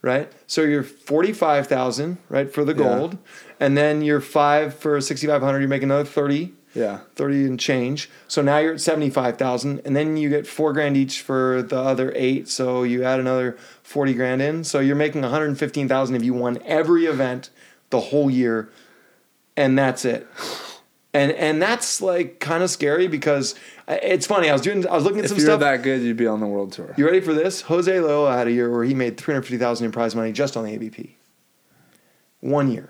[0.03, 0.31] right?
[0.47, 2.79] So you're forty five thousand, right, for the Yeah.
[2.79, 3.19] gold,
[3.61, 5.61] and then you're five for sixty five hundred.
[5.61, 6.55] You make another thirty.
[6.75, 7.01] Yeah.
[7.17, 8.09] 30 and change.
[8.29, 12.15] So now you're at 75,000 and then you get 4 grand each for the other
[12.17, 14.65] 8, so you add another 40 grand in.
[14.65, 17.51] So you're making 115,000 if you won every event
[17.91, 18.71] the whole year
[19.55, 20.27] and that's it.
[21.13, 23.55] And and that's like kind of scary because
[24.03, 24.49] it's funny.
[24.49, 25.55] I was doing I was looking at If some stuff.
[25.57, 25.79] If you're stuff.
[25.79, 26.95] that good, you'd be on the World Tour.
[26.97, 27.63] you ready for this?
[27.63, 30.77] Jose Loa had a year where he made 350,000 in prize money just on the
[30.79, 31.11] AVP.
[32.41, 32.89] One year.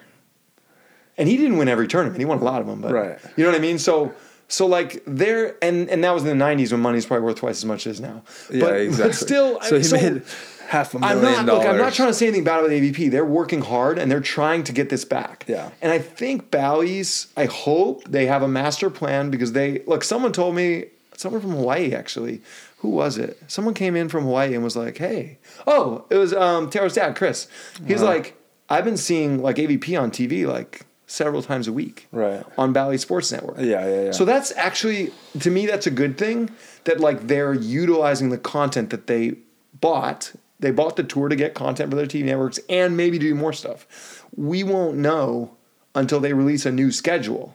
[1.19, 2.19] And he didn't win every tournament.
[2.19, 3.19] He won a lot of them, but Right.
[3.37, 3.79] you know what I mean?
[3.79, 4.13] So
[4.49, 7.59] so like there and and that was in the 90s when money's probably worth twice
[7.59, 8.23] as much as now.
[8.51, 9.09] Yeah, but, exactly.
[9.11, 10.23] But still so I- he made
[10.73, 11.65] half a 1000000 I'm not dollars.
[11.65, 11.73] look.
[11.73, 13.11] I'm not trying to say anything bad about the AVP.
[13.11, 15.45] They're working hard and they're trying to get this back.
[15.49, 15.71] Yeah.
[15.83, 17.29] And I think Bally's.
[17.37, 20.03] I hope they have a master plan because they look.
[20.05, 20.87] Someone told me.
[21.17, 22.41] Someone from Hawaii actually.
[22.79, 23.39] Who was it?
[23.47, 25.39] Someone came in from Hawaii and was like, "Hey,
[25.69, 27.47] oh, it was um, Taylor's dad, Chris.
[27.87, 28.11] He's Uh-huh.
[28.13, 28.37] like,
[28.69, 32.43] I've been seeing like AVP on TV like several times a week, Right.
[32.59, 33.59] on Bally Sports Network.
[33.59, 34.11] Yeah, yeah, yeah.
[34.11, 36.51] So that's actually to me that's a good thing
[36.85, 39.35] that like they're utilizing the content that they
[39.81, 40.33] bought.
[40.63, 43.53] They bought the tour to get content for their TV networks and maybe do more
[43.53, 44.25] stuff.
[44.35, 45.57] We won't know
[45.95, 47.55] until they release a new schedule.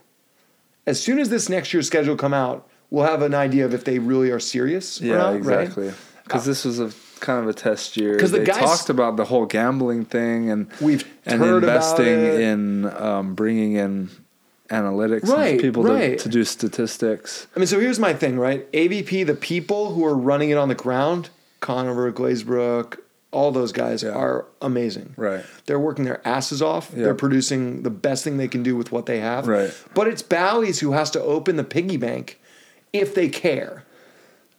[0.85, 3.83] As soon as this next year's schedule come out, we'll have an idea of if
[3.83, 5.87] they really are serious Yeah, or not, exactly.
[5.87, 5.95] right?
[6.23, 8.17] Because this was a kind of a test year.
[8.17, 12.85] 'Cause the they guys- talked about the whole gambling thing and We've and investing in
[12.95, 14.09] um, bringing in
[14.69, 16.17] analytics Right, and people right.
[16.17, 17.47] to, to do statistics.
[17.55, 18.69] I mean, so here's my thing, right?
[18.73, 21.29] AVP, the people who are running it on the ground,
[21.59, 22.97] Conover, Glazebrook,
[23.31, 24.09] all those guys Yeah.
[24.11, 25.13] are amazing.
[25.17, 25.43] Right.
[25.65, 26.91] They're working their asses off.
[26.95, 27.03] Yeah.
[27.05, 29.47] They're producing the best thing they can do with what they have.
[29.47, 29.73] Right.
[29.93, 32.39] But it's Bally's who has to open the piggy bank
[32.93, 33.83] if they care.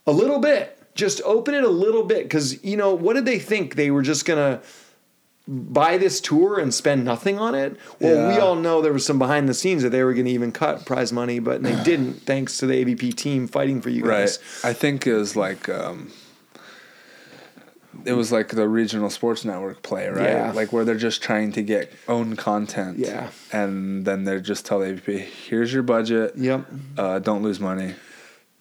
[0.06, 0.76] A little bit.
[0.94, 2.24] Just open it a little bit.
[2.24, 3.74] Because, you know, what did they think?
[3.76, 4.64] They were just going to
[5.46, 7.74] buy this tour and spend nothing on it?
[8.00, 10.30] Well, we all know there was some behind the scenes that they were going to
[10.32, 14.04] even cut prize money, but they didn't, thanks to the AVP team fighting for you
[14.04, 14.20] Right.
[14.20, 14.38] guys.
[14.62, 16.12] I think it was like um,
[18.04, 20.28] it was like the regional sports network play, right?
[20.30, 20.52] Yeah.
[20.52, 22.98] Like where they're just trying to get own content.
[22.98, 23.30] Yeah.
[23.52, 26.34] And then they just tell the AVP, here's your budget.
[26.36, 26.66] Yep.
[26.96, 27.94] Uh, don't lose money.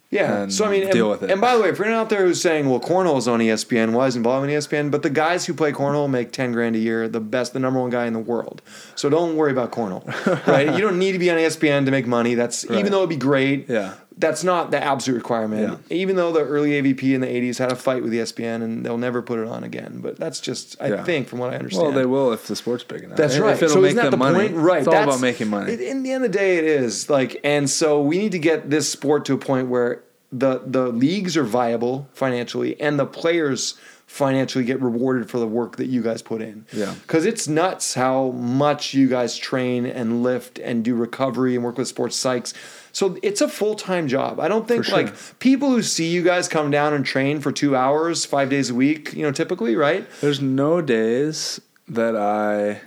[0.10, 0.48] Yeah.
[0.48, 1.34] so I mean, deal and, with it.
[1.34, 3.92] and by the way, if you're out there who's saying, "Well, cornhole's on E ESPN,"
[3.92, 4.90] why isn't volleyball on ESPN?
[4.90, 7.82] But the guys who play cornhole make ten grand a year, the best, the number
[7.82, 8.62] one guy in the world.
[8.96, 10.06] So don't worry about cornhole,
[10.48, 10.74] right?
[10.74, 12.36] you don't need to be on ESPN to make money.
[12.36, 12.80] That's Right.
[12.80, 13.68] even though it'd be great.
[13.68, 13.96] Yeah.
[14.20, 15.80] That's not the absolute requirement.
[15.92, 18.98] Even though the early AVP in the '80s had a fight with ESPN, and they'll
[18.98, 20.00] never put it on again.
[20.02, 21.04] But that's just, I Yeah.
[21.04, 21.84] think, from what I understand.
[21.90, 23.18] Well, they will if the sport's big enough.
[23.18, 23.54] That's right.
[23.54, 24.50] If it'll so make them the money.
[24.50, 24.56] point?
[24.56, 24.80] Right.
[24.80, 25.74] It's all That's- about making money.
[25.74, 28.40] it- in the end of the day, it is like, and so we need to
[28.40, 33.06] get this sport to a point where the the leagues are viable financially, and the
[33.06, 33.76] players
[34.08, 36.66] financially get rewarded for the work that you guys put in.
[36.72, 36.94] Yeah.
[37.02, 41.78] Because it's nuts how much you guys train and lift and do recovery and work
[41.78, 42.54] with sports psychs.
[42.98, 44.40] So it's a full time job.
[44.40, 44.98] I don't think sure.
[44.98, 48.72] like people who see you guys come down and train for two hours, five days
[48.72, 50.08] a week, you know, typically, right?
[50.20, 52.82] There's no days that I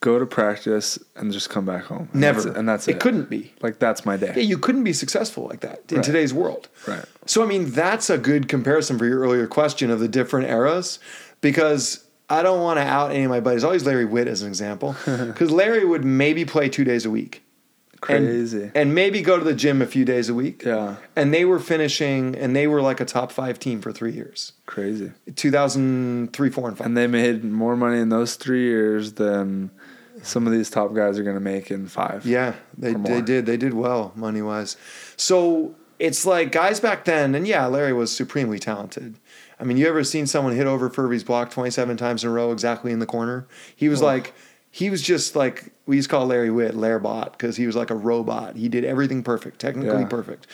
[0.00, 2.08] go to practice and just come back home.
[2.12, 2.40] And Never.
[2.40, 2.92] That's and that's it.
[2.92, 3.52] It couldn't be.
[3.60, 4.32] Like that's my day.
[4.36, 6.04] Yeah, you couldn't be successful like that in Right.
[6.06, 6.70] today's world.
[6.88, 7.04] Right.
[7.26, 10.98] So I mean, that's a good comparison for your earlier question of the different eras,
[11.42, 13.64] because I don't want to out any of my buddies.
[13.64, 17.10] I'll use Larry Witt as an example, because Larry would maybe play two days a
[17.10, 17.42] week.
[18.08, 18.70] And- Crazy.
[18.74, 20.64] And, maybe go to the gym a few days a week.
[20.64, 20.96] Yeah.
[21.16, 24.52] And they were finishing, and they were like a top five team for three years,
[24.66, 25.12] Crazy.
[25.36, 26.86] 2003, four, and five.
[26.86, 29.70] And they made more money in those three years than
[30.22, 32.24] some of these top guys are going to make in five.
[32.26, 33.46] Yeah, they, they did.
[33.46, 34.76] They did well money wise.
[35.16, 39.16] So it's like guys back then, and yeah, Larry was supremely talented.
[39.58, 42.50] I mean, you ever seen someone hit over Furby's block 27 times in a row
[42.50, 43.46] exactly in the corner?
[43.76, 44.32] He was like,
[44.70, 47.90] he was just like, we used to call Larry Witt Lairbot because he was like
[47.90, 48.56] a robot.
[48.56, 50.06] He did everything perfect, technically Yeah.
[50.08, 50.46] perfect.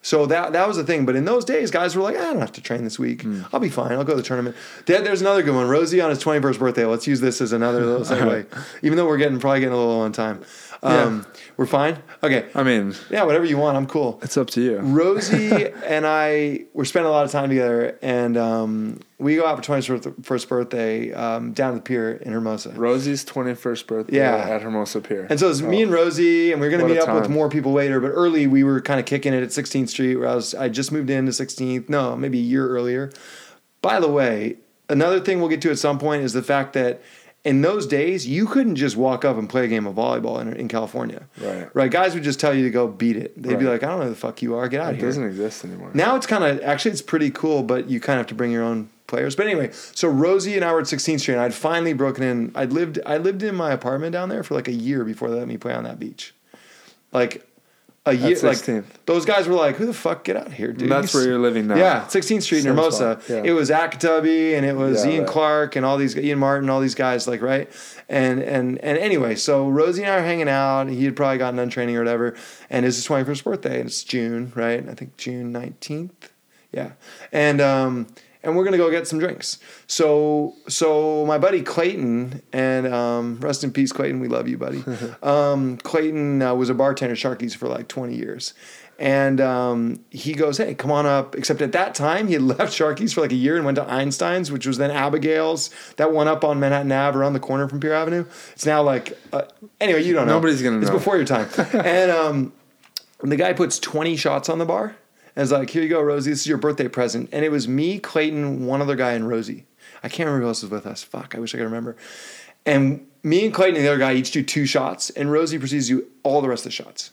[0.00, 1.06] So that that was the thing.
[1.06, 3.22] But in those days, guys were like, I don't have to train this week.
[3.22, 3.40] Hmm.
[3.54, 3.92] I'll be fine.
[3.92, 4.54] I'll go to the tournament.
[4.84, 5.66] Dad, there's another good one.
[5.66, 6.84] Rosie on his 21st birthday.
[6.84, 8.46] Let's use this as another little segue.
[8.82, 10.42] Even though we're getting probably getting a little on time.
[10.82, 11.26] Um,
[11.56, 12.02] We're fine?
[12.22, 12.46] Okay.
[12.54, 13.76] I mean, Yeah, whatever you want.
[13.76, 14.18] I'm cool.
[14.22, 14.78] it's up to you.
[14.80, 19.56] Rosie and I were spending a lot of time together, and um, we go out
[19.64, 22.70] for 21st birthday um, down at the pier in Hermosa.
[22.70, 24.36] Rosie's 21st birthday Yeah.
[24.36, 25.26] at Hermosa Pier.
[25.30, 27.30] And so it's me and Rosie, and we are going to What meet up with
[27.30, 28.00] more people later.
[28.00, 30.54] But early, we were kind of kicking it at 16th Street, where I was.
[30.54, 31.88] I just moved into 16th.
[31.88, 33.10] No, maybe a year earlier.
[33.80, 34.56] By the way,
[34.88, 37.00] another thing we'll get to at some point is the fact that
[37.44, 40.52] in those days you couldn't just walk up and play a game of volleyball in,
[40.54, 41.26] in California.
[41.40, 41.68] Right.
[41.74, 41.90] Right.
[41.90, 43.40] Guys would just tell you to go beat it.
[43.40, 44.66] They'd be like, I don't know who the fuck you are.
[44.68, 45.04] Get out of here.
[45.04, 45.90] it doesn't exist anymore.
[45.94, 48.50] Now it's kind of actually it's pretty cool, but you kind of have to bring
[48.50, 49.36] your own players.
[49.36, 52.52] But anyway, so Rosie and I were at 16th Street, and I'd finally broken in.
[52.54, 55.36] I'd lived I lived in my apartment down there for like a year before they
[55.36, 56.34] let me play on that beach.
[57.12, 57.46] Like
[58.06, 58.84] a year, like 16th.
[59.06, 61.24] those guys were like, "Who the fuck get out of here, dude?" And that's where
[61.24, 61.76] you're living now.
[61.76, 63.18] Yeah, 16th Street in Same Hermosa.
[63.28, 63.42] yeah.
[63.44, 65.28] It was Akatubby and it was Yeah, Ian right.
[65.30, 67.70] Clark and all these Ian Martin, all these guys, like right.
[68.08, 70.88] And and and anyway, so Rosie and I are hanging out.
[70.88, 72.34] He had probably gotten done training or whatever,
[72.68, 74.86] and it's his 21st birthday, and it's June, right?
[74.86, 76.10] I think June 19th.
[76.72, 76.90] Yeah,
[77.32, 78.08] and um,
[78.44, 79.58] and we're gonna go get some drinks.
[79.86, 84.20] So so my buddy Clayton and um, rest in peace, Clayton.
[84.20, 84.84] We love you, buddy.
[85.22, 88.54] um, Clayton uh, was a bartender at Sharky's for like 20 years.
[88.96, 92.72] And um, he goes, "Hey, come on up." Except at that time, he had left
[92.72, 95.70] Sharky's for like a year and went to Einstein's, which was then Abigail's.
[95.96, 98.24] That one up on Manhattan Ave, around the corner from Pier Avenue.
[98.52, 99.42] It's now like, uh,
[99.80, 100.34] anyway, you don't know.
[100.34, 101.48] Nobody's gonna It's before your time.
[101.72, 102.52] and um,
[103.20, 104.94] the guy puts 20 shots on the bar
[105.36, 106.30] and is like, here you go, Rosie.
[106.30, 107.28] This is your birthday present.
[107.32, 109.66] And it was me, Clayton, one other guy, and Rosie.
[110.02, 111.02] I can't remember who else was with us.
[111.02, 111.96] Fuck, I wish I could remember.
[112.66, 115.88] And me and Clayton and the other guy each do two shots, and Rosie proceeds
[115.88, 117.10] to do all the rest of the shots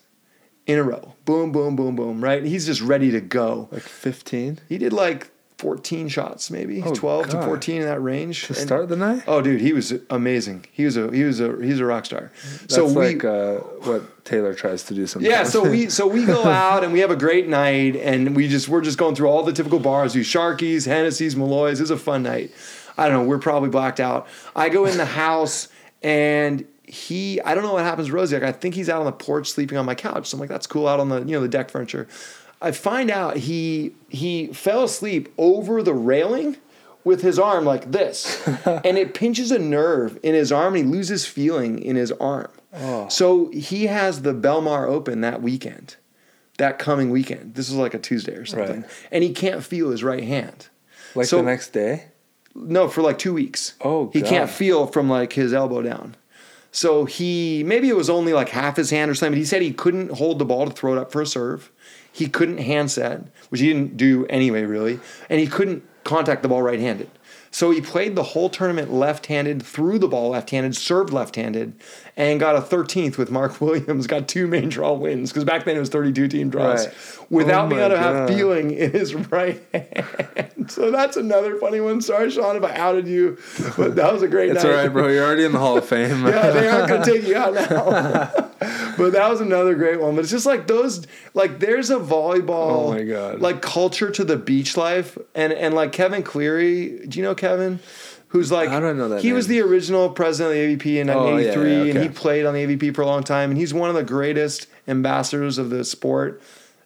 [0.68, 1.16] in a row.
[1.26, 2.44] Boom, boom, boom, boom, right?
[2.44, 3.68] He's just ready to go.
[3.72, 5.32] Like 15 He did like
[5.62, 8.48] 14 shots, maybe Oh, 12 to 14 in that range.
[8.48, 9.22] to And- start the night.
[9.28, 10.66] Oh, dude, he was amazing.
[10.72, 12.32] He was a he was a he's a rock star.
[12.62, 13.58] That's so we like uh,
[13.88, 15.30] what Taylor tries to do sometimes.
[15.32, 18.48] yeah, so we so we go out and we have a great night and we
[18.48, 21.80] just we're just going through all the typical bars, do Sharkies, Hennessy's, Malloy's.
[21.80, 22.52] It's a fun night.
[22.98, 24.28] I don't know, we're probably blacked out.
[24.56, 25.68] I go in the house
[26.02, 28.36] and he I don't know what happens to Rosie.
[28.36, 30.28] Like I think he's out on the porch sleeping on my couch.
[30.28, 32.08] So I'm like, that's cool out on the you know the deck furniture.
[32.62, 36.58] I find out he he fell asleep over the railing
[37.04, 38.46] with his arm like this.
[38.66, 42.52] and it pinches a nerve in his arm and he loses feeling in his arm.
[42.74, 43.08] Oh.
[43.10, 45.96] So he has the Belmar Open that weekend,
[46.58, 47.56] that coming weekend.
[47.56, 48.82] This is like a Tuesday or something.
[48.82, 48.90] Right.
[49.12, 50.68] And he can't feel his right hand.
[51.16, 52.06] like so- the next day.
[52.54, 53.76] No, for like two weeks.
[53.80, 56.18] Oh, he can't feel from like his elbow down.
[56.74, 59.32] So he maybe it was only like half his hand or something.
[59.32, 61.72] But he said he couldn't hold the ball to throw it up for a serve.
[62.12, 66.50] He couldn't hand set, which he didn't do anyway, really, and he couldn't contact the
[66.50, 67.10] ball right-handed.
[67.54, 71.74] So he played the whole tournament left-handed, threw the ball left-handed, served left-handed,
[72.16, 74.08] and got a 13th with Mark Williams.
[74.08, 76.96] Got two main draw wins because back then it was 32 team draws Right.
[77.30, 80.72] without Oh being able to have feeling in his right hand.
[80.72, 82.00] So that's another funny one.
[82.00, 83.38] Sorry, Sean, if I outed you,
[83.78, 84.70] but that was a great It's night.
[84.72, 85.10] all right, bro.
[85.10, 86.26] You're already in the Hall of Fame.
[86.26, 88.51] yeah, they aren't gonna take you out now.
[88.98, 90.16] But that was another great one.
[90.16, 93.40] But it's just like those, like there's a volleyball, Oh my God.
[93.42, 97.06] like culture to the beach life, and and like Kevin Cleary.
[97.08, 97.80] Do you know Kevin?
[98.30, 101.10] Who's like I don't know that He was the original president of the AVP in
[101.10, 103.50] Oh, yeah, 1983, yeah, and he played on the AVP for a long time.
[103.52, 106.42] And he's one of the greatest ambassadors of the sport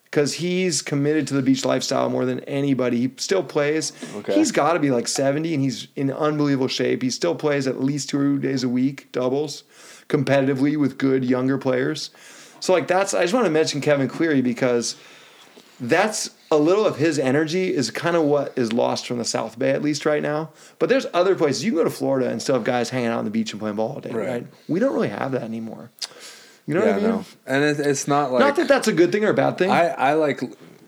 [0.06, 2.98] because he's committed to the beach lifestyle more than anybody.
[3.02, 3.92] He still plays.
[4.16, 4.34] Okay.
[4.34, 7.04] He's got to be like 70 and he's in unbelievable shape.
[7.04, 9.66] He still plays at least two days a week, doubles,
[10.10, 12.12] competitively with good younger players.
[12.60, 14.96] So, like, that's, I just want to mention Kevin Cleary because
[15.80, 19.60] that's a little of his energy is kind of what is lost from the South
[19.60, 20.52] Bay, at least right now.
[20.80, 21.64] But there's other places.
[21.64, 23.60] You can go to Florida and still have guys hanging out on the beach and
[23.60, 24.28] playing ball all day, right?
[24.28, 24.48] Right.
[24.68, 25.92] We don't really have that anymore.
[26.66, 27.10] You know yeah, what I mean?
[27.10, 27.26] no.
[27.46, 29.70] And it, it's not like Not that that's a good thing or a bad thing.
[29.70, 30.42] I, I like,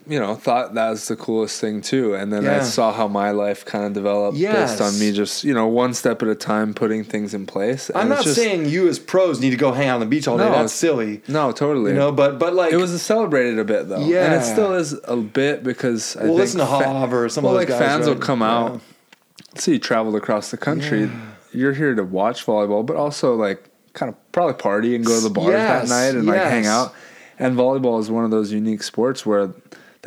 [0.10, 2.14] you know, thought that was the coolest thing too.
[2.16, 4.72] And then I saw how my life kind of developed Yes.
[4.72, 7.92] based on me just, you know, one step at a time putting things in place.
[7.94, 10.28] I'm not just- saying you as pros need to go hang out on the beach
[10.28, 10.50] all day.
[10.50, 11.22] That's silly.
[11.28, 11.92] No, totally.
[11.92, 13.96] You know, but but like it was celebrated a bit though.
[13.98, 14.40] And Yeah.
[14.40, 17.54] it still is a bit because I Well, think listen to Hav or some well,
[17.54, 18.52] of like those guys, fans will come Yeah.
[18.58, 18.82] out.
[19.56, 21.10] So you traveled across the country.
[21.54, 23.64] You're here to watch volleyball, but also like
[23.94, 26.66] kind of probably party and go to the bars Yes, that night and like hang
[26.66, 26.94] out.
[27.40, 29.50] And volleyball is one of those unique sports where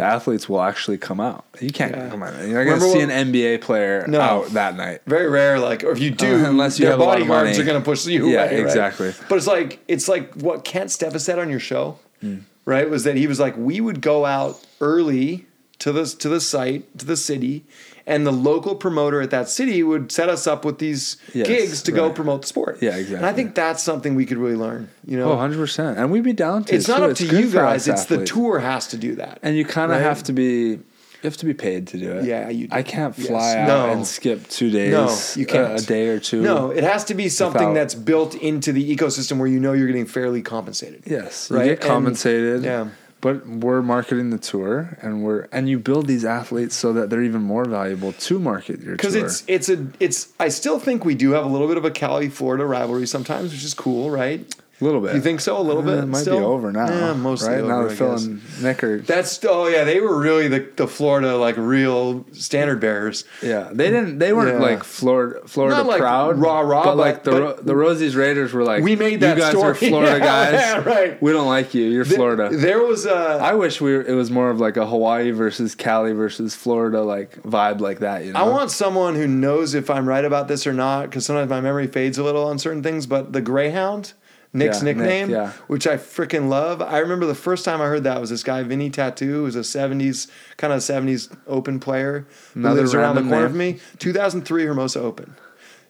[0.01, 1.45] the athletes will actually come out.
[1.61, 2.09] You can't Yeah.
[2.09, 2.33] come out.
[2.47, 4.21] You're not going to see what- an NBA player No.
[4.21, 5.01] out that night.
[5.07, 5.59] very rare.
[5.59, 7.65] Like, or if you do, Uh, unless you their have a lot of bodyguards are
[7.65, 8.57] going to push you Yeah, away.
[8.57, 8.67] right?
[8.67, 9.13] exactly.
[9.29, 12.37] But it's like it's like what Kent Steffes said on your show, Hmm.
[12.65, 12.89] right?
[12.89, 15.47] Was that he was like, we would go out early
[15.81, 17.65] to the to the site to the city,
[18.07, 21.83] and the local promoter at that city would set us up with these Yes, gigs
[21.83, 22.79] to go promote the sport.
[22.81, 23.17] Yeah, exactly.
[23.17, 24.89] And I think that's something we could really learn.
[25.07, 25.97] You know, Oh, 100%.
[25.99, 27.87] And we'd be down to it's it, not up It's to you guys.
[27.89, 29.39] It's the tour has to do that.
[29.43, 30.03] And you kind of Right?
[30.05, 30.79] have to be,
[31.23, 32.25] you have to be paid to do it.
[32.25, 32.75] Yeah, you do.
[32.75, 33.27] I can't Yes.
[33.29, 33.93] fly out No.
[33.93, 34.91] and skip two days.
[34.93, 35.81] No, you uh, can't.
[35.81, 36.41] A, day or two.
[36.41, 39.73] No, it has to be something Without- that's built into the ecosystem where you know
[39.75, 41.03] you're getting fairly compensated.
[41.07, 41.65] Yes, you Right?
[41.67, 42.65] get And- compensated.
[42.65, 42.87] yeah.
[43.21, 47.23] But we're marketing the tour, and we're and you build these athletes so that they're
[47.23, 49.11] even more valuable to market your tour.
[49.11, 51.85] Because it's it's a it's I still think we do have a little bit of
[51.85, 54.51] a Cali Florida rivalry sometimes, which is cool, right?
[54.81, 55.15] A little bit.
[55.15, 55.59] You think so?
[55.59, 56.05] A little Uh, bit.
[56.05, 56.39] It might still?
[56.39, 56.89] be over now.
[56.89, 57.99] Yeah, mostly right over, now they're guess.
[57.99, 58.99] filling Nicker.
[59.01, 63.25] That's oh yeah, they were really the, the Florida like real standard bearers.
[63.43, 64.19] Yeah, they didn't.
[64.19, 64.67] They weren't Yeah.
[64.71, 68.53] like Florida, Florida Not like proud, rah, rah, but like the but- the Rosie's Raiders
[68.53, 70.53] were like, We made that You guys story." are Florida Yeah, guys.
[70.55, 71.23] yeah, right.
[71.23, 71.85] We don't like you.
[71.85, 72.49] You're Th- Florida.
[72.57, 75.75] There was a I wish we were, it was more of like a Hawaii versus
[75.75, 78.25] Cali versus Florida like vibe like that.
[78.25, 81.27] You know, I want someone who knows if I'm right about this or not, because
[81.27, 83.07] sometimes my memory fades a little on certain things.
[83.07, 84.13] But the Greyhound,
[84.53, 85.53] Nick's Yeah, Nick, nickname, yeah.
[85.69, 86.83] which I freaking love.
[86.83, 89.61] I remember the first time I heard that was this guy Vinny Tattoo, who's a
[89.61, 93.49] '70s kind of '70s Open player who Another lives around the corner name.
[93.49, 93.79] from me.
[93.99, 95.37] 2003 Hermosa Open.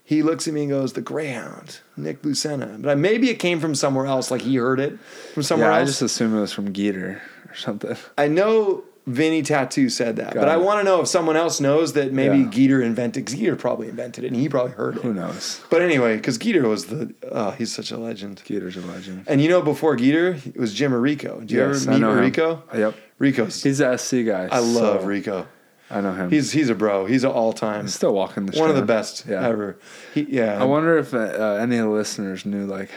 [0.04, 3.60] He looks at me and goes, "The Greyhound, Nick Lucena." But I, maybe it came
[3.60, 4.98] from somewhere else, like he heard it
[5.34, 7.96] from somewhere Yeah, I just assumed it was from Geeter or something.
[8.18, 11.60] I know Vinny Tattoo said that, Got but I want to know if someone else
[11.60, 12.44] knows that maybe Yeah.
[12.46, 13.26] Geeter invented.
[13.26, 15.02] Geeter probably invented it, and he probably heard it.
[15.02, 15.60] Who knows?
[15.70, 18.42] But anyway, because Geeter was the oh, he's such a legend.
[18.46, 19.24] Geeter's a legend.
[19.26, 21.40] And you know, before Geeter, it was Jim Rico.
[21.40, 22.18] Do you Yes, ever I meet know him.
[22.20, 22.62] Rico?
[22.74, 23.62] Yep, Rico's.
[23.62, 24.48] he's the SC guy.
[24.50, 25.46] I love so Rico.
[25.92, 26.30] I know him.
[26.30, 27.06] He's he's a bro.
[27.06, 28.58] He's an all time still walking the.
[28.60, 29.44] one of the best Yeah.
[29.48, 29.76] ever.
[30.14, 30.60] He, yeah.
[30.60, 31.18] I wonder if uh,
[31.60, 32.90] any of the listeners knew like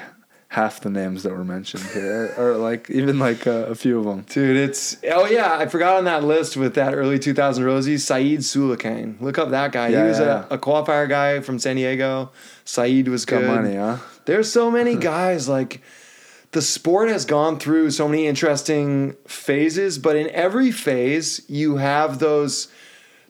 [0.53, 4.05] half the names that were mentioned here, or like even like uh, a few of
[4.05, 4.21] them.
[4.30, 8.41] Dude, it's oh yeah, I forgot on that list with that early 2000 Rosie, Saeed
[8.41, 9.19] Sulakane.
[9.19, 9.88] Look up that guy.
[9.88, 12.30] Yeah, he was yeah, a, a qualifier guy from San Diego.
[12.65, 13.47] Saeed was Got good.
[13.49, 13.97] money, huh?
[14.25, 15.81] There's so many guys like
[16.51, 22.19] the sport has gone through so many interesting phases, but in every phase you have
[22.19, 22.67] those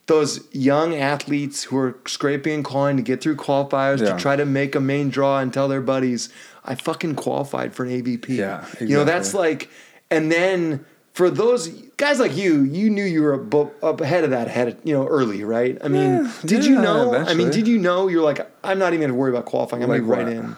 [0.08, 4.12] those young athletes who are scraping and clawing to get through qualifiers Yeah.
[4.14, 6.28] to try to make a main draw and tell their buddies,
[6.66, 8.30] I fucking qualified for an AVP.
[8.30, 9.70] Yeah, You know, that's like
[10.12, 11.68] and then for those
[11.98, 15.06] guys like you, you knew you were up, up ahead of that head, you know,
[15.08, 15.78] early, right?
[15.84, 17.14] I mean, Yeah, did you yeah, know?
[17.16, 19.84] I mean, did you know you're like, I'm not even gonna worry about qualifying.
[19.84, 20.46] I'm Like gonna be right what?
[20.46, 20.56] in.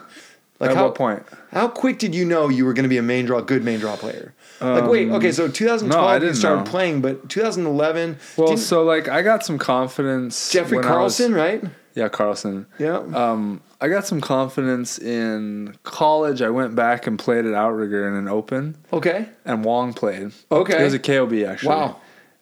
[0.60, 1.24] Like At how, what point?
[1.52, 3.78] How quick did you know you were going to be a main draw, good main
[3.80, 4.34] draw player?
[4.62, 6.72] like, wait, okay, so 2012 Um, no, I you didn't started know.
[6.72, 10.52] playing, but 2011, Well, so like I got some confidence.
[10.52, 11.62] Jeffrey when I was- Carlson, right?
[11.94, 12.68] yeah, Carlson.
[12.80, 13.00] Yeah.
[13.00, 16.42] Um, I got some confidence in college.
[16.42, 19.30] I went back and played at Outrigger in an open, okay.
[19.46, 20.32] and Wong played.
[20.52, 20.82] Okay.
[20.82, 21.70] It was a KOB actually.
[21.70, 21.98] Wow.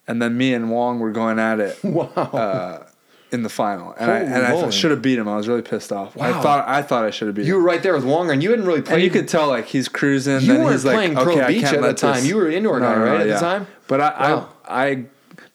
[0.07, 2.05] And then me and Wong were going at it Wow.
[2.15, 2.85] uh,
[3.33, 5.27] in the final, and I Holy and I should have beat him.
[5.27, 6.15] I was really pissed off.
[6.17, 6.41] I Wow.
[6.41, 7.47] thought I thought I should have beat him.
[7.49, 7.63] You him.
[7.63, 8.95] were right there with Wonger, and you hadn't really played.
[8.95, 10.39] And you could tell like he's cruising.
[10.41, 12.15] You weren't he's like, playing Pro okay, I Beach at the time.
[12.15, 13.67] this- You were indoor guy, right, at the time?
[13.89, 14.49] But I, Wow.
[14.65, 15.05] I, I,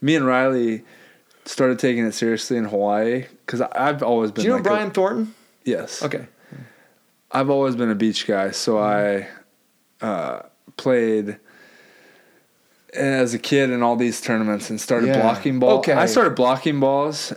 [0.02, 0.82] me and Riley
[1.46, 4.42] started taking it seriously in Hawaii because I've always been.
[4.42, 5.34] Do you know like a- Brian Thornton?
[5.68, 6.02] Yes.
[6.02, 6.26] Okay.
[7.30, 9.28] I've always been a beach guy, so I
[10.00, 10.40] uh,
[10.76, 11.38] played
[12.94, 15.20] as a kid in all these tournaments and started Yeah.
[15.20, 15.80] blocking balls.
[15.80, 15.92] Okay.
[15.92, 17.32] I started blocking balls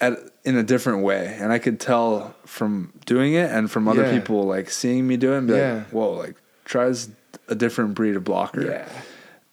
[0.00, 4.02] at in a different way, and I could tell from doing it and from other
[4.04, 4.12] Yeah.
[4.18, 5.74] people like seeing me do it and be Yeah.
[5.74, 6.34] like, "Whoa!" Like
[6.64, 7.10] tries
[7.48, 8.62] a different breed of blocker.
[8.64, 8.88] Yeah.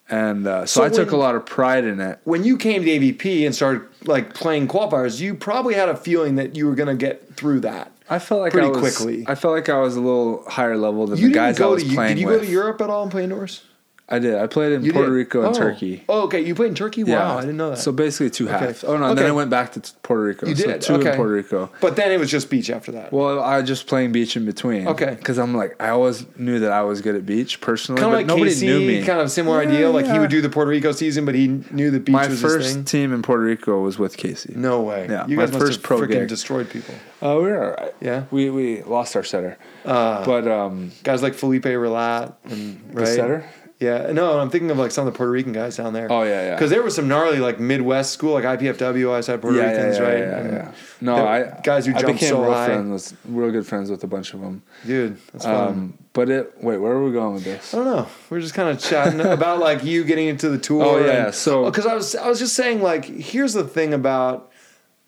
[0.10, 2.20] And uh, so, So I took when- a lot of pride in it.
[2.24, 6.36] When you came to AVP and started like playing qualifiers, you probably had a feeling
[6.36, 7.92] that you were going to get through that.
[8.10, 9.26] I felt like Pretty I was, quickly.
[9.28, 11.84] I felt like I was a little higher level than You the guys I was
[11.84, 12.42] to playing did you with.
[12.42, 13.64] go to Europe at all and play indoors?
[14.10, 14.36] I did.
[14.36, 15.16] I played in You Puerto did?
[15.16, 15.60] Rico and Oh.
[15.60, 16.04] Turkey.
[16.08, 16.40] Oh, okay.
[16.40, 17.04] You played in Turkey.
[17.04, 17.78] Wow, I didn't know that.
[17.78, 18.58] So basically two Okay.
[18.58, 18.84] halves.
[18.86, 20.48] Oh no, and then I went back to Puerto Rico.
[20.48, 20.82] You so did?
[20.82, 21.10] two Okay.
[21.10, 21.70] in Puerto Rico.
[21.82, 23.12] but then it was just beach after that.
[23.12, 24.88] Well, I was just playing beach in between.
[24.88, 25.16] Okay.
[25.20, 28.18] Because I'm like, I always knew that I was good at beach personally, kind of
[28.20, 29.04] like nobody Casey, knew me.
[29.04, 29.90] kind of similar Yeah, idea.
[29.90, 32.42] Like he would do the Puerto Rico season, but he knew the beach My was
[32.42, 32.86] first his thing.
[32.86, 34.54] team in Puerto Rico was with Casey.
[34.56, 35.08] No way.
[35.10, 36.28] Yeah, you my guys must first have pro freaking gig.
[36.30, 36.96] destroyed people.
[37.22, 37.94] Oh, we were all right.
[38.00, 38.24] Yeah?
[38.32, 43.08] We we lost our setter, Uh, but um, guys like Felipe Relat and the right?
[43.08, 43.44] setter.
[43.80, 46.12] Yeah, no, I'm thinking of like some of the Puerto Rican guys down there.
[46.12, 46.56] Oh yeah, yeah.
[46.56, 49.12] Because there was some gnarly like Midwest school, like IPFW.
[49.12, 50.20] I had Puerto yeah, Ricans, yeah, yeah, right?
[50.20, 50.72] Yeah, And yeah.
[51.00, 52.66] No, I guys who I became so real high.
[52.66, 54.64] friends, real good friends with a bunch of them.
[54.86, 55.68] Dude, that's fun.
[55.68, 56.54] Um, but it.
[56.64, 57.72] Wait, where are we going with this?
[57.76, 58.08] I don't know.
[58.32, 60.84] We're just kind of chatting about like you getting into the tour.
[60.84, 64.52] Oh, yeah, so- because I was I was just saying like here's the thing about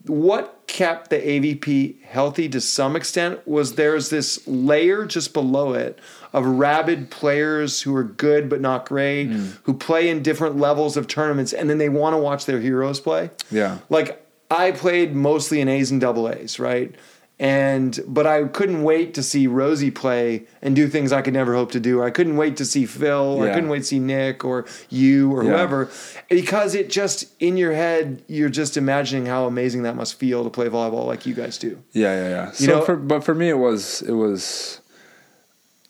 [0.05, 5.99] what kept the AVP healthy to some extent was there's this layer just below it
[6.33, 9.45] of rabid players who are good but not great, Hmm.
[9.63, 12.99] who play in different levels of tournaments, and then they want to watch their heroes
[12.99, 13.31] play.
[13.51, 13.77] Yeah.
[13.89, 16.93] Like I played mostly in A's and double A's, right?
[17.41, 21.53] And but I couldn't wait to see Rosie play and do things I could never
[21.55, 22.03] hope to do.
[22.03, 23.37] I couldn't wait to see Phil.
[23.39, 25.51] Or I couldn't wait to see Nick or you or Yeah.
[25.51, 25.89] whoever
[26.29, 30.49] because it just in your head you're just imagining how amazing that must feel to
[30.49, 31.77] play volleyball like you guys do.
[31.93, 32.51] Yeah, yeah, yeah.
[32.51, 34.78] So You know- for but for me it was it was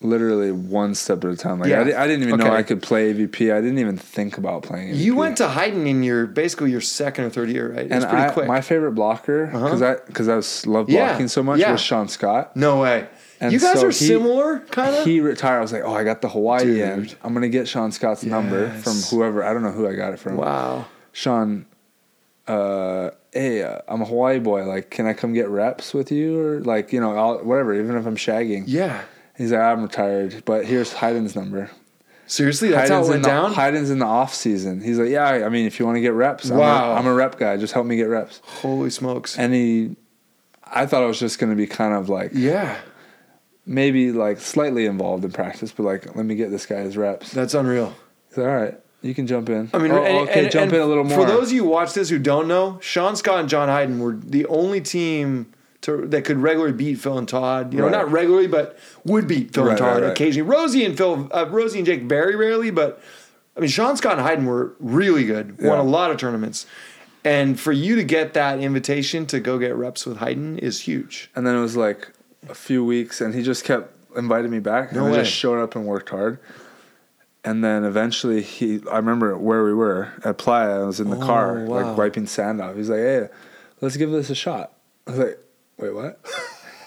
[0.01, 1.59] literally one step at a time.
[1.59, 1.79] Like Yeah.
[1.81, 3.53] I, I didn't even know I could play AVP.
[3.53, 4.93] I didn't even think about playing.
[4.93, 4.97] AVP.
[4.97, 7.85] You went to Hyden in your basically your second or third year, right?
[7.85, 8.47] It's and pretty I, quick.
[8.47, 11.71] my favorite blocker because I because I was Yeah, blocking so much yeah.
[11.73, 12.55] was Sean Scott.
[12.55, 13.07] no way.
[13.41, 15.05] And you guys so are he- similar, kind of.
[15.05, 15.59] He retired.
[15.59, 17.15] I was like, oh, I got the Hawaii end.
[17.23, 19.43] I'm gonna get Sean Scott's number from whoever.
[19.45, 20.35] I don't know who I got it from.
[20.35, 20.85] Wow.
[21.13, 21.65] Sean,
[22.47, 24.65] uh, hey, uh, I'm a Hawaii boy.
[24.65, 27.95] Like, can I come get reps with you or like you know I'll, whatever, even
[27.95, 28.63] if I'm shagging.
[28.67, 29.01] Yeah.
[29.39, 31.71] He's like, I'm retired, but here's Hyden's number.
[32.27, 33.53] Seriously, that's Hyden's how it went the, down.
[33.53, 34.81] Hyden's in the off season.
[34.81, 36.91] He's like, yeah, I mean, if you want to get reps, I'm, Wow.
[36.91, 37.57] a, I'm a rep guy.
[37.57, 38.41] Just help me get reps.
[38.43, 39.35] Holy smokes.
[39.39, 39.95] And he,
[40.63, 42.77] I thought I was just going to be kind of like yeah.
[43.65, 47.31] maybe like slightly involved in practice, but like, let me get this guy his reps.
[47.31, 47.95] That's unreal.
[48.27, 49.69] He's like, all right, you can jump in.
[49.73, 51.17] I mean, Oh, and- oh, okay, and- jump and in a little more.
[51.19, 53.99] For those of you who watch this who don't know, Sean Scott and John Hyden
[53.99, 55.51] were the only team
[55.81, 57.73] to, that could regularly beat Phil and Todd.
[57.73, 57.91] You know, Right.
[57.93, 60.11] not regularly, but would beat Phil and Todd right, right.
[60.11, 60.49] occasionally.
[60.49, 63.01] Rosie and Phil, uh, Rosie and Jake very rarely, but
[63.55, 65.61] I mean, Sean Scott and Hyden were really good.
[65.61, 66.65] Won a lot of tournaments.
[67.25, 71.29] And for you to get that invitation to go get reps with Hyden is huge.
[71.35, 72.11] and then it was like
[72.47, 74.93] a few weeks, and he just kept inviting me back.
[74.93, 76.39] No and I just showed up and worked hard.
[77.43, 78.81] And then eventually, he.
[78.91, 80.81] I remember where we were at Playa.
[80.81, 81.83] I was in the Oh, car, wow.
[81.87, 82.75] like wiping sand off.
[82.75, 83.27] He's like, "Hey,
[83.81, 84.73] let's give this a shot."
[85.07, 85.39] I was like,
[85.79, 86.19] "Wait, what?"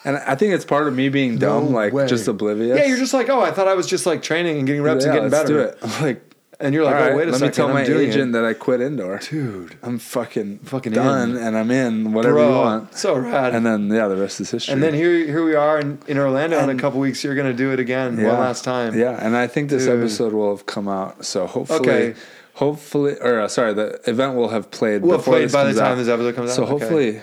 [0.05, 2.06] and I think it's part of me being dumb, No like way.
[2.06, 2.78] just oblivious.
[2.78, 5.05] Yeah, you're just like, oh, I thought I was just like training and getting reps
[5.05, 5.62] yeah, and getting let's better.
[5.64, 5.78] do it.
[5.82, 6.23] I'm like,
[6.60, 8.28] And you're like, right, oh, wait a let second, me tell I'm my doing agent
[8.31, 8.32] it.
[8.32, 9.19] that I quit indoor.
[9.19, 9.77] Dude.
[9.82, 11.36] I'm fucking Fucking done, in.
[11.39, 12.94] and I'm in whatever Bro, you want.
[12.94, 13.55] so rad.
[13.55, 14.73] And then yeah, the rest is history.
[14.74, 17.23] And then here, here we are in, in Orlando in a couple weeks.
[17.24, 18.97] You're gonna do it again one last time.
[18.98, 19.98] Yeah, and I think this Dude.
[20.01, 21.24] episode will have come out.
[21.24, 22.14] So hopefully, Okay.
[22.55, 25.02] hopefully, or uh, sorry, the event will have played.
[25.02, 25.94] We'll have played this by the time out.
[25.97, 26.56] this episode comes out.
[26.56, 27.23] So Okay.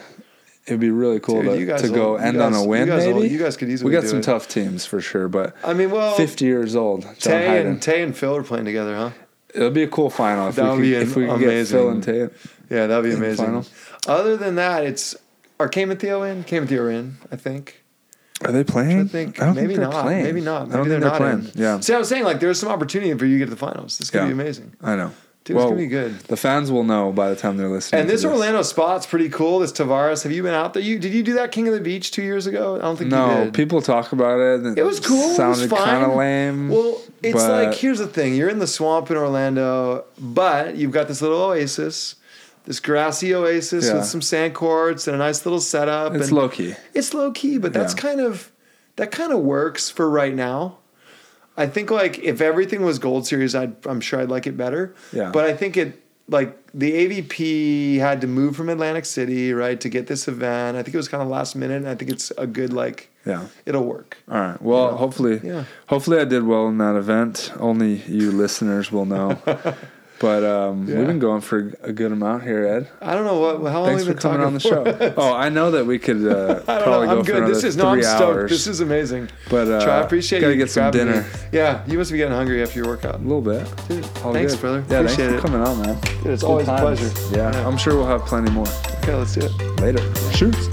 [0.68, 2.88] It'd be really cool Dude, to, guys to go will- end on a win.
[2.88, 4.24] you guys will- maybe you guys could easily We got some it.
[4.24, 7.68] tough teams for sure, but I mean, well, fifty years old, John Tay Hyden.
[7.68, 9.10] and Tay and Phil are playing together, huh?
[9.56, 11.78] It'll be a cool final if That we would be if we could get amazing.
[11.80, 12.28] Phil and Tay.
[12.70, 13.46] Yeah, that'd be amazing.
[13.46, 13.66] final.
[14.08, 15.16] Other than that, it's
[15.60, 16.44] are Cam and Theo in?
[16.44, 17.82] Cam and Theo are in, I think.
[18.46, 19.02] Are they playing?
[19.02, 20.04] I think I don't maybe think not.
[20.04, 20.24] playing.
[20.24, 20.68] Maybe not.
[20.70, 21.40] Maybe don't they're they're not playing.
[21.40, 21.52] in.
[21.56, 23.58] Yeah, See, I was saying like there's some opportunity for you to get to the
[23.58, 23.98] finals.
[23.98, 24.28] This could Yeah.
[24.28, 24.74] be amazing.
[24.82, 25.12] I know.
[25.46, 26.20] Dude, it's gonna be good.
[26.20, 28.02] The fans will know by the time they're listening.
[28.02, 29.60] And to this Orlando spot's pretty cool.
[29.60, 30.22] This Tavares.
[30.24, 30.84] Have you been out there?
[30.84, 32.76] You did you do that King of the Beach two years ago?
[32.76, 33.54] I don't think you No, did.
[33.56, 34.60] people talk about it.
[34.64, 35.30] and It was cool.
[35.36, 36.70] Sounded kind of lame.
[36.70, 41.08] Well, it's like here's the thing: you're in the swamp in Orlando, but you've got
[41.08, 42.16] this little oasis.
[42.66, 43.96] this grassy oasis Yeah.
[43.96, 46.14] with some sand courts and a nice little setup.
[46.14, 46.76] It's and low key.
[46.94, 48.02] It's low key, but that's Yeah.
[48.02, 48.52] kind of
[48.98, 50.79] that kind of works for right now.
[51.60, 54.96] I think like if everything was Gold Series, I'd, I'm sure I'd like it better.
[55.14, 55.30] Yeah.
[55.32, 59.90] But I think it like the AVP had to move from Atlantic City right to
[59.90, 60.78] get this event.
[60.78, 61.78] I think it was kind of last minute.
[61.78, 63.48] And I think it's a good like Yeah.
[63.66, 64.18] it'll work.
[64.32, 64.62] All right.
[64.62, 65.66] Well, know, hopefully, yeah.
[65.88, 67.52] hopefully I did well in that event.
[67.60, 69.42] Only you listeners will know.
[70.20, 70.98] but um, Yeah.
[70.98, 72.90] we've been going for a good amount here, Ed.
[73.02, 74.68] I don't know what how long Thanks for been coming on the for.
[74.70, 75.14] show.
[75.18, 77.14] oh, I know that we could uh, probably know.
[77.14, 77.36] go I'm for good.
[77.38, 78.22] another This is three no, I'm stoked.
[78.22, 78.50] hours.
[78.52, 79.30] This is amazing.
[79.50, 81.22] but uh, Try, I appreciate gotta you get some dinner.
[81.22, 81.28] me.
[81.52, 83.16] Yeah, you must be getting hungry after your workout.
[83.16, 83.66] A little bit.
[83.88, 84.62] Dude, All thanks, good.
[84.62, 84.84] brother.
[84.90, 85.42] Yeah, Appreciate thanks it.
[85.42, 86.00] for coming on, man.
[86.24, 87.10] Dude, it's always a pleasure.
[87.36, 87.68] Yeah, Yeah.
[87.68, 88.68] I'm sure we'll have plenty more
[89.04, 89.82] Okay, let's do it.
[89.82, 90.02] later.
[90.32, 90.68] Shoots.